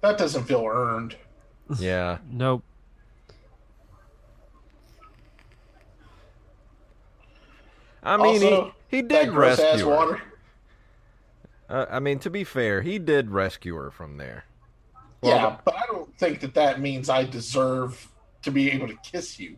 that 0.01 0.19
doesn't 0.19 0.43
feel 0.43 0.67
earned. 0.69 1.15
Yeah. 1.79 2.19
Nope. 2.29 2.65
I 8.03 8.17
mean, 8.17 8.27
Also, 8.27 8.75
he, 8.89 8.97
he 8.97 9.03
did 9.03 9.31
gross 9.31 9.61
ass 9.61 9.83
rescue 9.83 9.89
her. 9.89 10.21
Water. 11.71 11.91
Uh, 11.91 11.95
I 11.95 12.01
mean, 12.01 12.19
to 12.21 12.31
be 12.31 12.45
fair, 12.45 12.83
he 12.83 12.99
did 12.99 13.31
rescue 13.31 13.75
her 13.77 13.91
from 13.91 14.17
there. 14.17 14.45
yeah, 15.23 15.57
but 15.65 15.77
I 15.77 15.87
don't 15.87 16.17
think 16.19 16.41
that 16.41 16.55
that 16.55 16.81
means 16.81 17.09
I 17.09 17.25
deserve 17.25 18.09
to 18.43 18.51
be 18.51 18.71
able 18.71 18.89
to 18.89 18.97
kiss 19.03 19.39
you. 19.39 19.57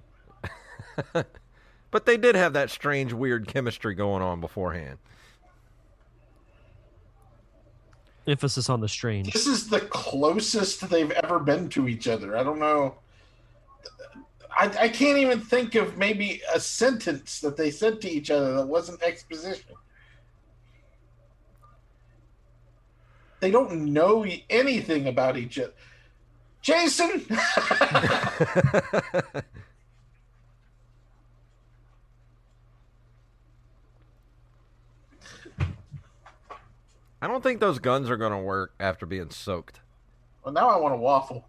But 1.92 2.06
they 2.06 2.16
did 2.16 2.34
have 2.34 2.54
that 2.54 2.70
strange, 2.70 3.12
weird 3.12 3.46
chemistry 3.46 3.94
going 3.94 4.22
on 4.22 4.40
beforehand. 4.40 4.98
Emphasis 8.26 8.70
on 8.70 8.80
the 8.80 8.88
strange. 8.88 9.30
This 9.30 9.46
is 9.46 9.68
the 9.68 9.80
closest 9.80 10.88
they've 10.88 11.10
ever 11.10 11.38
been 11.38 11.68
to 11.70 11.88
each 11.88 12.08
other. 12.08 12.36
I 12.36 12.42
don't 12.42 12.58
know. 12.58 12.94
I, 14.50 14.72
I 14.80 14.88
can't 14.88 15.18
even 15.18 15.40
think 15.40 15.74
of 15.74 15.98
maybe 15.98 16.40
a 16.54 16.58
sentence 16.58 17.40
that 17.40 17.58
they 17.58 17.70
said 17.70 18.00
to 18.02 18.10
each 18.10 18.30
other 18.30 18.54
that 18.54 18.66
wasn't 18.66 19.02
exposition. 19.02 19.74
They 23.42 23.50
don't 23.50 23.92
know 23.92 24.24
anything 24.48 25.08
about 25.08 25.36
each 25.36 25.58
other. 25.58 25.72
Jason! 26.60 27.26
I 37.20 37.26
don't 37.26 37.42
think 37.42 37.58
those 37.58 37.80
guns 37.80 38.08
are 38.08 38.16
going 38.16 38.30
to 38.30 38.38
work 38.38 38.74
after 38.78 39.06
being 39.06 39.30
soaked. 39.30 39.80
well, 40.44 40.54
now 40.54 40.68
I 40.68 40.76
want 40.76 40.94
a 40.94 40.98
waffle. 40.98 41.44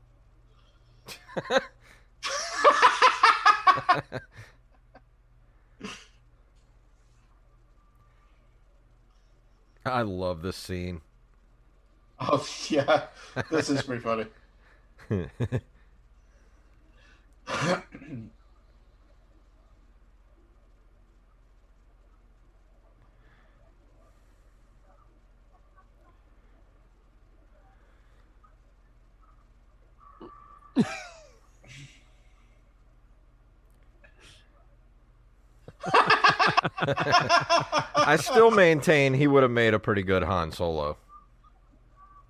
I 9.85 10.01
love 10.01 10.41
this 10.41 10.57
scene. 10.57 11.01
Oh, 12.19 12.45
yeah. 12.69 13.05
This 13.49 13.69
is 13.69 13.83
pretty 13.83 14.01
funny. 14.01 14.25
I 37.95 38.17
still 38.19 38.51
maintain 38.51 39.13
he 39.13 39.27
would 39.27 39.43
have 39.43 39.51
made 39.51 39.73
a 39.73 39.79
pretty 39.79 40.03
good 40.03 40.23
Han 40.23 40.51
Solo. 40.51 40.97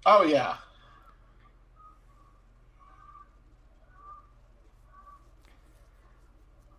Oh, 0.06 0.24
yeah. 0.24 0.56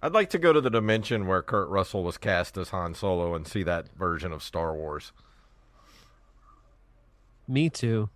I'd 0.03 0.13
like 0.13 0.29
to 0.31 0.39
go 0.39 0.53
to 0.53 0.61
the 0.61 0.69
dimension 0.69 1.27
where 1.27 1.41
Kurt 1.41 1.69
Russell 1.71 2.05
was 2.05 2.19
cast 2.19 2.59
as 2.59 2.69
Han 2.69 2.95
Solo 2.95 3.35
and 3.35 3.47
see 3.49 3.63
that 3.63 3.89
version 3.97 4.33
of 4.33 4.43
Star 4.43 4.75
Wars. 4.75 5.13
Me 7.49 7.71
too. 7.71 8.11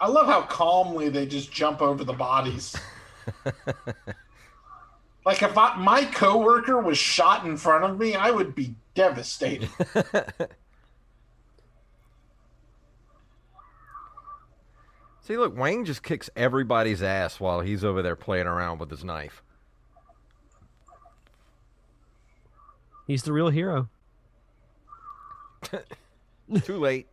I 0.00 0.08
love 0.08 0.26
how 0.26 0.42
calmly 0.42 1.10
they 1.10 1.26
just 1.26 1.52
jump 1.52 1.82
over 1.82 2.04
the 2.04 2.14
bodies. 2.14 2.74
like 5.24 5.42
if 5.42 5.56
I, 5.56 5.76
my 5.76 6.04
coworker 6.04 6.80
was 6.80 6.98
shot 6.98 7.46
in 7.46 7.56
front 7.56 7.84
of 7.84 7.98
me, 7.98 8.14
I 8.14 8.30
would 8.30 8.54
be 8.54 8.74
devastated. 8.94 9.70
See, 15.22 15.36
look, 15.36 15.56
Wang 15.56 15.84
just 15.84 16.02
kicks 16.02 16.28
everybody's 16.34 17.00
ass 17.02 17.38
while 17.38 17.60
he's 17.60 17.84
over 17.84 18.02
there 18.02 18.16
playing 18.16 18.48
around 18.48 18.80
with 18.80 18.90
his 18.90 19.04
knife. 19.04 19.42
He's 23.06 23.22
the 23.22 23.32
real 23.32 23.50
hero. 23.50 23.88
Too 26.64 26.78
late. 26.78 27.06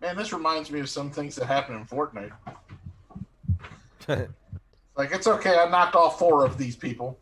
Man, 0.00 0.16
this 0.16 0.32
reminds 0.32 0.70
me 0.70 0.80
of 0.80 0.88
some 0.88 1.10
things 1.10 1.36
that 1.36 1.44
happen 1.44 1.76
in 1.76 1.84
Fortnite. 1.84 2.32
Like 5.00 5.12
it's 5.12 5.26
okay, 5.26 5.56
I 5.56 5.66
knocked 5.66 5.96
off 5.96 6.18
four 6.18 6.44
of 6.44 6.58
these 6.58 6.76
people. 6.76 7.18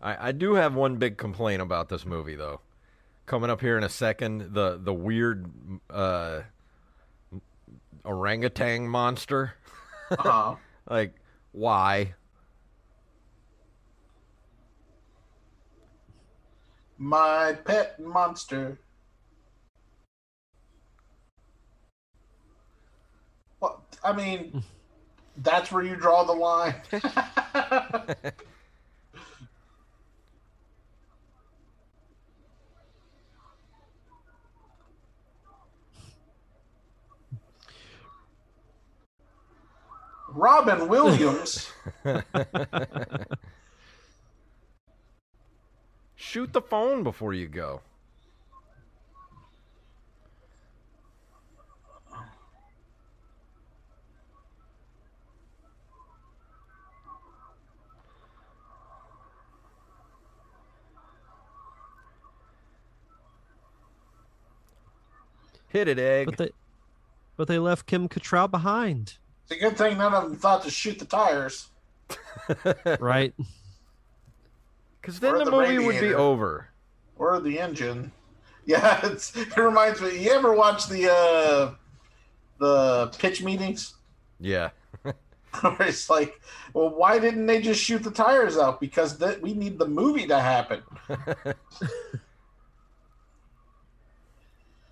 I, 0.00 0.28
I 0.28 0.30
do 0.30 0.54
have 0.54 0.76
one 0.76 0.98
big 0.98 1.16
complaint 1.16 1.60
about 1.60 1.88
this 1.88 2.06
movie, 2.06 2.36
though. 2.36 2.60
Coming 3.26 3.50
up 3.50 3.60
here 3.60 3.76
in 3.76 3.82
a 3.82 3.88
second, 3.88 4.54
the 4.54 4.78
the 4.80 4.94
weird 4.94 5.50
uh, 5.90 6.42
orangutan 8.04 8.86
monster. 8.86 9.54
Uh-huh. 10.12 10.54
like, 10.88 11.16
why? 11.50 12.14
My 16.98 17.52
pet 17.64 18.00
monster. 18.00 18.78
What? 23.58 23.80
I 24.02 24.12
mean, 24.12 24.62
that's 25.36 25.72
where 25.72 25.82
you 25.82 25.96
draw 25.96 26.24
the 26.24 26.32
line. 26.32 26.76
Robin 40.28 40.88
Williams. 40.88 41.70
Shoot 46.26 46.52
the 46.52 46.62
phone 46.62 47.04
before 47.04 47.34
you 47.34 47.46
go. 47.46 47.80
Hit 65.68 65.88
it, 65.88 65.98
egg. 65.98 66.26
But 66.26 66.38
they, 66.38 66.50
but 67.36 67.48
they 67.48 67.58
left 67.58 67.86
Kim 67.86 68.08
Cattrall 68.08 68.50
behind. 68.50 69.18
It's 69.44 69.52
a 69.52 69.56
good 69.60 69.76
thing 69.76 69.98
none 69.98 70.14
of 70.14 70.24
them 70.24 70.36
thought 70.36 70.62
to 70.62 70.70
shoot 70.70 70.98
the 70.98 71.04
tires. 71.04 71.68
right? 72.98 73.34
Because 75.04 75.20
then 75.20 75.36
the, 75.36 75.44
the 75.44 75.50
movie 75.50 75.78
would 75.78 76.00
be 76.00 76.14
over. 76.14 76.70
or 77.18 77.38
the 77.40 77.60
engine. 77.60 78.10
Yeah, 78.66 78.98
it's, 79.06 79.36
it 79.36 79.54
reminds 79.58 80.00
me. 80.00 80.24
You 80.24 80.30
ever 80.30 80.54
watch 80.54 80.86
the 80.88 81.12
uh, 81.12 81.74
the 82.58 83.08
pitch 83.18 83.42
meetings? 83.42 83.92
Yeah. 84.40 84.70
Where 85.02 85.14
it's 85.80 86.08
like, 86.08 86.40
well, 86.72 86.88
why 86.88 87.18
didn't 87.18 87.44
they 87.44 87.60
just 87.60 87.78
shoot 87.78 88.02
the 88.02 88.10
tires 88.10 88.56
out? 88.56 88.80
Because 88.80 89.18
that 89.18 89.42
we 89.42 89.52
need 89.52 89.78
the 89.78 89.86
movie 89.86 90.26
to 90.28 90.40
happen. 90.40 90.82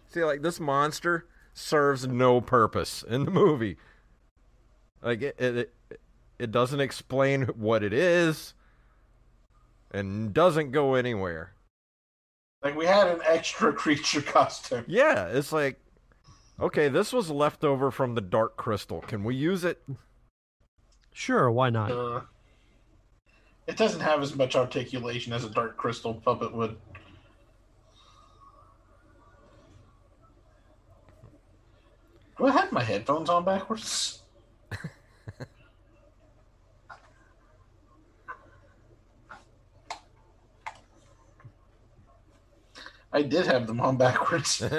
See, 0.08 0.22
like 0.22 0.42
this 0.42 0.60
monster 0.60 1.26
serves 1.54 2.06
no 2.06 2.42
purpose 2.42 3.02
in 3.02 3.24
the 3.24 3.30
movie. 3.30 3.78
Like 5.02 5.22
it, 5.22 5.36
it, 5.38 5.56
it, 5.90 6.00
it 6.38 6.50
doesn't 6.50 6.80
explain 6.80 7.44
what 7.56 7.82
it 7.82 7.94
is, 7.94 8.52
and 9.92 10.32
doesn't 10.34 10.72
go 10.72 10.94
anywhere. 10.94 11.52
Like 12.62 12.76
we 12.76 12.86
had 12.86 13.08
an 13.08 13.20
extra 13.24 13.72
creature 13.74 14.22
costume. 14.22 14.84
Yeah, 14.88 15.28
it's 15.28 15.52
like, 15.52 15.78
okay, 16.60 16.88
this 16.88 17.12
was 17.12 17.30
left 17.30 17.64
over 17.64 17.90
from 17.90 18.14
the 18.14 18.20
Dark 18.20 18.56
Crystal. 18.56 19.02
Can 19.02 19.22
we 19.22 19.34
use 19.34 19.64
it? 19.64 19.82
Sure, 21.12 21.50
why 21.50 21.70
not? 21.70 21.90
Uh, 21.90 22.20
it 23.66 23.76
doesn't 23.76 24.00
have 24.00 24.22
as 24.22 24.34
much 24.34 24.56
articulation 24.56 25.32
as 25.32 25.44
a 25.44 25.50
dark 25.50 25.76
crystal 25.76 26.14
puppet 26.14 26.54
would. 26.54 26.76
Do 32.38 32.46
I 32.46 32.50
have 32.52 32.72
my 32.72 32.82
headphones 32.82 33.28
on 33.28 33.44
backwards? 33.44 34.21
I 43.12 43.22
did 43.22 43.46
have 43.46 43.66
them 43.66 43.80
on 43.80 43.96
backwards. 43.96 44.62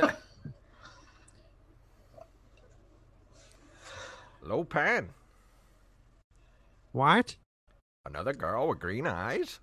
Lo 4.42 4.64
Pan. 4.64 5.10
What? 6.92 7.36
Another 8.06 8.34
girl 8.34 8.68
with 8.70 8.80
green 8.80 9.08
eyes. 9.08 9.60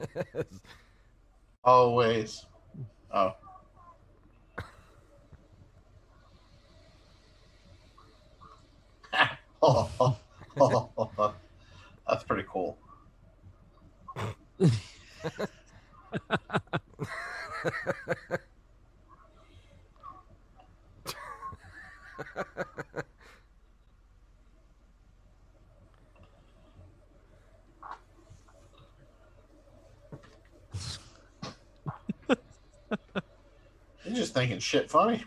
Always. 1.64 2.46
Oh. 3.12 3.32
oh, 3.32 3.32
oh, 3.32 3.36
oh, 4.52 4.64
oh, 9.12 9.20
oh. 9.20 9.49
That's 12.08 12.24
pretty 12.26 12.44
cool. 12.48 12.78
You're 34.04 34.14
just 34.14 34.34
thinking 34.34 34.58
shit 34.58 34.90
funny. 34.90 35.24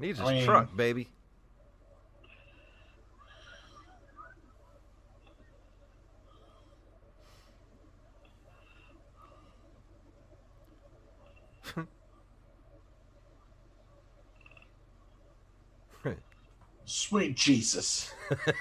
Needs 0.00 0.18
his 0.18 0.28
I 0.28 0.32
mean- 0.32 0.44
truck, 0.46 0.74
baby. 0.74 1.08
Sweet 16.84 17.36
Jesus. 17.36 18.12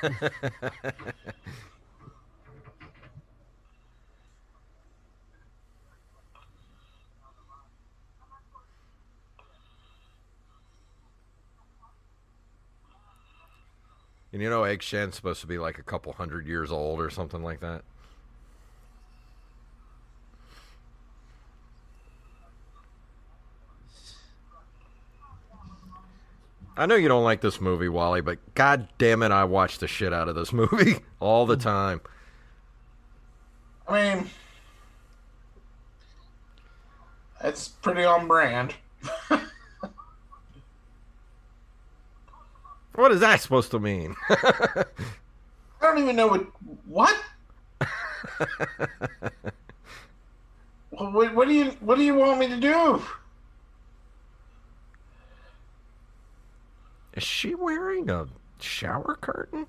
And 14.31 14.41
you 14.41 14.49
know, 14.49 14.64
Egg 14.64 14.84
Shen's 14.84 15.15
supposed 15.15 15.41
to 15.41 15.47
be 15.47 15.57
like 15.57 15.80
a 15.80 15.84
couple 15.84 16.14
hundred 16.14 16.45
years 16.45 16.72
old 16.72 16.99
or 16.99 17.10
something 17.10 17.43
like 17.43 17.61
that. 17.61 17.84
I 26.77 26.85
know 26.85 26.95
you 26.95 27.10
don't 27.10 27.26
like 27.26 27.41
this 27.41 27.60
movie, 27.60 27.89
Wally, 27.89 28.22
but 28.22 28.38
god 28.56 28.88
damn 28.97 29.22
it, 29.22 29.31
I 29.31 29.43
watch 29.43 29.80
the 29.80 29.88
shit 29.88 30.14
out 30.14 30.30
of 30.30 30.35
this 30.35 30.53
movie 30.53 30.99
all 31.19 31.45
the 31.45 31.57
time. 31.57 31.99
I 33.85 34.15
mean, 34.15 34.30
it's 37.43 37.68
pretty 37.68 38.06
on 38.06 38.27
brand. 38.27 38.76
What 43.10 43.15
is 43.15 43.22
that 43.22 43.41
supposed 43.41 43.72
to 43.72 43.80
mean? 43.80 44.15
I 44.30 44.86
don't 45.81 45.98
even 45.98 46.15
know 46.15 46.27
what. 46.27 46.45
What? 46.86 47.15
What, 50.91 51.34
what 51.34 51.48
do 51.48 51.56
you 51.56 51.72
What 51.80 51.98
do 51.98 52.03
you 52.03 52.14
want 52.14 52.40
me 52.40 52.49
to 52.49 52.57
do? 52.60 53.02
is 57.15 57.23
she 57.23 57.56
wearing 57.56 58.11
a 58.11 58.27
shower 58.60 59.18
curtain? 59.19 59.65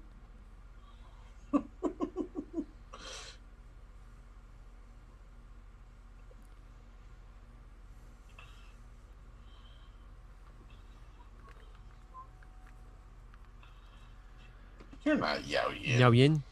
You're 15.04 15.16
not 15.16 15.46
Miao 15.46 15.70
Yin. 15.70 15.98
Miao 15.98 16.10
Yin? 16.10 16.42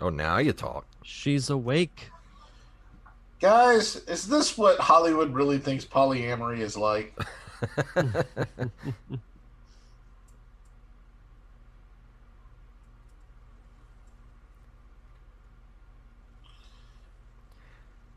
Oh, 0.00 0.08
now 0.08 0.38
you 0.38 0.52
talk. 0.52 0.86
She's 1.02 1.50
awake. 1.50 2.10
Guys, 3.40 3.96
is 4.06 4.26
this 4.28 4.56
what 4.56 4.78
Hollywood 4.78 5.34
really 5.34 5.58
thinks 5.58 5.84
polyamory 5.84 6.60
is 6.60 6.76
like? 6.76 7.14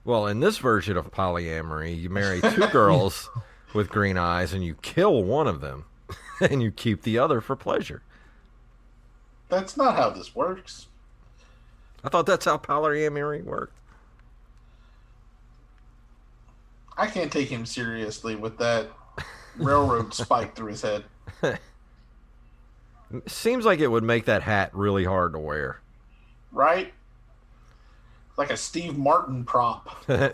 Well, 0.05 0.27
in 0.27 0.41
this 0.41 0.57
version 0.57 0.97
of 0.97 1.11
polyamory, 1.11 1.99
you 1.99 2.09
marry 2.09 2.41
two 2.41 2.67
girls 2.71 3.29
with 3.73 3.89
green 3.89 4.17
eyes 4.17 4.53
and 4.53 4.63
you 4.63 4.75
kill 4.75 5.23
one 5.23 5.47
of 5.47 5.61
them 5.61 5.85
and 6.41 6.61
you 6.61 6.71
keep 6.71 7.03
the 7.03 7.17
other 7.17 7.41
for 7.41 7.55
pleasure. 7.55 8.03
That's 9.49 9.77
not 9.77 9.95
how 9.95 10.09
this 10.09 10.35
works. 10.35 10.87
I 12.03 12.09
thought 12.09 12.25
that's 12.25 12.45
how 12.45 12.57
polyamory 12.57 13.43
worked. 13.43 13.77
I 16.97 17.07
can't 17.07 17.31
take 17.31 17.49
him 17.49 17.65
seriously 17.65 18.35
with 18.35 18.57
that 18.57 18.89
railroad 19.55 20.13
spike 20.13 20.55
through 20.55 20.71
his 20.71 20.81
head. 20.81 21.05
Seems 23.27 23.63
like 23.65 23.79
it 23.79 23.87
would 23.87 24.03
make 24.03 24.25
that 24.25 24.43
hat 24.43 24.71
really 24.73 25.05
hard 25.05 25.33
to 25.33 25.39
wear. 25.39 25.79
Right? 26.51 26.93
like 28.37 28.51
a 28.51 28.57
Steve 28.57 28.97
Martin 28.97 29.43
prop. 29.43 30.03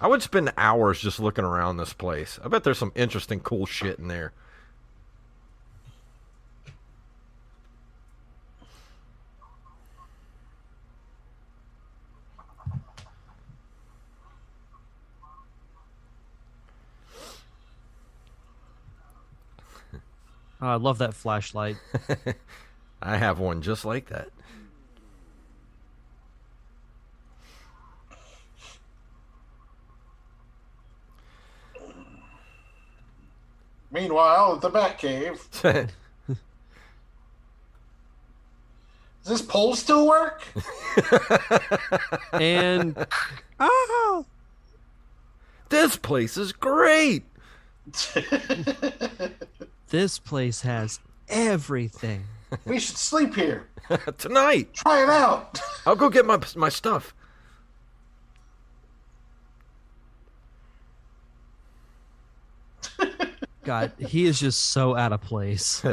I 0.00 0.08
would 0.08 0.22
spend 0.22 0.52
hours 0.56 1.00
just 1.00 1.20
looking 1.20 1.44
around 1.44 1.76
this 1.76 1.92
place. 1.92 2.40
I 2.44 2.48
bet 2.48 2.64
there's 2.64 2.78
some 2.78 2.90
interesting, 2.96 3.38
cool 3.38 3.66
shit 3.66 4.00
in 4.00 4.08
there. 4.08 4.32
Oh, 20.62 20.68
I 20.68 20.76
love 20.76 20.98
that 20.98 21.12
flashlight. 21.12 21.76
I 23.02 23.16
have 23.16 23.40
one 23.40 23.62
just 23.62 23.84
like 23.84 24.10
that. 24.10 24.28
Meanwhile, 33.90 34.54
at 34.54 34.60
the 34.60 34.70
Batcave, 34.70 35.40
does 35.62 35.88
this 39.26 39.42
pole 39.42 39.74
still 39.74 40.06
work? 40.06 40.44
and 42.32 43.04
oh, 43.58 44.24
this 45.70 45.96
place 45.96 46.36
is 46.36 46.52
great. 46.52 47.24
This 49.92 50.18
place 50.18 50.62
has 50.62 50.98
everything. 51.28 52.24
we 52.64 52.80
should 52.80 52.96
sleep 52.96 53.34
here 53.36 53.68
Tonight. 54.18 54.72
Try 54.72 55.02
it 55.02 55.08
out. 55.10 55.60
I'll 55.86 55.96
go 55.96 56.08
get 56.08 56.24
my 56.26 56.40
my 56.56 56.70
stuff. 56.70 57.14
God, 63.64 63.92
he 63.98 64.24
is 64.24 64.40
just 64.40 64.60
so 64.60 64.96
out 64.96 65.12
of 65.12 65.20
place. 65.20 65.84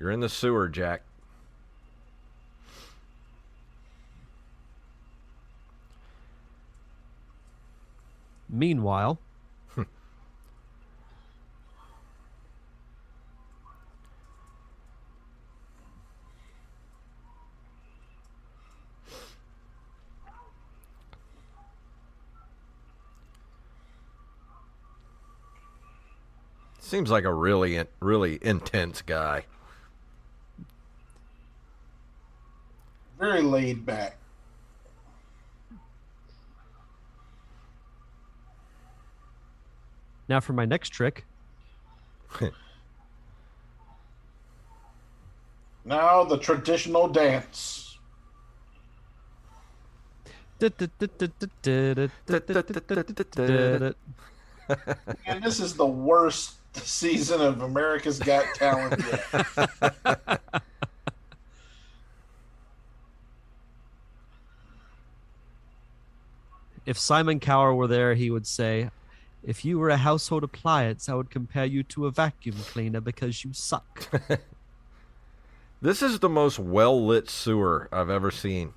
You're 0.00 0.10
in 0.10 0.18
the 0.18 0.28
sewer, 0.28 0.68
Jack. 0.68 1.02
Meanwhile, 8.48 9.18
Seems 26.88 27.10
like 27.10 27.24
a 27.24 27.34
really, 27.34 27.84
really 28.00 28.38
intense 28.40 29.02
guy. 29.02 29.44
Very 33.18 33.42
laid 33.42 33.84
back. 33.84 34.17
Now 40.28 40.40
for 40.40 40.52
my 40.52 40.64
next 40.64 40.90
trick. 40.90 41.24
Now 45.84 46.22
the 46.22 46.36
traditional 46.36 47.08
dance. 47.08 47.98
And 55.26 55.42
this 55.42 55.60
is 55.60 55.74
the 55.74 55.86
worst 55.86 56.56
season 56.76 57.40
of 57.40 57.62
America's 57.62 58.18
Got 58.18 58.44
Talent 58.54 59.02
yet. 59.02 60.40
If 66.84 66.98
Simon 66.98 67.38
Cowell 67.38 67.76
were 67.76 67.86
there, 67.86 68.14
he 68.14 68.30
would 68.30 68.46
say, 68.46 68.88
If 69.44 69.64
you 69.64 69.78
were 69.78 69.88
a 69.88 69.96
household 69.96 70.44
appliance, 70.44 71.08
I 71.08 71.14
would 71.14 71.30
compare 71.30 71.64
you 71.64 71.82
to 71.84 72.06
a 72.06 72.10
vacuum 72.10 72.56
cleaner 72.66 73.00
because 73.00 73.44
you 73.44 73.52
suck. 73.52 74.08
This 75.80 76.02
is 76.02 76.18
the 76.18 76.28
most 76.28 76.58
well 76.58 77.06
lit 77.06 77.30
sewer 77.30 77.88
I've 77.92 78.10
ever 78.10 78.30
seen. 78.30 78.72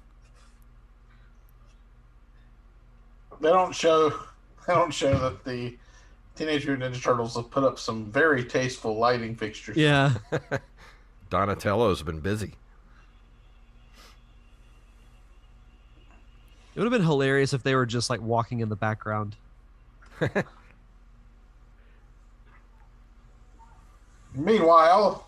They 3.39 3.49
don't 3.49 3.73
show. 3.73 4.13
They 4.67 4.75
don't 4.75 4.93
show 4.93 5.17
that 5.17 5.43
the 5.43 5.75
Teenage 6.35 6.67
Mutant 6.67 6.93
Ninja 6.93 7.01
Turtles 7.01 7.35
have 7.35 7.49
put 7.49 7.63
up 7.63 7.79
some 7.79 8.11
very 8.11 8.45
tasteful 8.45 8.95
lighting 8.95 9.35
fixtures. 9.35 9.75
yeah. 9.75 10.13
Donatello's 11.31 12.03
been 12.03 12.19
busy. 12.19 12.53
It 16.75 16.79
would 16.79 16.83
have 16.83 16.91
been 16.91 17.07
hilarious 17.07 17.53
if 17.53 17.63
they 17.63 17.73
were 17.73 17.87
just 17.87 18.11
like 18.11 18.21
walking 18.21 18.59
in 18.59 18.69
the 18.69 18.75
background. 18.75 19.35
Meanwhile, 24.35 25.27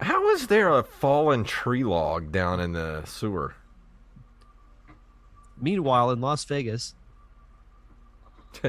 How 0.00 0.28
is 0.30 0.46
there 0.48 0.70
a 0.70 0.82
fallen 0.82 1.44
tree 1.44 1.84
log 1.84 2.32
down 2.32 2.60
in 2.60 2.72
the 2.72 3.04
sewer? 3.04 3.54
Meanwhile, 5.60 6.10
in 6.12 6.20
Las 6.20 6.44
Vegas, 6.44 6.94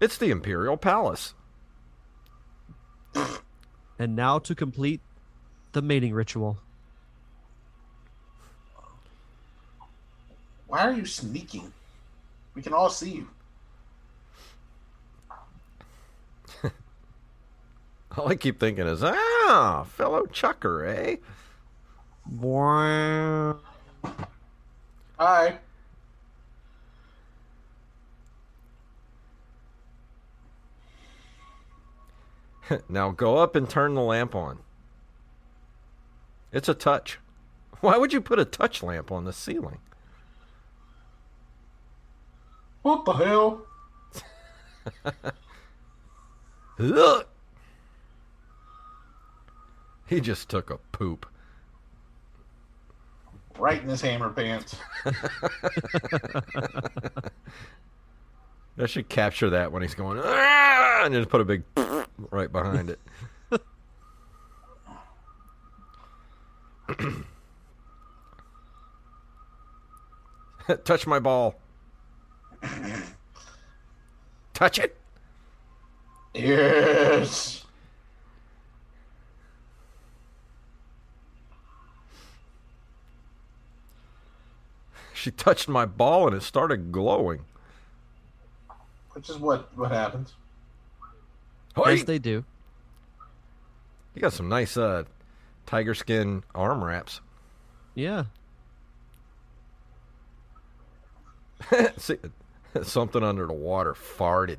it's 0.00 0.18
the 0.18 0.30
Imperial 0.30 0.76
Palace. 0.76 1.34
and 3.98 4.16
now 4.16 4.38
to 4.38 4.54
complete 4.54 5.00
the 5.72 5.82
mating 5.82 6.12
ritual. 6.14 6.58
Why 10.72 10.86
are 10.86 10.92
you 10.94 11.04
sneaking? 11.04 11.70
We 12.54 12.62
can 12.62 12.72
all 12.72 12.88
see 12.88 13.10
you. 13.10 13.28
All 18.16 18.28
I 18.28 18.36
keep 18.36 18.58
thinking 18.58 18.86
is, 18.86 19.04
ah, 19.04 19.84
fellow 19.86 20.24
chucker, 20.24 20.86
eh? 20.86 21.16
Wow. 22.40 23.58
Hi. 25.18 25.58
now 32.88 33.10
go 33.10 33.36
up 33.36 33.54
and 33.54 33.68
turn 33.68 33.92
the 33.92 34.00
lamp 34.00 34.34
on. 34.34 34.60
It's 36.50 36.70
a 36.70 36.74
touch. 36.74 37.18
Why 37.80 37.98
would 37.98 38.14
you 38.14 38.22
put 38.22 38.38
a 38.38 38.46
touch 38.46 38.82
lamp 38.82 39.12
on 39.12 39.26
the 39.26 39.34
ceiling? 39.34 39.80
What 42.82 43.04
the 43.04 43.12
hell? 43.12 43.66
Look! 46.78 47.28
He 50.06 50.20
just 50.20 50.48
took 50.48 50.70
a 50.70 50.78
poop. 50.90 51.26
Right 53.58 53.82
in 53.82 53.88
his 53.88 54.00
hammer 54.00 54.30
pants. 54.30 54.76
I 58.78 58.86
should 58.86 59.08
capture 59.08 59.50
that 59.50 59.70
when 59.70 59.82
he's 59.82 59.94
going, 59.94 60.20
ah, 60.22 61.02
and 61.04 61.14
just 61.14 61.28
put 61.28 61.40
a 61.40 61.44
big 61.44 61.62
right 62.30 62.50
behind 62.50 62.90
it. 62.90 62.98
Touch 70.84 71.06
my 71.06 71.18
ball. 71.18 71.61
Touch 74.54 74.78
it. 74.78 74.96
Yes. 76.34 77.64
She 85.14 85.30
touched 85.30 85.68
my 85.68 85.84
ball 85.86 86.26
and 86.26 86.36
it 86.36 86.42
started 86.42 86.90
glowing. 86.90 87.44
Which 89.12 89.28
is 89.28 89.36
what 89.38 89.76
what 89.76 89.90
happens. 89.92 90.34
Hey, 91.76 91.94
As 91.94 92.04
they 92.04 92.18
do. 92.18 92.44
you 94.14 94.20
got 94.22 94.32
some 94.32 94.48
nice 94.48 94.76
uh, 94.76 95.04
tiger 95.66 95.94
skin 95.94 96.42
arm 96.54 96.82
wraps. 96.82 97.20
Yeah. 97.94 98.24
See, 101.98 102.16
something 102.82 103.22
under 103.22 103.46
the 103.46 103.52
water 103.52 103.94
farted. 103.94 104.58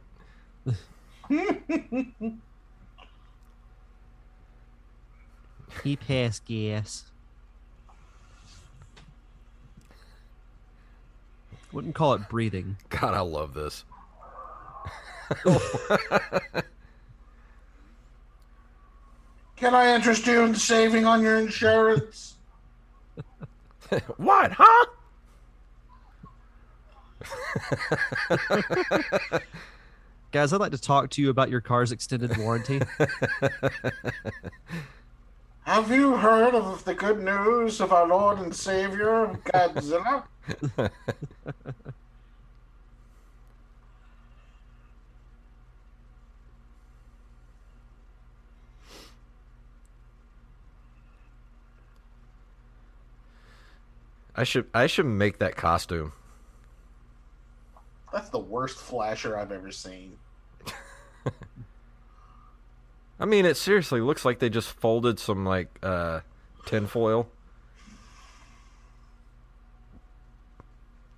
He 5.83 5.95
passed 5.95 6.45
gas. 6.45 7.05
Wouldn't 11.71 11.95
call 11.95 12.13
it 12.13 12.29
breathing. 12.29 12.77
God, 12.89 13.15
I 13.15 13.21
love 13.21 13.55
this. 13.55 13.83
Can 19.55 19.73
I 19.73 19.95
interest 19.95 20.27
you 20.27 20.41
in 20.41 20.53
saving 20.53 21.05
on 21.05 21.21
your 21.21 21.39
insurance? 21.39 22.35
what, 24.17 24.51
huh? 24.51 24.85
Guys, 30.31 30.51
I'd 30.51 30.59
like 30.59 30.71
to 30.71 30.81
talk 30.81 31.11
to 31.11 31.21
you 31.21 31.29
about 31.29 31.49
your 31.49 31.61
car's 31.61 31.91
extended 31.91 32.35
warranty. 32.37 32.81
Have 35.61 35.91
you 35.91 36.17
heard 36.17 36.55
of 36.55 36.83
the 36.85 36.93
good 36.93 37.21
news 37.21 37.79
of 37.79 37.93
our 37.93 38.07
Lord 38.07 38.39
and 38.39 38.53
Savior, 38.53 39.39
Godzilla? 39.45 40.23
I 54.35 54.43
should 54.43 54.67
I 54.73 54.87
should 54.87 55.05
make 55.05 55.39
that 55.39 55.55
costume. 55.55 56.13
That's 58.13 58.29
the 58.29 58.39
worst 58.39 58.77
flasher 58.77 59.35
I've 59.35 59.51
ever 59.51 59.71
seen. 59.71 60.17
I 63.19 63.25
mean, 63.25 63.43
it 63.43 63.57
seriously 63.57 64.01
looks 64.01 64.23
like 64.23 64.37
they 64.37 64.49
just 64.49 64.69
folded 64.69 65.17
some 65.17 65.43
like 65.45 65.79
uh, 65.81 66.19
tinfoil 66.67 67.27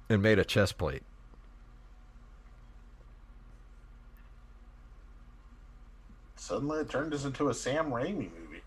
and 0.07 0.21
made 0.21 0.39
a 0.39 0.45
chest 0.45 0.77
plate. 0.77 1.03
Suddenly 6.37 6.79
it 6.79 6.89
turned 6.89 7.13
us 7.13 7.25
into 7.25 7.49
a 7.49 7.53
Sam 7.53 7.89
Raimi 7.89 8.29
movie. 8.39 8.61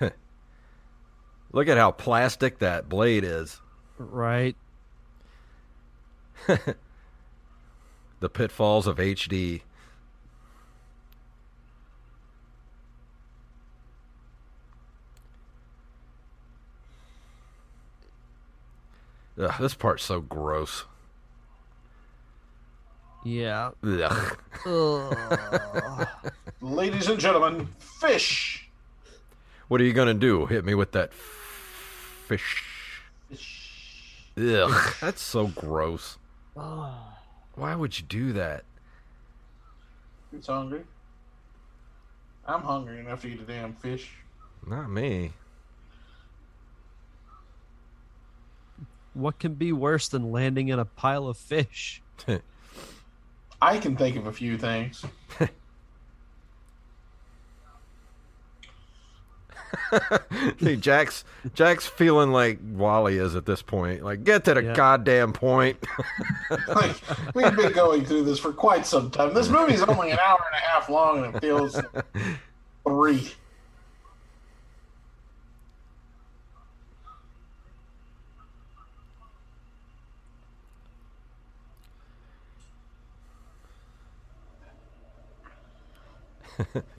Look 1.52 1.68
at 1.68 1.76
how 1.76 1.92
plastic 1.92 2.58
that 2.58 2.88
blade 2.88 3.22
is. 3.22 3.60
right. 3.98 4.56
The 8.20 8.28
pitfalls 8.28 8.86
of 8.86 8.96
HD. 8.96 9.62
Ugh, 19.40 19.54
this 19.60 19.74
part's 19.74 20.04
so 20.04 20.20
gross. 20.20 20.84
Yeah. 23.24 23.70
Ugh. 23.84 24.38
Ugh. 24.66 26.08
Ladies 26.60 27.08
and 27.08 27.20
gentlemen, 27.20 27.68
fish! 27.78 28.68
What 29.68 29.80
are 29.80 29.84
you 29.84 29.92
gonna 29.92 30.14
do? 30.14 30.46
Hit 30.46 30.64
me 30.64 30.74
with 30.74 30.92
that 30.92 31.12
fish? 31.14 32.64
Ugh, 34.36 34.94
that's 35.00 35.22
so 35.22 35.46
gross. 35.48 36.16
Why 37.58 37.74
would 37.74 37.98
you 37.98 38.04
do 38.06 38.32
that? 38.34 38.64
Who's 40.30 40.46
hungry? 40.46 40.84
I'm 42.46 42.62
hungry 42.62 43.00
enough 43.00 43.22
to 43.22 43.28
eat 43.28 43.40
a 43.40 43.44
damn 43.44 43.74
fish. 43.74 44.10
Not 44.66 44.90
me. 44.90 45.32
what 49.18 49.38
can 49.38 49.54
be 49.54 49.72
worse 49.72 50.08
than 50.08 50.30
landing 50.30 50.68
in 50.68 50.78
a 50.78 50.84
pile 50.84 51.26
of 51.26 51.36
fish? 51.36 52.00
I 53.62 53.78
can 53.78 53.96
think 53.96 54.16
of 54.16 54.26
a 54.26 54.32
few 54.32 54.56
things. 54.56 55.04
See, 60.60 60.76
Jack's 60.76 61.24
Jack's 61.54 61.86
feeling 61.86 62.32
like 62.32 62.58
Wally 62.72 63.16
is 63.18 63.34
at 63.36 63.46
this 63.46 63.62
point. 63.62 64.02
Like, 64.02 64.24
get 64.24 64.44
to 64.46 64.54
the 64.54 64.62
Yeah. 64.62 64.74
goddamn 64.74 65.32
point. 65.32 65.78
like 66.68 66.96
we've 67.34 67.56
been 67.56 67.72
going 67.72 68.04
through 68.04 68.24
this 68.24 68.38
for 68.38 68.52
quite 68.52 68.86
some 68.86 69.10
time. 69.10 69.34
This 69.34 69.48
movie's 69.48 69.82
only 69.82 70.10
an 70.10 70.18
hour 70.18 70.38
and 70.52 70.54
a 70.54 70.66
half 70.68 70.88
long, 70.88 71.24
and 71.24 71.34
it 71.36 71.40
feels 71.40 71.80
three. 72.86 73.32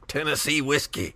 Tennessee 0.07 0.61
whiskey. 0.61 1.15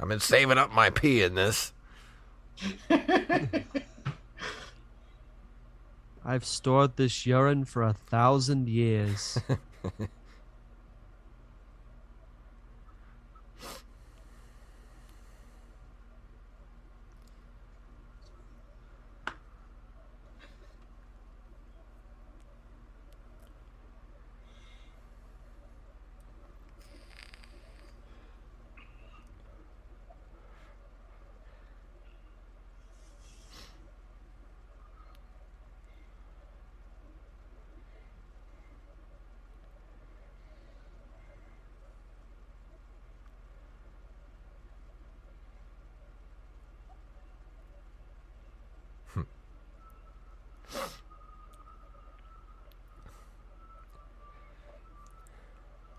I've 0.00 0.08
been 0.08 0.20
saving 0.20 0.56
up 0.56 0.72
my 0.72 0.88
pee 0.88 1.22
in 1.22 1.34
this. 1.34 1.72
I've 6.24 6.44
stored 6.44 6.96
this 6.96 7.26
urine 7.26 7.66
for 7.66 7.82
a 7.82 7.92
thousand 7.92 8.68
years. 8.68 9.38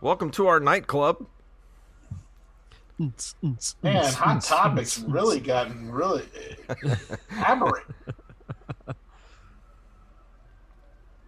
Welcome 0.02 0.32
to 0.32 0.48
our 0.48 0.60
nightclub. 0.60 1.28
Man, 2.98 3.14
Hot 3.84 4.42
Topics 4.42 4.98
really 4.98 5.40
gotten 5.40 5.92
really 5.92 6.26
aberrant. 7.30 7.86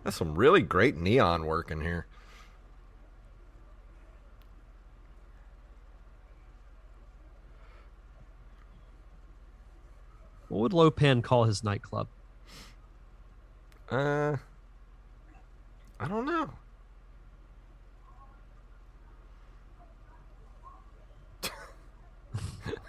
That's 0.04 0.18
some 0.18 0.34
really 0.34 0.64
great 0.64 0.98
neon 0.98 1.46
work 1.46 1.70
in 1.70 1.82
here. 1.82 2.08
What 10.50 10.62
would 10.62 10.74
Lo 10.74 10.90
Pan 10.90 11.22
call 11.22 11.44
his 11.44 11.64
nightclub? 11.64 12.08
Uh, 13.92 14.38
I 16.00 16.08
don't 16.08 16.26
know. 16.26 16.50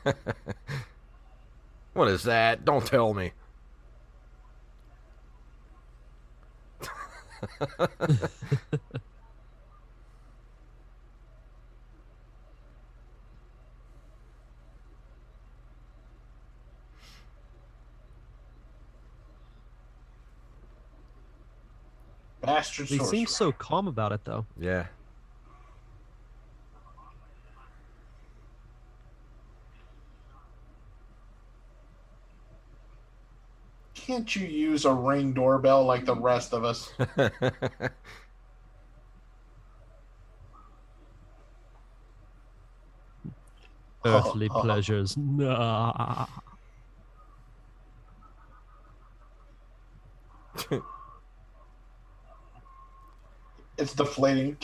what 1.95 2.09
is 2.09 2.23
that? 2.25 2.65
Don't 2.65 2.87
tell 2.87 3.15
me. 3.15 3.33
Bastard 22.41 22.87
He 22.89 22.99
sorcerer. 22.99 23.11
seems 23.11 23.31
so 23.35 23.53
calm 23.53 23.89
about 23.89 24.13
it, 24.13 24.25
though. 24.25 24.47
Yeah. 24.59 24.87
Can't 34.05 34.37
you 34.37 34.47
use 34.47 34.85
a 34.85 34.93
ring 34.93 35.33
doorbell 35.33 35.85
like 35.85 36.05
the 36.05 36.15
rest 36.15 36.53
of 36.53 36.63
us? 36.63 36.93
Earthly 44.05 44.51
uh-huh. 44.51 44.61
pleasures. 44.61 45.17
Nah. 45.17 46.27
It's 53.79 53.95
deflating. 53.95 54.59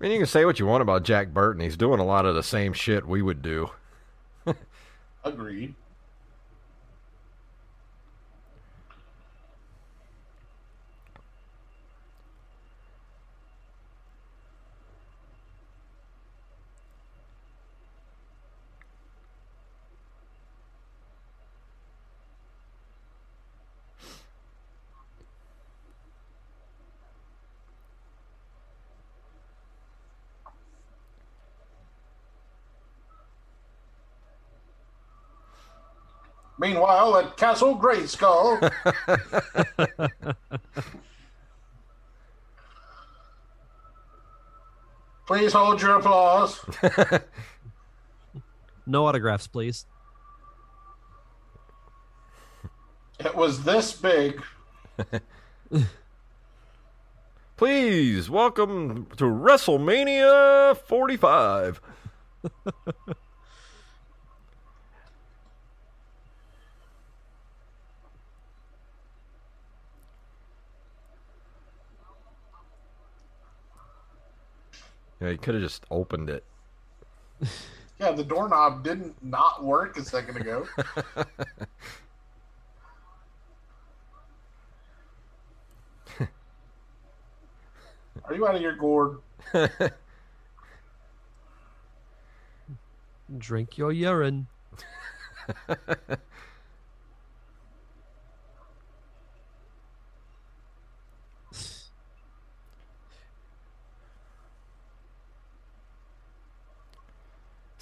I 0.00 0.04
mean, 0.04 0.12
you 0.12 0.18
can 0.18 0.26
say 0.26 0.46
what 0.46 0.58
you 0.58 0.64
want 0.64 0.80
about 0.80 1.02
Jack 1.02 1.28
Burton. 1.28 1.60
He's 1.60 1.76
doing 1.76 2.00
a 2.00 2.06
lot 2.06 2.24
of 2.24 2.34
the 2.34 2.42
same 2.42 2.72
shit 2.72 3.06
we 3.06 3.20
would 3.20 3.42
do. 3.42 3.70
Agreed. 5.24 5.74
Meanwhile, 36.60 37.16
at 37.16 37.36
Castle 37.38 37.74
Grayskull, 37.74 38.70
please 45.26 45.52
hold 45.54 45.80
your 45.80 45.96
applause. 45.96 46.60
No 48.86 49.06
autographs, 49.06 49.46
please. 49.46 49.86
It 53.20 53.36
was 53.36 53.62
this 53.62 53.92
big. 53.92 54.42
Please 57.56 58.28
welcome 58.28 59.06
to 59.16 59.24
WrestleMania 59.24 60.76
45. 60.76 61.80
Yeah, 75.20 75.30
he 75.30 75.36
could 75.36 75.54
have 75.54 75.62
just 75.62 75.84
opened 75.90 76.30
it. 76.30 76.44
Yeah, 78.00 78.12
the 78.12 78.24
doorknob 78.24 78.82
didn't 78.82 79.22
not 79.22 79.62
work 79.62 79.98
a 79.98 80.02
second 80.02 80.38
ago. 80.38 80.66
Are 88.24 88.34
you 88.34 88.48
out 88.48 88.54
of 88.54 88.62
your 88.62 88.74
gourd? 88.74 89.18
Drink 93.38 93.76
your 93.76 93.92
urine. 93.92 94.46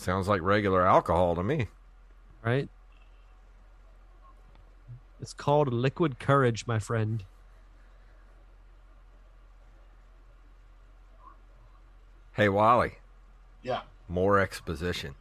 Sounds 0.09 0.27
like 0.27 0.41
regular 0.41 0.87
alcohol 0.87 1.35
to 1.35 1.43
me. 1.43 1.67
Right? 2.43 2.67
It's 5.21 5.35
called 5.35 5.71
liquid 5.71 6.19
courage, 6.19 6.67
my 6.67 6.79
friend. 6.79 7.25
Hey, 12.37 12.49
Wally, 12.49 12.93
Yeah. 13.63 13.83
more 14.09 14.39
exposition. 14.39 15.15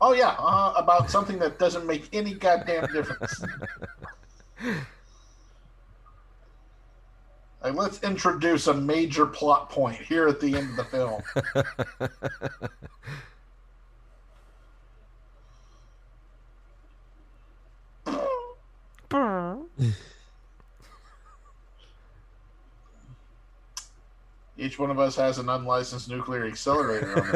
Oh 0.00 0.12
yeah, 0.12 0.36
uh, 0.38 0.72
about 0.76 1.10
something 1.10 1.40
that 1.40 1.58
doesn't 1.58 1.84
make 1.84 2.08
any 2.12 2.34
goddamn 2.34 2.86
difference. 2.92 3.42
like, 7.60 7.74
let's 7.74 8.00
introduce 8.04 8.68
a 8.68 8.74
major 8.74 9.26
plot 9.26 9.68
point 9.68 9.96
here 9.96 10.28
at 10.28 10.38
the 10.40 10.54
end 10.54 10.70
of 10.70 10.76
the 10.76 10.84
film. 10.84 11.22
Each 24.58 24.78
one 24.78 24.90
of 24.90 24.98
us 24.98 25.16
has 25.16 25.38
an 25.38 25.48
unlicensed 25.48 26.08
nuclear 26.08 26.46
accelerator 26.46 27.22
on 27.22 27.34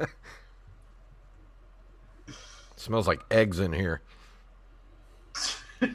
it. 0.00 0.08
smells 2.76 3.08
like 3.08 3.20
eggs 3.30 3.58
in 3.60 3.72
here. 3.72 4.00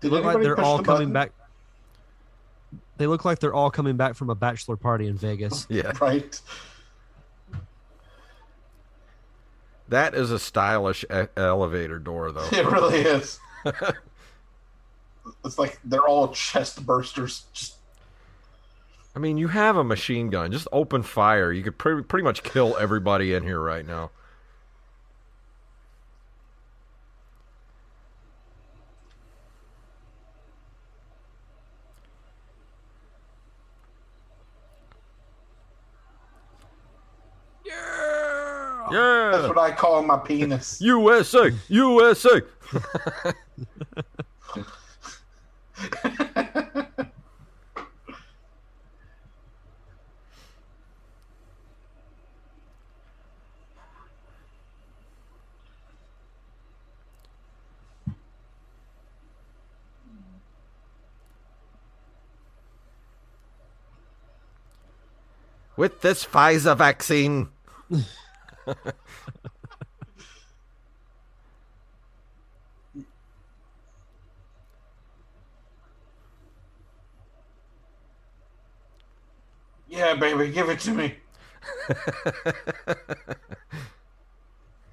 They 0.00 0.10
look 0.10 0.24
like 0.24 0.42
they're 0.42 0.60
all 0.60 0.76
the 0.76 0.84
coming 0.84 1.10
button? 1.10 1.30
back. 1.30 1.32
They 2.98 3.06
look 3.06 3.24
like 3.24 3.38
they're 3.38 3.54
all 3.54 3.70
coming 3.70 3.96
back 3.96 4.14
from 4.14 4.30
a 4.30 4.34
bachelor 4.34 4.76
party 4.76 5.08
in 5.08 5.16
Vegas. 5.16 5.66
Yeah. 5.68 5.92
Right. 6.00 6.38
That 9.88 10.14
is 10.14 10.30
a 10.30 10.38
stylish 10.38 11.04
e- 11.04 11.28
elevator 11.36 11.98
door, 11.98 12.32
though. 12.32 12.48
It 12.52 12.66
really 12.66 12.98
is. 12.98 13.38
it's 15.44 15.58
like 15.58 15.78
they're 15.84 16.06
all 16.06 16.28
chest 16.28 16.84
bursters. 16.84 17.42
Just 17.52 17.76
I 19.14 19.18
mean, 19.18 19.38
you 19.38 19.48
have 19.48 19.76
a 19.76 19.84
machine 19.84 20.28
gun. 20.28 20.52
Just 20.52 20.68
open 20.72 21.02
fire. 21.02 21.50
You 21.50 21.62
could 21.62 21.78
pre- 21.78 22.02
pretty 22.02 22.24
much 22.24 22.42
kill 22.42 22.76
everybody 22.78 23.32
in 23.32 23.44
here 23.44 23.60
right 23.60 23.86
now. 23.86 24.10
Yeah. 38.96 39.30
that's 39.32 39.48
what 39.48 39.58
I 39.58 39.72
call 39.72 40.02
my 40.02 40.16
penis. 40.16 40.80
USA. 40.80 41.52
USA. 41.68 42.42
With 65.76 66.00
this 66.00 66.24
Pfizer 66.24 66.74
vaccine. 66.74 67.48
Yeah, 79.88 80.14
baby, 80.14 80.50
give 80.52 80.68
it 80.68 80.80
to 80.80 80.92
me. 80.92 81.14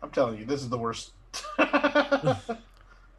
I'm 0.02 0.12
telling 0.12 0.38
you, 0.40 0.46
this 0.46 0.62
is 0.62 0.70
the 0.70 0.78
worst. 0.78 1.14
that 1.58 2.56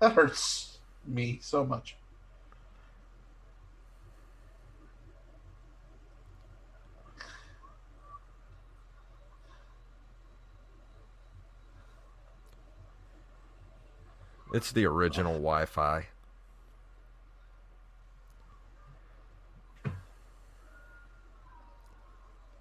hurts 0.00 0.78
me 1.06 1.38
so 1.42 1.64
much. 1.64 1.96
It's 14.54 14.70
the 14.70 14.86
original 14.86 15.32
Wi 15.32 15.64
Fi. 15.64 16.06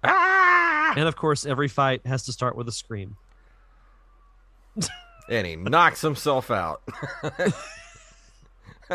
Ah! 0.02 0.92
and 0.96 1.06
of 1.06 1.14
course, 1.14 1.46
every 1.46 1.68
fight 1.68 2.04
has 2.04 2.24
to 2.24 2.32
start 2.32 2.56
with 2.56 2.66
a 2.66 2.72
scream. 2.72 3.16
and 5.28 5.46
he 5.46 5.54
knocks 5.54 6.00
himself 6.00 6.50
out. 6.50 6.82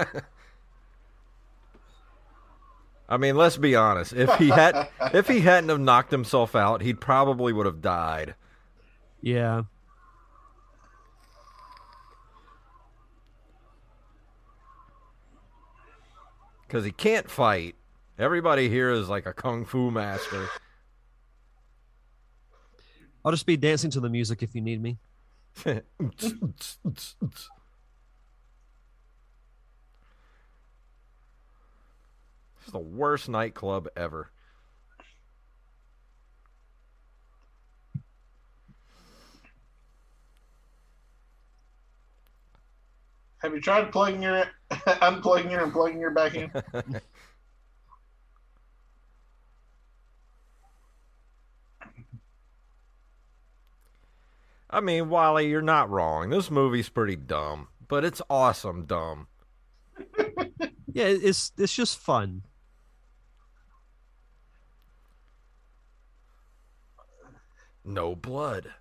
I 3.07 3.15
mean, 3.17 3.37
let's 3.37 3.55
be 3.55 3.77
honest. 3.77 4.11
If 4.11 4.35
he 4.35 4.49
had, 4.49 4.89
if 5.13 5.29
he 5.29 5.39
hadn't 5.39 5.69
have 5.69 5.79
knocked 5.79 6.11
himself 6.11 6.53
out, 6.53 6.81
he'd 6.81 6.99
probably 6.99 7.53
would 7.53 7.65
have 7.65 7.81
died. 7.81 8.35
Yeah. 9.21 9.63
Because 16.69 16.85
he 16.85 16.91
can't 16.91 17.27
fight. 17.27 17.73
Everybody 18.19 18.69
here 18.69 18.91
is 18.91 19.09
like 19.09 19.25
a 19.25 19.33
kung 19.33 19.65
fu 19.65 19.89
master. 19.89 20.47
I'll 23.25 23.31
just 23.31 23.47
be 23.47 23.57
dancing 23.57 23.89
to 23.89 23.99
the 23.99 24.07
music 24.07 24.43
if 24.43 24.53
you 24.53 24.61
need 24.61 24.79
me. 24.79 24.99
It's 32.61 32.73
the 32.73 32.77
worst 32.77 33.29
nightclub 33.29 33.87
ever. 33.95 34.29
Have 43.39 43.53
you 43.53 43.61
tried 43.61 43.91
plugging 43.91 44.21
your, 44.21 44.45
unplugging 44.71 45.51
your, 45.51 45.63
and 45.63 45.71
plugging 45.71 45.99
your 45.99 46.11
back 46.11 46.35
in? 46.35 46.51
I 54.69 54.81
mean, 54.81 55.09
Wally, 55.09 55.47
you're 55.49 55.61
not 55.61 55.89
wrong. 55.89 56.29
This 56.29 56.51
movie's 56.51 56.89
pretty 56.89 57.15
dumb, 57.15 57.69
but 57.87 58.05
it's 58.05 58.21
awesome 58.29 58.85
dumb. 58.85 59.27
yeah, 60.93 61.05
it's 61.05 61.51
it's 61.57 61.73
just 61.73 61.97
fun. 61.97 62.43
No 67.83 68.15
blood. 68.15 68.71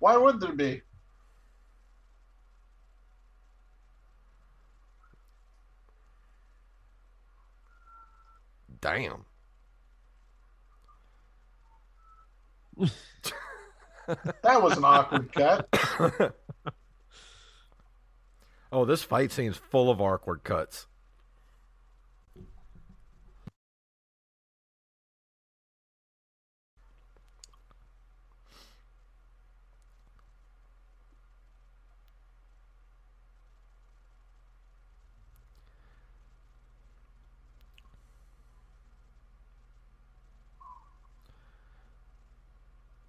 Why 0.00 0.16
would 0.16 0.40
there 0.40 0.52
be? 0.52 0.82
Damn. 8.80 9.24
that 14.42 14.62
was 14.62 14.76
an 14.76 14.84
awkward 14.84 15.32
cut. 15.32 15.68
oh, 18.72 18.84
this 18.84 19.02
fight 19.02 19.32
seems 19.32 19.56
full 19.56 19.90
of 19.90 20.00
awkward 20.00 20.44
cuts. 20.44 20.86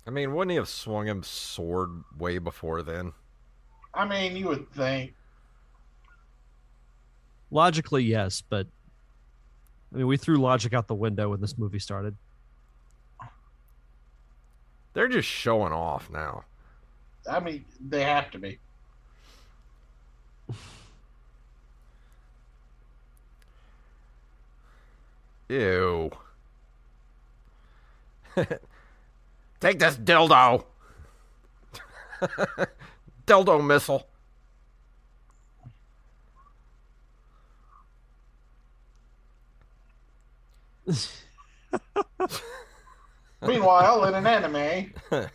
I 0.09 0.11
mean, 0.11 0.33
wouldn't 0.33 0.49
he 0.49 0.55
have 0.55 0.67
swung 0.67 1.05
him 1.05 1.21
sword 1.21 1.91
way 2.17 2.39
before 2.39 2.81
then? 2.81 3.13
I 3.93 4.07
mean, 4.07 4.35
you 4.35 4.47
would 4.47 4.67
think. 4.71 5.13
Logically, 7.51 8.01
yes, 8.05 8.41
but 8.41 8.65
I 9.93 9.97
mean, 9.97 10.07
we 10.07 10.17
threw 10.17 10.37
logic 10.37 10.73
out 10.73 10.87
the 10.87 10.95
window 10.95 11.29
when 11.29 11.41
this 11.41 11.59
movie 11.59 11.77
started. 11.77 12.17
They're 14.93 15.09
just 15.09 15.27
showing 15.27 15.73
off 15.73 16.09
now. 16.09 16.45
I 17.29 17.39
mean, 17.39 17.65
they 17.79 18.01
have 18.01 18.31
to 18.31 18.39
be. 18.39 18.57
Ew. 25.49 26.09
Take 29.59 29.79
this 29.79 29.97
dildo. 29.97 30.63
dildo 33.25 33.65
missile. 33.65 34.05
Meanwhile, 43.41 44.05
in 44.05 44.15
an 44.15 44.27
anime. 44.27 44.93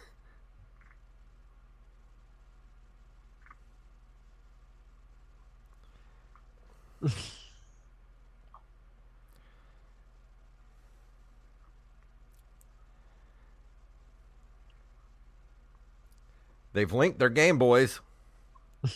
They've 16.75 16.93
linked 16.93 17.19
their 17.21 17.31
Game 17.31 17.57
Boys. 17.57 18.01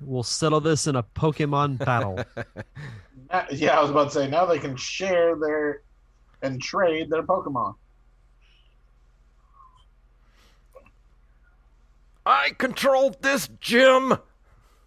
we'll 0.00 0.22
settle 0.22 0.60
this 0.60 0.86
in 0.86 0.96
a 0.96 1.02
Pokemon 1.02 1.76
battle. 1.78 2.18
yeah, 3.52 3.78
I 3.78 3.82
was 3.82 3.90
about 3.90 4.04
to 4.04 4.10
say 4.10 4.26
now 4.28 4.46
they 4.46 4.58
can 4.58 4.74
share 4.74 5.36
their 5.36 5.82
and 6.40 6.62
trade 6.62 7.10
their 7.10 7.22
Pokemon. 7.22 7.74
I 12.24 12.50
control 12.56 13.14
this 13.20 13.50
gym. 13.60 14.16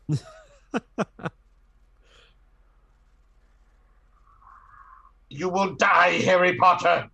you 5.29 5.49
will 5.49 5.75
die, 5.75 6.19
Harry 6.23 6.55
Potter. 6.55 7.11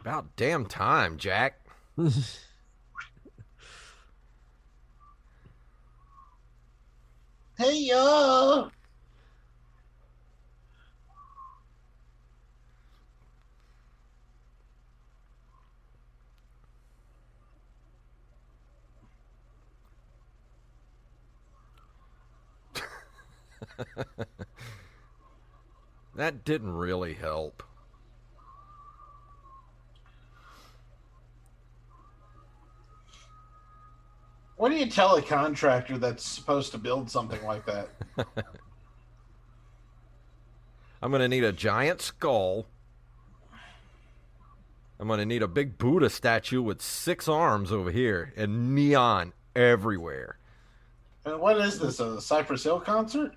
About 0.00 0.34
damn 0.36 0.66
time, 0.66 1.18
Jack. 1.18 1.60
hey 7.58 7.76
yo. 7.86 8.70
that 26.14 26.44
didn't 26.44 26.72
really 26.72 27.14
help. 27.14 27.62
What 34.56 34.68
do 34.68 34.76
you 34.76 34.86
tell 34.90 35.16
a 35.16 35.22
contractor 35.22 35.96
that's 35.96 36.22
supposed 36.22 36.72
to 36.72 36.78
build 36.78 37.10
something 37.10 37.42
like 37.46 37.64
that? 37.64 37.88
I'm 41.02 41.10
going 41.10 41.22
to 41.22 41.28
need 41.28 41.44
a 41.44 41.52
giant 41.52 42.02
skull. 42.02 42.66
I'm 44.98 45.08
going 45.08 45.18
to 45.18 45.24
need 45.24 45.42
a 45.42 45.48
big 45.48 45.78
Buddha 45.78 46.10
statue 46.10 46.60
with 46.60 46.82
six 46.82 47.26
arms 47.26 47.72
over 47.72 47.90
here 47.90 48.34
and 48.36 48.74
neon 48.74 49.32
everywhere. 49.56 50.36
And 51.24 51.40
what 51.40 51.58
is 51.58 51.78
this? 51.78 52.00
A 52.00 52.20
Cypress 52.20 52.64
Hill 52.64 52.80
concert? 52.80 53.34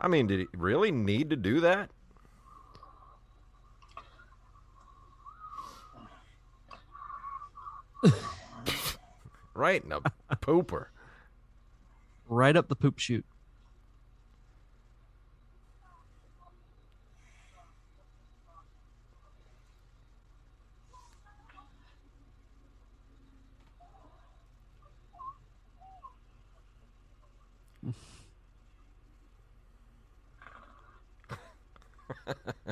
I 0.00 0.06
mean, 0.08 0.26
did 0.26 0.40
he 0.40 0.48
really 0.56 0.90
need 0.92 1.30
to 1.30 1.36
do 1.36 1.60
that? 1.60 1.90
Right 9.54 9.84
in 9.84 9.92
a 9.92 10.36
pooper. 10.36 10.86
Right 12.28 12.56
up 12.56 12.68
the 12.68 12.76
poop 12.76 12.98
chute. 12.98 13.24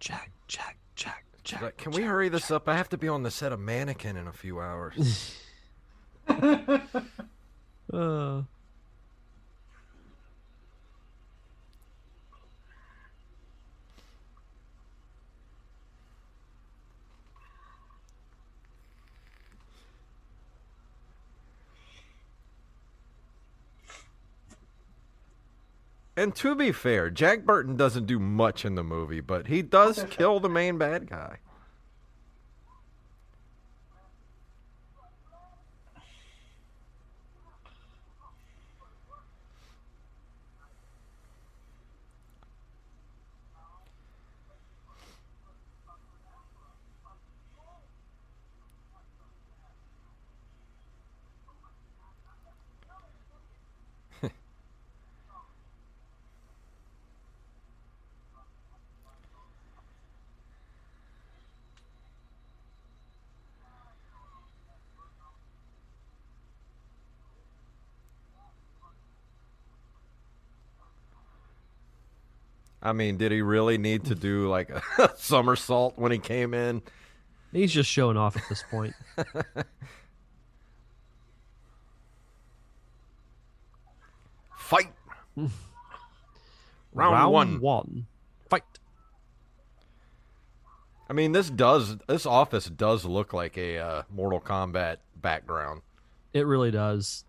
Jack, 0.00 0.30
Jack, 0.48 0.78
Jack, 0.94 1.24
Jack. 1.44 1.62
Like, 1.62 1.69
Can 1.80 1.92
we 1.92 2.02
hurry 2.02 2.28
this 2.28 2.50
up? 2.50 2.68
I 2.68 2.76
have 2.76 2.90
to 2.90 2.98
be 2.98 3.08
on 3.08 3.22
the 3.22 3.30
set 3.30 3.52
of 3.52 3.58
Mannequin 3.58 4.14
in 4.18 4.26
a 4.26 4.32
few 4.34 4.60
hours. 4.60 5.34
Uh, 6.28 6.78
and 26.14 26.36
to 26.36 26.54
be 26.54 26.72
fair, 26.72 27.08
Jack 27.08 27.46
Burton 27.46 27.76
doesn't 27.76 28.04
do 28.04 28.18
much 28.18 28.66
in 28.66 28.74
the 28.74 28.84
movie, 28.84 29.20
but 29.20 29.46
he 29.46 29.62
does 29.62 30.04
kill 30.10 30.40
the 30.40 30.50
main 30.50 30.76
bad 30.76 31.08
guy. 31.08 31.38
I 72.82 72.92
mean, 72.92 73.16
did 73.18 73.30
he 73.32 73.42
really 73.42 73.76
need 73.78 74.04
to 74.06 74.14
do 74.14 74.48
like 74.48 74.70
a 74.70 74.82
somersault 75.16 75.98
when 75.98 76.12
he 76.12 76.18
came 76.18 76.54
in? 76.54 76.82
he's 77.52 77.72
just 77.72 77.90
showing 77.90 78.16
off 78.16 78.36
at 78.36 78.44
this 78.48 78.62
point. 78.70 78.94
Fight. 84.56 84.92
Round, 86.92 87.32
one. 87.32 87.60
one. 87.60 88.06
Fight. 88.48 88.62
I 91.08 91.12
mean, 91.12 91.32
this 91.32 91.50
does 91.50 91.96
this 92.06 92.24
office 92.24 92.66
does 92.66 93.04
look 93.04 93.32
like 93.32 93.58
a 93.58 93.78
uh, 93.78 94.02
Mortal 94.10 94.40
Kombat 94.40 94.98
background. 95.16 95.82
It 96.32 96.46
really 96.46 96.70
does. 96.70 97.24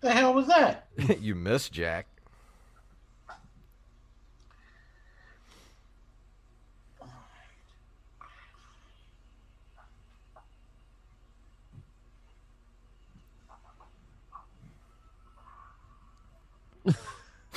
The 0.00 0.12
hell 0.12 0.32
was 0.32 0.46
that? 0.46 0.88
you 1.20 1.34
miss 1.34 1.68
Jack. 1.68 2.06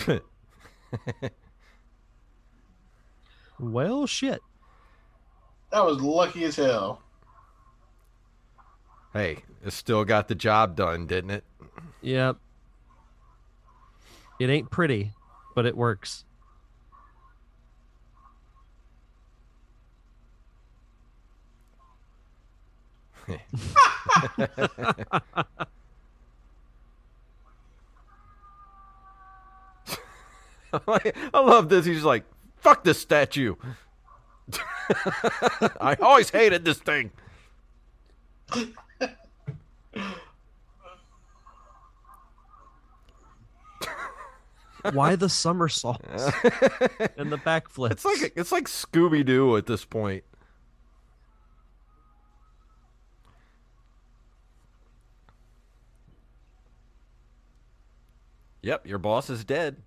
Well, 3.59 4.07
shit. 4.07 4.41
That 5.71 5.85
was 5.85 6.01
lucky 6.01 6.45
as 6.45 6.55
hell. 6.55 7.01
Hey, 9.11 9.43
it 9.65 9.71
still 9.71 10.05
got 10.05 10.27
the 10.29 10.35
job 10.35 10.75
done, 10.75 11.05
didn't 11.07 11.31
it? 11.31 11.43
Yep. 12.01 12.37
It 14.39 14.49
ain't 14.49 14.71
pretty, 14.71 15.11
but 15.55 15.65
it 15.65 15.75
works. 15.75 16.23
I 30.87 31.39
love 31.39 31.69
this. 31.69 31.85
He's 31.85 32.03
like, 32.03 32.25
"Fuck 32.57 32.83
this 32.83 32.99
statue." 32.99 33.55
I 35.81 35.95
always 36.01 36.29
hated 36.29 36.65
this 36.65 36.79
thing. 36.79 37.11
Why 44.93 45.15
the 45.15 45.29
somersaults 45.29 46.07
and 47.17 47.31
the 47.31 47.37
backflips? 47.37 47.91
It's 47.91 48.05
like 48.05 48.33
it's 48.35 48.51
like 48.51 48.65
Scooby 48.65 49.25
Doo 49.25 49.57
at 49.57 49.65
this 49.65 49.83
point. 49.85 50.23
Yep, 58.61 58.87
your 58.87 58.97
boss 58.97 59.29
is 59.29 59.43
dead. 59.43 59.77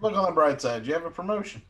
Look 0.00 0.14
on 0.14 0.26
the 0.26 0.32
bright 0.32 0.60
side. 0.60 0.86
You 0.86 0.94
have 0.94 1.04
a 1.04 1.10
promotion. 1.10 1.62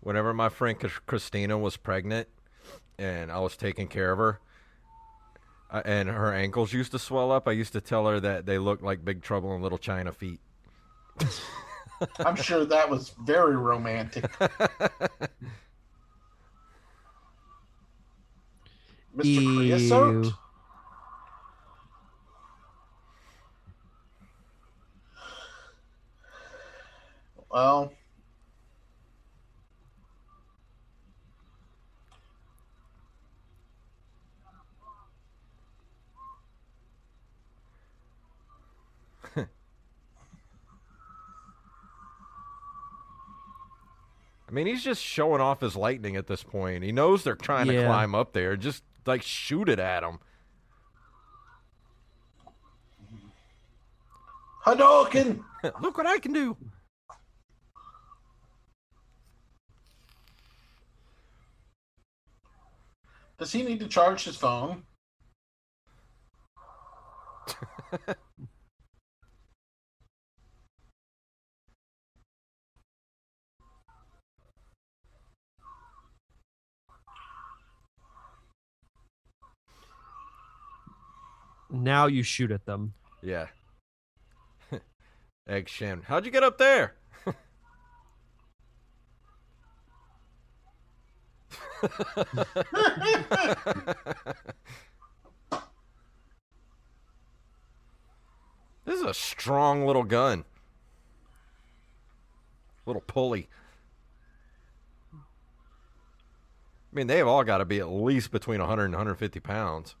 Whenever 0.00 0.32
my 0.32 0.48
friend 0.48 0.78
Christina 1.06 1.58
was 1.58 1.76
pregnant 1.76 2.28
and 2.98 3.30
I 3.30 3.38
was 3.40 3.56
taking 3.56 3.86
care 3.86 4.12
of 4.12 4.18
her, 4.18 4.40
and 5.84 6.08
her 6.08 6.32
ankles 6.32 6.72
used 6.72 6.92
to 6.92 6.98
swell 6.98 7.30
up, 7.30 7.46
I 7.46 7.52
used 7.52 7.74
to 7.74 7.80
tell 7.80 8.06
her 8.06 8.18
that 8.20 8.46
they 8.46 8.58
looked 8.58 8.82
like 8.82 9.04
Big 9.04 9.22
Trouble 9.22 9.54
in 9.54 9.62
Little 9.62 9.78
China 9.78 10.12
feet. 10.12 10.40
I'm 12.18 12.36
sure 12.36 12.64
that 12.64 12.88
was 12.88 13.10
very 13.24 13.56
romantic. 13.56 14.24
Mr. 19.16 19.56
Creosote? 19.56 20.32
Well, 27.50 27.92
I 39.36 39.46
mean, 44.52 44.66
he's 44.66 44.84
just 44.84 45.02
showing 45.02 45.40
off 45.40 45.60
his 45.60 45.74
lightning 45.74 46.14
at 46.16 46.28
this 46.28 46.44
point. 46.44 46.84
He 46.84 46.92
knows 46.92 47.24
they're 47.24 47.34
trying 47.34 47.66
to 47.66 47.84
climb 47.84 48.14
up 48.14 48.32
there. 48.32 48.56
Just 48.56 48.84
like 49.06 49.22
shoot 49.22 49.68
it 49.68 49.80
at 49.80 50.04
him. 50.04 50.20
Hadouken! 54.64 55.42
Look 55.80 55.98
what 55.98 56.06
I 56.06 56.18
can 56.18 56.32
do. 56.32 56.56
Does 63.40 63.52
he 63.52 63.62
need 63.62 63.80
to 63.80 63.88
charge 63.88 64.24
his 64.24 64.36
phone? 64.36 64.82
Now 81.70 82.08
you 82.08 82.22
shoot 82.22 82.50
at 82.50 82.66
them. 82.66 82.92
Yeah. 83.22 83.46
Egg 85.48 85.70
Shen. 85.70 86.02
How'd 86.02 86.26
you 86.26 86.30
get 86.30 86.42
up 86.42 86.58
there? 86.58 86.99
This 98.84 98.94
is 98.94 99.02
a 99.02 99.14
strong 99.14 99.86
little 99.86 100.04
gun. 100.04 100.44
Little 102.86 103.02
pulley. 103.02 103.48
I 106.92 106.96
mean, 106.96 107.06
they've 107.06 107.26
all 107.26 107.44
got 107.44 107.58
to 107.58 107.64
be 107.64 107.78
at 107.78 107.88
least 107.88 108.32
between 108.32 108.58
100 108.58 108.86
and 108.86 108.94
150 108.94 109.38
pounds. 109.40 109.94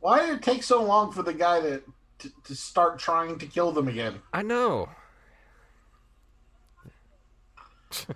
Why 0.00 0.26
did 0.26 0.36
it 0.36 0.42
take 0.42 0.62
so 0.62 0.82
long 0.82 1.10
for 1.12 1.22
the 1.22 1.32
guy 1.32 1.60
to, 1.60 1.82
to, 2.18 2.30
to 2.44 2.54
start 2.54 2.98
trying 2.98 3.38
to 3.38 3.46
kill 3.46 3.72
them 3.72 3.88
again? 3.88 4.20
I 4.32 4.42
know. 4.42 4.90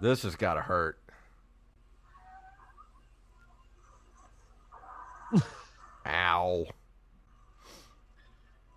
this 0.00 0.22
has 0.22 0.36
got 0.36 0.54
to 0.54 0.62
hurt. 0.62 0.98
Ow. 6.06 6.66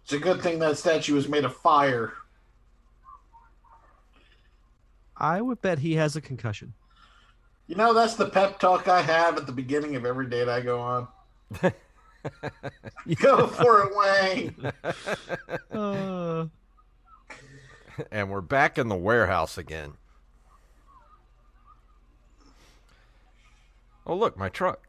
It's 0.03 0.13
a 0.13 0.19
good 0.19 0.41
thing 0.41 0.59
that 0.59 0.77
statue 0.77 1.15
was 1.15 1.27
made 1.27 1.45
of 1.45 1.55
fire. 1.55 2.13
I 5.17 5.41
would 5.41 5.61
bet 5.61 5.79
he 5.79 5.95
has 5.95 6.15
a 6.15 6.21
concussion. 6.21 6.73
You 7.67 7.75
know, 7.75 7.93
that's 7.93 8.15
the 8.15 8.29
pep 8.29 8.59
talk 8.59 8.87
I 8.87 9.01
have 9.01 9.37
at 9.37 9.47
the 9.47 9.51
beginning 9.51 9.95
of 9.95 10.05
every 10.05 10.27
date 10.27 10.47
I 10.47 10.61
go 10.61 10.79
on. 10.79 11.07
go 13.21 13.47
for 13.47 13.83
it, 13.83 13.95
Wang. 13.95 14.55
Uh, 15.71 16.45
and 18.11 18.29
we're 18.29 18.41
back 18.41 18.77
in 18.77 18.87
the 18.87 18.95
warehouse 18.95 19.57
again. 19.57 19.93
Oh, 24.07 24.15
look, 24.15 24.37
my 24.37 24.49
truck. 24.49 24.87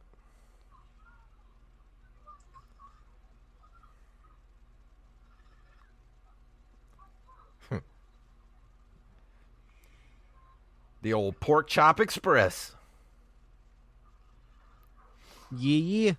Hmm. 7.71 7.79
the 11.01 11.15
old 11.15 11.41
Pork 11.41 11.69
Chop 11.69 11.99
Express. 11.99 12.75
yeah, 15.57 16.13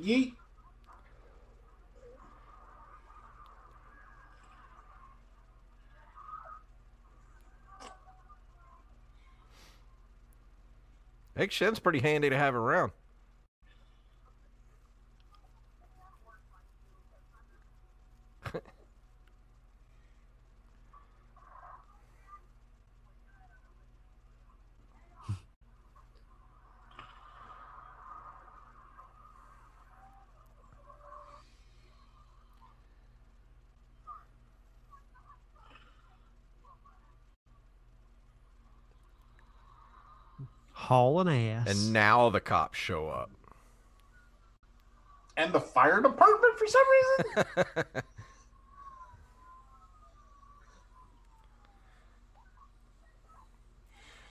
Yeet. 0.00 0.34
Egg 11.36 11.52
Shen's 11.52 11.78
pretty 11.78 12.00
handy 12.00 12.30
to 12.30 12.36
have 12.36 12.54
around. 12.54 12.92
Hauling 40.84 41.50
ass. 41.50 41.66
And 41.68 41.92
now 41.92 42.30
the 42.30 42.40
cops 42.40 42.78
show 42.78 43.08
up. 43.08 43.30
And 45.36 45.52
the 45.52 45.60
fire 45.60 46.00
department 46.00 46.58
for 46.58 46.66
some 46.66 46.82
reason? 46.92 47.84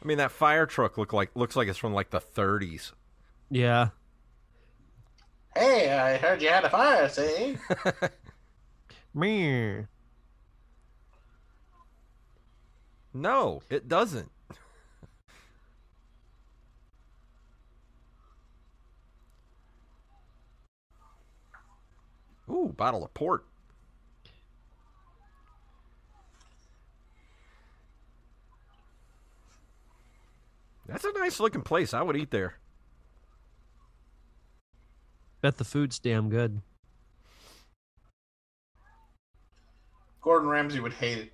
I 0.02 0.06
mean, 0.06 0.18
that 0.18 0.32
fire 0.32 0.66
truck 0.66 0.98
look 0.98 1.14
like 1.14 1.32
looks 1.34 1.56
like 1.56 1.68
it's 1.70 1.78
from 1.78 1.94
like 1.94 2.10
the 2.10 2.20
30s. 2.20 2.92
yeah, 3.50 3.90
hey, 5.56 5.92
I 5.94 6.18
heard 6.18 6.42
you 6.42 6.50
had 6.50 6.66
a 6.66 6.70
fire, 6.70 7.08
see? 7.08 7.58
me. 9.14 9.86
No, 13.14 13.62
it 13.70 13.88
doesn't. 13.88 14.32
Ooh, 22.54 22.74
bottle 22.78 23.04
of 23.04 23.14
port. 23.14 23.46
That's 30.88 31.04
a 31.04 31.12
nice 31.14 31.40
looking 31.40 31.62
place. 31.62 31.94
I 31.94 32.04
would 32.04 32.16
eat 32.16 32.30
there. 32.30 32.60
Bet 35.42 35.58
the 35.58 35.64
food's 35.64 35.98
damn 35.98 36.30
good. 36.30 36.62
Gordon 40.22 40.48
Ramsay 40.48 40.80
would 40.80 40.94
hate 40.94 41.18
it. 41.18 41.34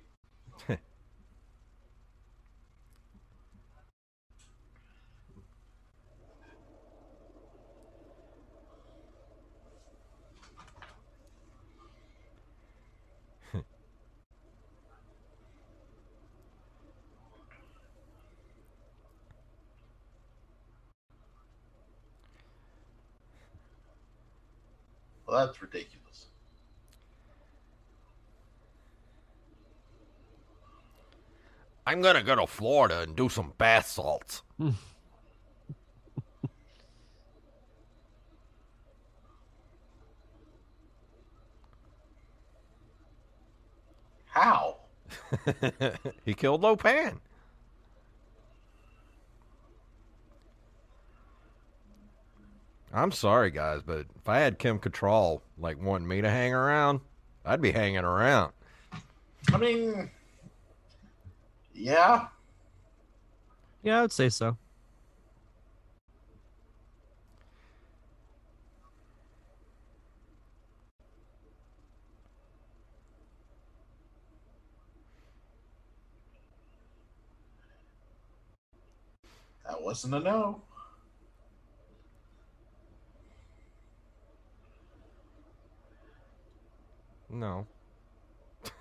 Well, 25.30 25.46
that's 25.46 25.62
ridiculous. 25.62 26.26
I'm 31.86 32.02
gonna 32.02 32.24
go 32.24 32.34
to 32.34 32.48
Florida 32.48 33.02
and 33.02 33.14
do 33.14 33.28
some 33.28 33.52
bath 33.56 33.86
salts. 33.86 34.42
How? 44.26 44.78
he 46.24 46.34
killed 46.34 46.62
Lo 46.62 46.74
Pan. 46.74 47.20
I'm 52.92 53.12
sorry, 53.12 53.50
guys, 53.50 53.82
but 53.86 54.06
if 54.16 54.28
I 54.28 54.38
had 54.38 54.58
Kim 54.58 54.78
Cattrall 54.80 55.42
like 55.56 55.80
wanting 55.80 56.08
me 56.08 56.20
to 56.22 56.30
hang 56.30 56.52
around, 56.52 57.00
I'd 57.44 57.62
be 57.62 57.70
hanging 57.70 58.04
around. 58.04 58.52
I 59.52 59.56
mean, 59.56 60.10
yeah. 61.72 62.26
Yeah, 63.82 63.98
I 63.98 64.02
would 64.02 64.12
say 64.12 64.28
so. 64.28 64.56
That 79.64 79.80
wasn't 79.80 80.14
a 80.14 80.20
no. 80.20 80.62
No. 87.30 87.66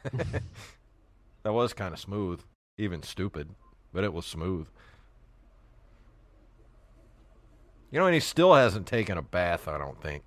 that 0.13 1.53
was 1.53 1.73
kind 1.73 1.93
of 1.93 1.99
smooth. 1.99 2.41
even 2.77 3.03
stupid, 3.03 3.49
but 3.93 4.03
it 4.03 4.13
was 4.13 4.25
smooth. 4.25 4.67
You 7.91 7.99
know, 7.99 8.05
and 8.05 8.13
he 8.13 8.19
still 8.19 8.53
hasn't 8.53 8.85
taken 8.87 9.17
a 9.17 9.21
bath. 9.21 9.67
I 9.67 9.77
don't 9.77 10.01
think. 10.01 10.23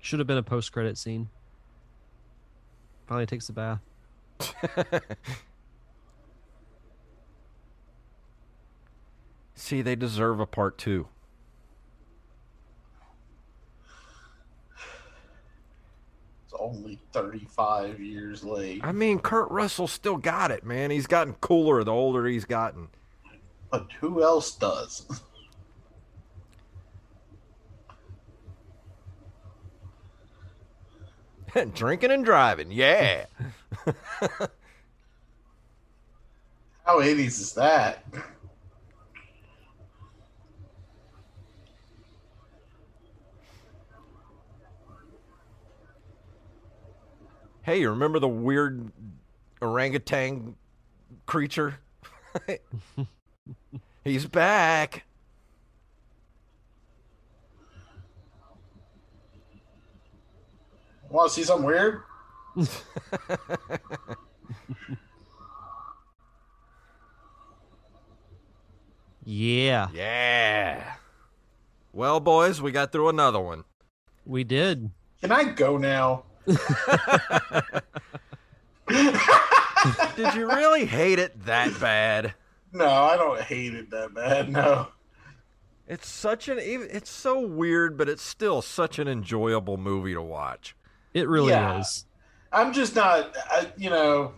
Should 0.00 0.18
have 0.20 0.26
been 0.26 0.38
a 0.38 0.42
post 0.42 0.72
credit 0.72 0.96
scene. 0.98 1.28
Finally 3.06 3.26
takes 3.26 3.48
a 3.48 3.52
bath. 3.52 3.80
See, 9.54 9.82
they 9.82 9.96
deserve 9.96 10.40
a 10.40 10.46
part 10.46 10.78
two. 10.78 11.08
Only 16.68 16.98
35 17.12 18.00
years 18.00 18.44
late. 18.44 18.80
I 18.84 18.92
mean, 18.92 19.18
Kurt 19.20 19.50
Russell 19.50 19.88
still 19.88 20.16
got 20.16 20.50
it, 20.50 20.64
man. 20.64 20.90
He's 20.90 21.06
gotten 21.06 21.34
cooler 21.34 21.82
the 21.84 21.92
older 21.92 22.26
he's 22.26 22.44
gotten. 22.44 22.88
But 23.70 23.86
who 24.00 24.22
else 24.22 24.54
does? 24.56 25.06
Drinking 31.74 32.10
and 32.10 32.24
driving, 32.24 32.70
yeah. 32.70 33.26
How 36.84 37.00
80s 37.00 37.40
is 37.40 37.52
that? 37.54 38.04
Hey, 47.68 47.80
you 47.80 47.90
remember 47.90 48.18
the 48.18 48.26
weird 48.26 48.90
orangutan 49.60 50.56
creature? 51.26 51.78
He's 54.04 54.24
back. 54.24 55.04
Want 61.10 61.28
to 61.28 61.34
see 61.34 61.44
something 61.44 61.66
weird? 61.66 62.02
Yeah, 69.30 69.88
Yeah. 69.92 70.94
Well, 71.92 72.18
boys, 72.18 72.62
we 72.62 72.72
got 72.72 72.92
through 72.92 73.10
another 73.10 73.40
one. 73.40 73.64
we 74.24 74.42
did. 74.42 74.90
Can 75.20 75.32
I 75.32 75.44
go 75.44 75.76
now? 75.76 76.24
Did 80.16 80.34
you 80.34 80.48
really 80.48 80.84
hate 80.86 81.18
it 81.18 81.44
that 81.44 81.78
bad? 81.80 82.34
No, 82.72 82.86
I 82.86 83.16
don't 83.16 83.40
hate 83.40 83.74
it 83.74 83.90
that 83.90 84.14
bad. 84.14 84.50
No. 84.50 84.88
It's 85.86 86.08
such 86.08 86.48
an 86.48 86.58
it's 86.60 87.10
so 87.10 87.40
weird, 87.40 87.96
but 87.96 88.08
it's 88.08 88.22
still 88.22 88.60
such 88.60 88.98
an 88.98 89.08
enjoyable 89.08 89.78
movie 89.78 90.12
to 90.14 90.20
watch. 90.22 90.76
It 91.14 91.28
really 91.28 91.50
Yeah. 91.52 91.80
is. 91.80 92.04
I'm 92.52 92.72
just 92.72 92.94
not, 92.94 93.36
I, 93.50 93.72
you 93.76 93.90
know, 93.90 94.32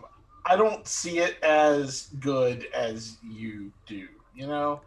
I 0.45 0.55
don't 0.55 0.87
see 0.87 1.19
it 1.19 1.41
as 1.43 2.09
good 2.19 2.67
as 2.73 3.17
you 3.23 3.71
do, 3.85 4.07
you 4.35 4.47
know? 4.47 4.81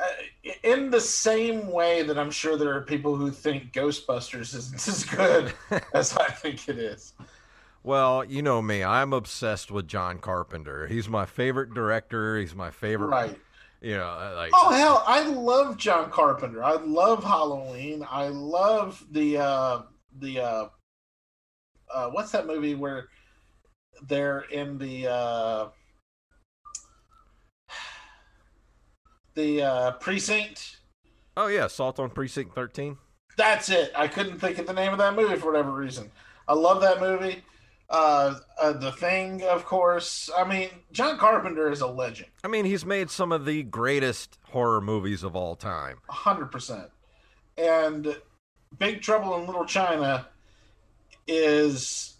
Uh, 0.00 0.50
in 0.64 0.90
the 0.90 1.00
same 1.00 1.70
way 1.70 2.02
that 2.02 2.18
I'm 2.18 2.30
sure 2.30 2.56
there 2.56 2.74
are 2.74 2.80
people 2.82 3.14
who 3.16 3.30
think 3.30 3.72
Ghostbusters 3.72 4.54
isn't 4.54 4.88
as 4.88 5.04
good 5.04 5.52
as 5.94 6.16
I 6.16 6.26
think 6.30 6.68
it 6.68 6.78
is. 6.78 7.12
Well, 7.82 8.24
you 8.24 8.42
know 8.42 8.60
me, 8.62 8.82
I'm 8.84 9.12
obsessed 9.12 9.70
with 9.70 9.88
John 9.88 10.18
Carpenter. 10.18 10.86
He's 10.86 11.08
my 11.08 11.26
favorite 11.26 11.74
director. 11.74 12.38
He's 12.38 12.54
my 12.54 12.70
favorite, 12.70 13.08
Right. 13.08 13.38
you 13.80 13.96
know, 13.96 14.32
like 14.36 14.50
Oh 14.54 14.70
hell, 14.72 15.02
I 15.06 15.26
love 15.28 15.76
John 15.76 16.10
Carpenter. 16.10 16.62
I 16.62 16.74
love 16.76 17.24
Halloween. 17.24 18.06
I 18.10 18.28
love 18.28 19.04
the 19.10 19.38
uh 19.38 19.82
the 20.18 20.40
uh 20.40 20.68
uh 21.92 22.08
what's 22.10 22.30
that 22.32 22.46
movie 22.46 22.74
where 22.74 23.08
they're 24.02 24.40
in 24.52 24.76
the 24.78 25.08
the 29.40 29.62
uh 29.62 29.90
precinct? 29.92 30.78
Oh 31.36 31.46
yeah, 31.46 31.66
Assault 31.66 31.98
on 31.98 32.10
Precinct 32.10 32.54
13. 32.54 32.98
That's 33.36 33.70
it. 33.70 33.92
I 33.96 34.08
couldn't 34.08 34.38
think 34.38 34.58
of 34.58 34.66
the 34.66 34.72
name 34.72 34.92
of 34.92 34.98
that 34.98 35.14
movie 35.14 35.36
for 35.36 35.46
whatever 35.46 35.72
reason. 35.72 36.10
I 36.48 36.54
love 36.54 36.80
that 36.82 37.00
movie. 37.00 37.42
Uh, 37.88 38.34
uh 38.60 38.72
the 38.74 38.92
thing, 38.92 39.42
of 39.44 39.64
course. 39.64 40.28
I 40.36 40.44
mean, 40.44 40.68
John 40.92 41.16
Carpenter 41.18 41.70
is 41.70 41.80
a 41.80 41.86
legend. 41.86 42.28
I 42.44 42.48
mean, 42.48 42.64
he's 42.64 42.84
made 42.84 43.10
some 43.10 43.32
of 43.32 43.44
the 43.46 43.62
greatest 43.62 44.38
horror 44.50 44.80
movies 44.80 45.22
of 45.22 45.34
all 45.34 45.56
time. 45.56 45.98
hundred 46.08 46.46
percent. 46.52 46.90
And 47.56 48.16
Big 48.78 49.00
Trouble 49.02 49.36
in 49.38 49.46
Little 49.46 49.64
China 49.64 50.26
is 51.26 52.14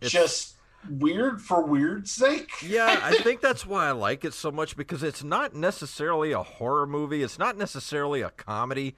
It's- 0.00 0.10
just 0.12 0.54
weird 0.90 1.40
for 1.42 1.64
weird's 1.64 2.10
sake. 2.12 2.50
Yeah, 2.62 3.00
I 3.02 3.12
think 3.22 3.40
that's 3.40 3.66
why 3.66 3.88
I 3.88 3.92
like 3.92 4.24
it 4.24 4.34
so 4.34 4.50
much 4.50 4.76
because 4.76 5.02
it's 5.02 5.22
not 5.24 5.54
necessarily 5.54 6.32
a 6.32 6.42
horror 6.42 6.86
movie. 6.86 7.22
It's 7.22 7.38
not 7.38 7.56
necessarily 7.56 8.22
a 8.22 8.30
comedy. 8.30 8.96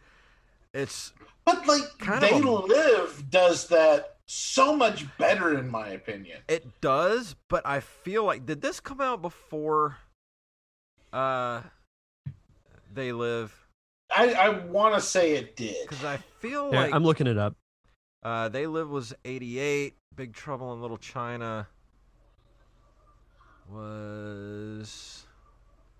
It's 0.73 1.13
But 1.45 1.67
like 1.67 1.83
Kind 1.99 2.23
They 2.23 2.31
of 2.39 2.45
a- 2.45 2.51
Live 2.51 3.31
does 3.31 3.67
that 3.69 4.17
so 4.27 4.77
much 4.77 5.05
better 5.19 5.59
in 5.59 5.69
my 5.69 5.89
opinion. 5.89 6.39
it 6.49 6.81
does, 6.81 7.35
but 7.49 7.67
I 7.67 7.81
feel 7.81 8.25
like 8.25 8.47
did 8.47 8.61
this 8.63 8.79
come 8.79 9.01
out 9.01 9.21
before 9.23 9.97
uh 11.13 11.63
They 12.95 13.13
Live? 13.13 13.57
I, 14.17 14.33
I 14.33 14.49
want 14.67 14.95
to 14.95 15.01
say 15.01 15.33
it 15.33 15.57
did. 15.57 15.89
Cuz 15.89 16.05
I 16.05 16.19
feel 16.39 16.71
Yeah, 16.73 16.83
like 16.83 16.95
I'm 16.95 17.05
looking 17.05 17.27
it 17.27 17.39
up. 17.39 17.57
uh 18.23 18.49
They 18.49 18.67
Live 18.69 18.89
was 18.89 19.13
88, 19.25 19.97
Big 20.15 20.33
Trouble 20.35 20.73
in 20.73 20.81
Little 20.81 20.99
China 20.99 21.67
was 23.71 25.25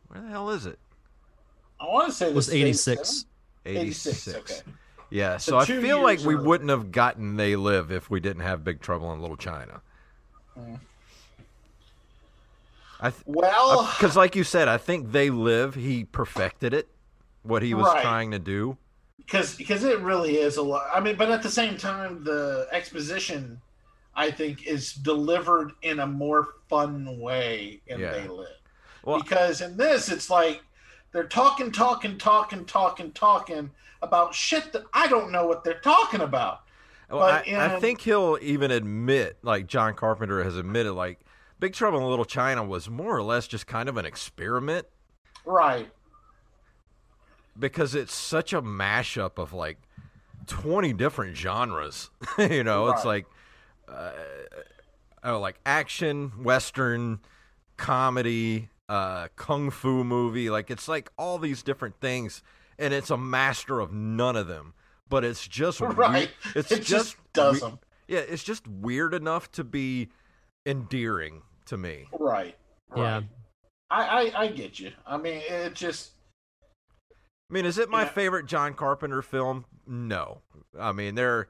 Where 0.09 0.21
the 0.21 0.29
hell 0.29 0.51
is 0.51 0.67
it? 0.67 0.79
I 1.81 1.85
want 1.87 2.09
to 2.09 2.13
say 2.15 2.29
It 2.29 2.35
was 2.35 2.47
this 2.47 2.55
is 2.55 2.89
86. 2.89 3.25
86. 3.67 4.29
Okay. 4.37 4.55
Yeah, 5.11 5.39
So 5.39 5.53
so 5.53 5.59
I 5.59 5.65
feel 5.65 6.03
like 6.03 6.19
years 6.19 6.27
we 6.27 6.35
early. 6.35 6.47
wouldn't 6.47 6.71
have 6.71 6.93
gotten 6.93 7.37
They 7.37 7.57
Live 7.57 7.91
if 7.91 8.11
we 8.11 8.21
didn't 8.21 8.43
have 8.43 8.63
Big 8.65 8.81
Trouble 8.81 9.13
in 9.13 9.21
Little 9.21 9.37
China. 9.37 9.81
Mm. 10.59 10.79
I 13.01 13.11
th- 13.11 13.23
Well, 13.27 13.83
because 13.99 14.17
like 14.17 14.37
you 14.37 14.45
said, 14.45 14.69
I 14.69 14.77
think 14.79 15.11
They 15.13 15.31
Live. 15.31 15.75
He 15.75 16.05
perfected 16.05 16.75
it, 16.75 16.89
what 17.43 17.63
he 17.63 17.73
was 17.75 17.87
Right. 17.87 18.03
trying 18.03 18.31
to 18.33 18.39
do. 18.39 18.77
because 19.19 19.55
because 19.57 19.85
it 19.85 20.01
really 20.01 20.37
is 20.39 20.57
a 20.59 20.63
lot. 20.63 20.87
I 20.95 21.01
mean, 21.01 21.17
but 21.17 21.31
at 21.31 21.43
the 21.43 21.49
same 21.51 21.77
time, 21.77 22.23
the 22.25 22.69
exposition, 22.73 23.61
I 24.21 24.31
think, 24.31 24.67
is 24.67 24.93
delivered 24.93 25.73
in 25.81 25.99
a 26.01 26.07
more 26.07 26.49
fun 26.69 27.19
way 27.19 27.81
in 27.87 28.01
Yeah. 28.01 28.13
They 28.13 28.29
Live. 28.29 28.49
Well, 29.03 29.19
because 29.23 29.63
in 29.63 29.79
this, 29.79 30.11
it's 30.11 30.29
like 30.29 30.61
they're 31.13 31.25
talking, 31.25 31.73
talking, 31.73 32.19
talking, 32.19 32.67
talking, 32.67 33.13
talking 33.13 33.71
about 34.03 34.35
shit 34.35 34.75
that 34.75 34.83
I 34.93 35.09
don't 35.09 35.33
know 35.33 35.47
what 35.47 35.65
they're 35.65 35.81
talking 35.81 36.21
about. 36.21 36.61
well, 37.09 37.23
I, 37.23 37.39
but 37.39 37.49
I 37.49 37.75
in- 37.77 37.81
think 37.81 38.03
he'll 38.03 38.37
even 38.43 38.71
admit, 38.71 39.39
like 39.43 39.67
John 39.67 39.95
Carpenter 39.95 40.45
has 40.45 40.55
admitted, 40.55 40.93
like 40.93 41.21
Big 41.59 41.73
Trouble 41.73 41.99
in 41.99 42.05
Little 42.05 42.27
China 42.27 42.63
was 42.63 42.91
more 42.91 43.17
or 43.17 43.23
less 43.23 43.49
just 43.49 43.67
kind 43.67 43.89
of 43.89 43.97
an 43.97 44.05
experiment 44.05 44.87
Right. 45.47 45.91
because 47.59 47.95
it's 47.95 48.15
such 48.15 48.53
a 48.53 48.61
mashup 48.61 49.39
of 49.39 49.55
like 49.55 49.79
20 50.47 50.93
different 50.93 51.37
genres. 51.39 52.11
you 52.39 52.63
know, 52.65 52.91
it's 52.91 53.05
like 53.07 53.25
uh, 53.91 54.13
oh, 55.25 55.41
like 55.41 55.59
action, 55.67 56.31
western, 56.43 57.21
comedy, 57.77 58.69
uh, 58.89 59.29
kung 59.37 59.71
fu 59.71 60.05
movie. 60.05 60.51
Like 60.51 60.71
it's 60.71 60.89
like 60.89 61.11
all 61.19 61.39
these 61.39 61.63
different 61.63 62.01
things, 62.01 62.43
and 62.79 62.93
it's 62.95 63.11
a 63.11 63.17
master 63.17 63.81
of 63.81 63.93
none 63.93 64.37
of 64.37 64.47
them. 64.47 64.75
But 65.09 65.25
it's 65.25 65.47
just 65.49 65.81
weird- 65.81 65.97
Right. 65.99 66.31
It's 66.55 66.71
It 66.71 66.83
just 66.83 67.17
we- 67.17 67.23
does 67.33 67.63
'em. 67.63 67.79
Yeah, 68.09 68.21
it's 68.21 68.43
just 68.43 68.67
weird 68.67 69.15
enough 69.15 69.51
to 69.53 69.65
be 69.65 70.09
endearing 70.67 71.43
to 71.67 71.77
me. 71.77 72.07
Right. 72.19 72.57
Yeah. 72.97 73.23
I, 73.89 74.03
I 74.33 74.41
I 74.43 74.47
get 74.49 74.79
you. 74.81 74.93
I 75.07 75.17
mean, 75.17 75.43
it 75.49 75.75
just 75.75 76.11
I 77.13 77.53
mean, 77.55 77.65
is 77.67 77.79
it 77.79 77.89
my 77.89 78.03
Yeah. 78.03 78.09
favorite 78.09 78.47
John 78.47 78.75
Carpenter 78.75 79.23
film? 79.23 79.65
No. 79.87 80.43
I 80.79 80.93
mean, 80.93 81.15
there. 81.17 81.49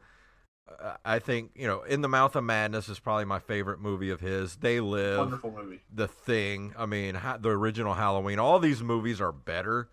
I 1.05 1.19
think 1.19 1.51
you 1.55 1.67
know, 1.67 1.83
In 1.83 2.01
the 2.01 2.09
Mouth 2.09 2.37
of 2.37 2.45
Madness 2.45 2.89
is 2.89 2.99
probably 2.99 3.25
my 3.25 3.39
favorite 3.39 3.81
movie 3.81 4.11
of 4.11 4.21
his. 4.21 4.57
They 4.57 4.81
Live, 4.81 5.19
wonderful 5.19 5.51
movie. 5.51 5.81
The 5.93 6.09
Thing. 6.09 6.73
I 6.79 6.87
mean, 6.87 7.17
ha- 7.17 7.39
the 7.39 7.51
original 7.51 7.95
Halloween. 7.95 8.39
All 8.39 8.59
these 8.59 8.83
movies 8.83 9.21
are 9.21 9.33
better, 9.33 9.89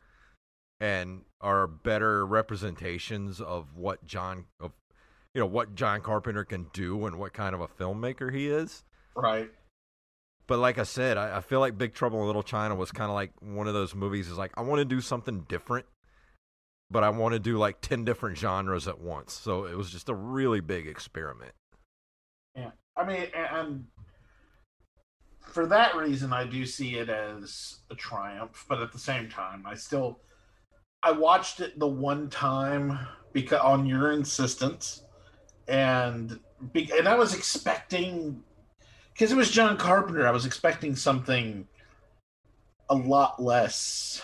and 0.80 1.22
are 1.41 1.68
better 1.68 2.26
representations 2.26 3.41
of 3.41 3.76
what 3.76 4.06
John 4.06 4.45
of 4.60 4.72
you 5.34 5.41
know 5.41 5.48
what 5.48 5.76
John 5.76 6.02
Carpenter 6.02 6.44
can 6.45 6.68
do 6.74 7.06
and 7.06 7.18
what 7.20 7.34
kind 7.34 7.54
of 7.56 7.62
a 7.62 7.68
filmmaker 7.68 8.34
he 8.34 8.48
is. 8.48 8.84
Right. 9.16 9.49
but 10.48 10.60
like 10.60 10.78
I 10.78 10.84
said, 10.84 11.18
I, 11.18 11.38
I 11.38 11.41
feel 11.41 11.60
like 11.60 11.78
Big 11.78 11.94
Trouble 11.95 12.20
in 12.22 12.28
Little 12.28 12.44
China 12.44 12.76
was 12.76 12.91
kind 12.91 13.10
of 13.10 13.16
like 13.16 13.32
one 13.41 13.68
of 13.68 13.74
those 13.74 13.94
movies. 13.95 14.30
Is 14.30 14.38
like 14.38 14.52
I 14.58 14.62
want 14.62 14.80
to 14.80 14.86
do 14.86 15.02
something 15.02 15.41
different, 15.49 15.86
but 16.90 17.04
I 17.04 17.10
want 17.10 17.34
to 17.34 17.40
do 17.40 17.58
like 17.58 17.82
ten 17.82 18.06
different 18.06 18.38
genres 18.38 18.88
at 18.88 19.00
once. 19.00 19.34
So 19.34 19.66
it 19.66 19.78
was 19.78 19.92
just 19.92 20.10
a 20.10 20.16
really 20.16 20.60
big 20.60 20.88
experiment. 20.88 21.54
Yeah, 22.56 22.72
I 22.96 23.06
mean, 23.06 23.28
and 23.36 23.86
for 25.42 25.66
that 25.68 25.96
reason, 25.96 26.34
I 26.34 26.46
do 26.46 26.66
see 26.66 26.96
it 26.96 27.10
as 27.10 27.78
a 27.90 27.96
triumph. 27.96 28.66
But 28.68 28.82
at 28.82 28.92
the 28.92 29.00
same 29.00 29.30
time, 29.30 29.64
I 29.66 29.76
still 29.76 30.20
I 31.04 31.12
watched 31.12 31.60
it 31.60 31.78
the 31.78 31.88
one 31.88 32.30
time 32.30 32.98
because 33.34 33.60
on 33.60 33.86
your 33.86 34.12
insistence, 34.12 35.04
and 35.68 36.40
and 36.74 37.08
I 37.08 37.16
was 37.16 37.36
expecting 37.36 38.44
because 39.14 39.32
it 39.32 39.38
was 39.38 39.52
John 39.52 39.78
Carpenter. 39.78 40.28
I 40.28 40.32
was 40.32 40.46
expecting 40.46 40.96
something 40.96 41.68
a 42.90 42.96
lot 42.96 43.42
less 43.42 44.22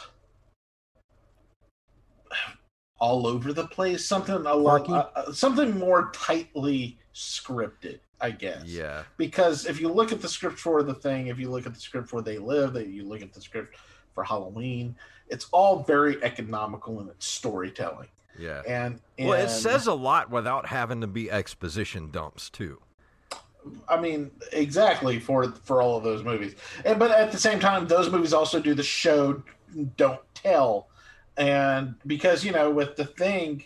all 3.04 3.28
over 3.28 3.52
the 3.52 3.68
place. 3.68 4.06
Something 4.06 4.36
a 4.36 4.56
lot, 4.56 4.90
uh, 4.90 5.34
something 5.34 5.78
more 5.78 6.10
tightly 6.14 6.98
scripted. 7.14 8.00
I 8.22 8.32
guess. 8.32 8.64
Yeah. 8.64 9.04
Because 9.18 9.66
if 9.66 9.82
you 9.82 9.90
look 9.90 10.14
at 10.14 10.22
the 10.22 10.30
script 10.30 10.58
for 10.58 10.82
the 10.82 10.94
thing, 10.94 11.28
if 11.28 11.38
you 11.38 11.52
look 11.52 11.66
at 11.66 11.74
the 11.74 11.80
script 11.82 12.08
for 12.08 12.22
They 12.22 12.38
Live, 12.38 12.72
that 12.72 12.88
you 12.88 13.04
look 13.04 13.22
at 13.22 13.34
the 13.34 13.42
script 13.42 13.76
for 14.16 14.24
Halloween, 14.24 14.96
it's 15.28 15.48
all 15.52 15.84
very 15.84 16.24
economical 16.24 17.02
in 17.02 17.10
its 17.10 17.26
storytelling. 17.26 18.08
Yeah. 18.40 18.62
And, 18.66 19.02
and 19.20 19.28
well, 19.28 19.44
it 19.44 19.50
says 19.50 19.88
a 19.88 19.94
lot 19.94 20.30
without 20.30 20.68
having 20.68 21.02
to 21.02 21.08
be 21.08 21.30
exposition 21.30 22.12
dumps 22.12 22.50
too. 22.50 22.80
I 23.90 24.00
mean, 24.00 24.32
exactly 24.54 25.20
for 25.20 25.52
for 25.66 25.82
all 25.82 25.98
of 25.98 26.04
those 26.04 26.24
movies. 26.24 26.56
And 26.86 26.98
but 26.98 27.12
at 27.12 27.34
the 27.34 27.38
same 27.38 27.60
time, 27.60 27.88
those 27.88 28.10
movies 28.10 28.34
also 28.34 28.62
do 28.62 28.74
the 28.74 28.84
show 28.84 29.44
don't 29.98 30.22
tell. 30.34 30.88
And 31.38 31.96
because, 32.06 32.44
you 32.44 32.52
know, 32.52 32.70
with 32.72 32.96
the 32.96 33.06
thing, 33.06 33.64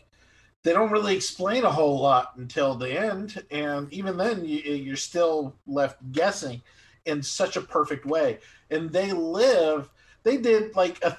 they 0.63 0.73
don't 0.73 0.91
really 0.91 1.15
explain 1.15 1.63
a 1.63 1.71
whole 1.71 1.99
lot 1.99 2.33
until 2.37 2.75
the 2.75 2.91
end. 2.91 3.43
And 3.51 3.91
even 3.93 4.17
then 4.17 4.45
you, 4.45 4.59
you're 4.59 4.95
still 4.95 5.55
left 5.65 6.11
guessing 6.11 6.61
in 7.05 7.23
such 7.23 7.55
a 7.57 7.61
perfect 7.61 8.05
way. 8.05 8.39
And 8.69 8.91
they 8.91 9.11
live 9.13 9.89
they 10.23 10.37
did 10.37 10.75
like 10.75 11.01
a, 11.03 11.17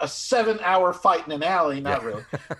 a 0.00 0.06
seven 0.06 0.60
hour 0.62 0.92
fight 0.92 1.26
in 1.26 1.32
an 1.32 1.42
alley 1.42 1.80
not 1.80 2.02
Yeah. 2.02 2.08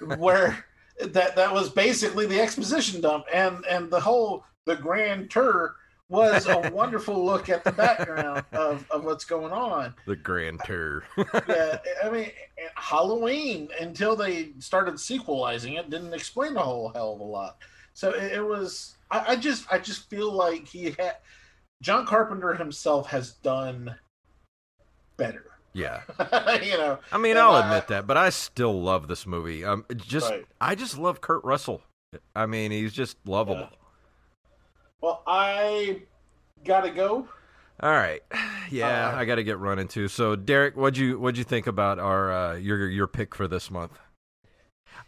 really 0.00 0.16
where 0.16 0.64
that 1.00 1.36
that 1.36 1.52
was 1.52 1.70
basically 1.70 2.26
the 2.26 2.40
exposition 2.40 3.00
dump. 3.00 3.26
And 3.32 3.64
and 3.66 3.90
the 3.90 4.00
whole 4.00 4.44
the 4.64 4.76
grand 4.76 5.30
tour 5.30 5.76
was 6.08 6.46
a 6.46 6.70
wonderful 6.72 7.24
look 7.24 7.48
at 7.48 7.64
the 7.64 7.72
background 7.72 8.44
of, 8.52 8.86
of 8.90 9.04
what's 9.04 9.24
going 9.24 9.52
on 9.52 9.94
The 10.06 10.16
Grand 10.16 10.60
Tour. 10.64 11.04
yeah, 11.48 11.78
I 12.04 12.10
mean, 12.10 12.30
Halloween 12.74 13.68
until 13.80 14.16
they 14.16 14.50
started 14.58 14.98
sequelizing 14.98 15.74
it 15.74 15.90
didn't 15.90 16.14
explain 16.14 16.56
a 16.56 16.62
whole 16.62 16.90
hell 16.94 17.12
of 17.14 17.20
a 17.20 17.24
lot. 17.24 17.58
So 17.94 18.10
it, 18.12 18.32
it 18.32 18.42
was. 18.46 18.96
I, 19.10 19.32
I 19.32 19.36
just, 19.36 19.70
I 19.72 19.78
just 19.78 20.08
feel 20.08 20.32
like 20.32 20.66
he 20.68 20.90
had. 20.98 21.16
John 21.82 22.06
Carpenter 22.06 22.54
himself 22.54 23.08
has 23.08 23.32
done 23.34 23.94
better. 25.16 25.44
yeah. 25.72 26.00
you 26.62 26.76
know. 26.76 26.98
I 27.12 27.18
mean, 27.18 27.36
I'll 27.36 27.52
I- 27.52 27.66
admit 27.68 27.88
that, 27.88 28.06
but 28.06 28.16
I 28.16 28.30
still 28.30 28.80
love 28.80 29.08
this 29.08 29.26
movie. 29.26 29.64
Um, 29.64 29.84
just 29.96 30.30
Right. 30.30 30.46
I 30.60 30.74
just 30.74 30.98
love 30.98 31.20
Kurt 31.20 31.44
Russell. 31.44 31.82
I 32.34 32.46
mean, 32.46 32.70
he's 32.70 32.92
just 32.92 33.16
lovable. 33.26 33.68
Well, 35.00 35.22
I 35.26 36.02
gotta 36.64 36.90
go. 36.90 37.28
All 37.80 37.90
right, 37.92 38.20
yeah, 38.70 39.10
Uh, 39.12 39.16
I 39.16 39.24
got 39.24 39.36
to 39.36 39.44
get 39.44 39.58
running 39.58 39.86
too. 39.88 40.08
So, 40.08 40.34
Derek, 40.34 40.76
what'd 40.76 40.96
you 40.98 41.18
what'd 41.18 41.38
you 41.38 41.44
think 41.44 41.66
about 41.66 41.98
our 41.98 42.32
uh, 42.32 42.54
your 42.56 42.88
your 42.88 43.06
pick 43.06 43.34
for 43.34 43.46
this 43.46 43.70
month? 43.70 43.92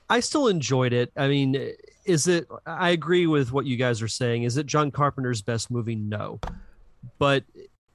I 0.09 0.21
still 0.21 0.47
enjoyed 0.49 0.93
it. 0.93 1.13
I 1.17 1.27
mean, 1.29 1.73
is 2.05 2.29
it? 2.29 2.47
I 2.67 2.91
agree 2.91 3.27
with 3.27 3.53
what 3.53 3.67
you 3.67 3.77
guys 3.77 4.03
are 4.03 4.09
saying. 4.09 4.45
Is 4.45 4.57
it 4.57 4.67
John 4.67 4.91
Carpenter's 4.91 5.43
best 5.43 5.71
movie? 5.71 5.97
No, 5.97 6.41
but 7.19 7.45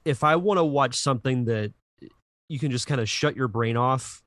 if 0.04 0.22
I 0.22 0.36
want 0.36 0.58
to 0.58 0.64
watch 0.64 0.96
something 0.96 1.46
that 1.46 1.72
you 2.48 2.58
can 2.58 2.70
just 2.70 2.86
kind 2.86 3.00
of 3.00 3.08
shut 3.08 3.34
your 3.34 3.48
brain 3.48 3.76
off 3.76 4.22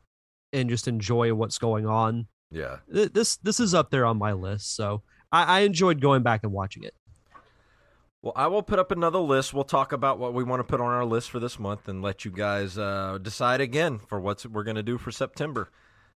and 0.52 0.70
just 0.70 0.88
enjoy 0.88 1.34
what's 1.34 1.58
going 1.60 1.86
on, 1.86 2.28
Yeah, 2.52 2.78
th- 2.92 3.14
this 3.14 3.38
this 3.38 3.60
is 3.60 3.74
up 3.76 3.92
there 3.92 4.06
on 4.06 4.18
my 4.18 4.34
list. 4.34 4.76
So 4.76 5.04
I, 5.32 5.44
I 5.44 5.60
enjoyed 5.62 6.02
going 6.02 6.24
back 6.24 6.42
and 6.44 6.52
watching 6.52 6.84
it. 6.84 6.96
Well, 8.22 8.34
I 8.36 8.48
will 8.48 8.64
put 8.64 8.80
up 8.80 8.92
another 8.92 9.20
list. 9.20 9.54
We'll 9.54 9.64
talk 9.64 9.94
about 9.94 10.20
what 10.20 10.34
we 10.34 10.44
want 10.44 10.60
to 10.60 10.66
put 10.66 10.82
on 10.82 10.88
our 10.88 11.06
list 11.06 11.30
for 11.30 11.40
this 11.40 11.58
month 11.58 11.88
and 11.88 12.02
let 12.02 12.26
you 12.26 12.32
guys 12.32 12.78
uh, 12.78 13.18
decide 13.22 13.62
again 13.62 14.00
for 14.00 14.20
what 14.20 14.46
we're 14.46 14.66
going 14.66 14.76
to 14.76 14.84
do 14.84 14.98
for 14.98 15.10
September. 15.10 15.72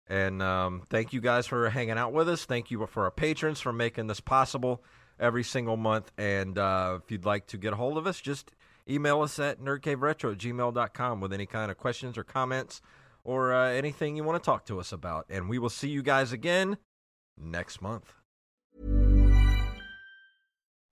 And 0.09 0.43
um, 0.43 0.83
thank 0.91 1.13
you 1.13 1.21
guys 1.21 1.47
for 1.47 1.71
hanging 1.71 1.99
out 1.99 2.13
with 2.13 2.29
us. 2.29 2.45
Thank 2.45 2.73
you 2.73 2.85
for 2.87 3.05
our 3.05 3.13
patrons 3.13 3.61
for 3.61 3.73
making 3.73 4.09
this 4.09 4.19
possible 4.19 4.83
every 5.21 5.45
single 5.45 5.77
month. 5.77 6.11
And 6.19 6.59
uh, 6.59 6.99
if 7.03 7.11
you'd 7.13 7.25
like 7.25 7.47
to 7.49 7.57
get 7.57 7.73
a 7.73 7.77
hold 7.77 7.97
of 7.97 8.09
us, 8.09 8.21
just 8.21 8.51
email 8.91 9.23
us 9.23 9.39
at 9.39 9.61
nerdcaveretro 9.61 10.33
at 10.33 10.39
gmail.com 10.39 11.21
with 11.21 11.33
any 11.33 11.47
kind 11.47 11.71
of 11.71 11.79
questions 11.79 12.19
or 12.19 12.25
comments 12.25 12.83
or 13.23 13.55
uh, 13.55 13.69
anything 13.69 14.17
you 14.17 14.25
want 14.25 14.43
to 14.43 14.45
talk 14.45 14.67
to 14.67 14.81
us 14.81 14.91
about. 14.91 15.27
And 15.31 15.49
we 15.49 15.61
will 15.61 15.71
see 15.71 15.89
you 15.89 16.03
guys 16.03 16.33
again 16.33 16.79
next 17.39 17.81
month. 17.81 18.13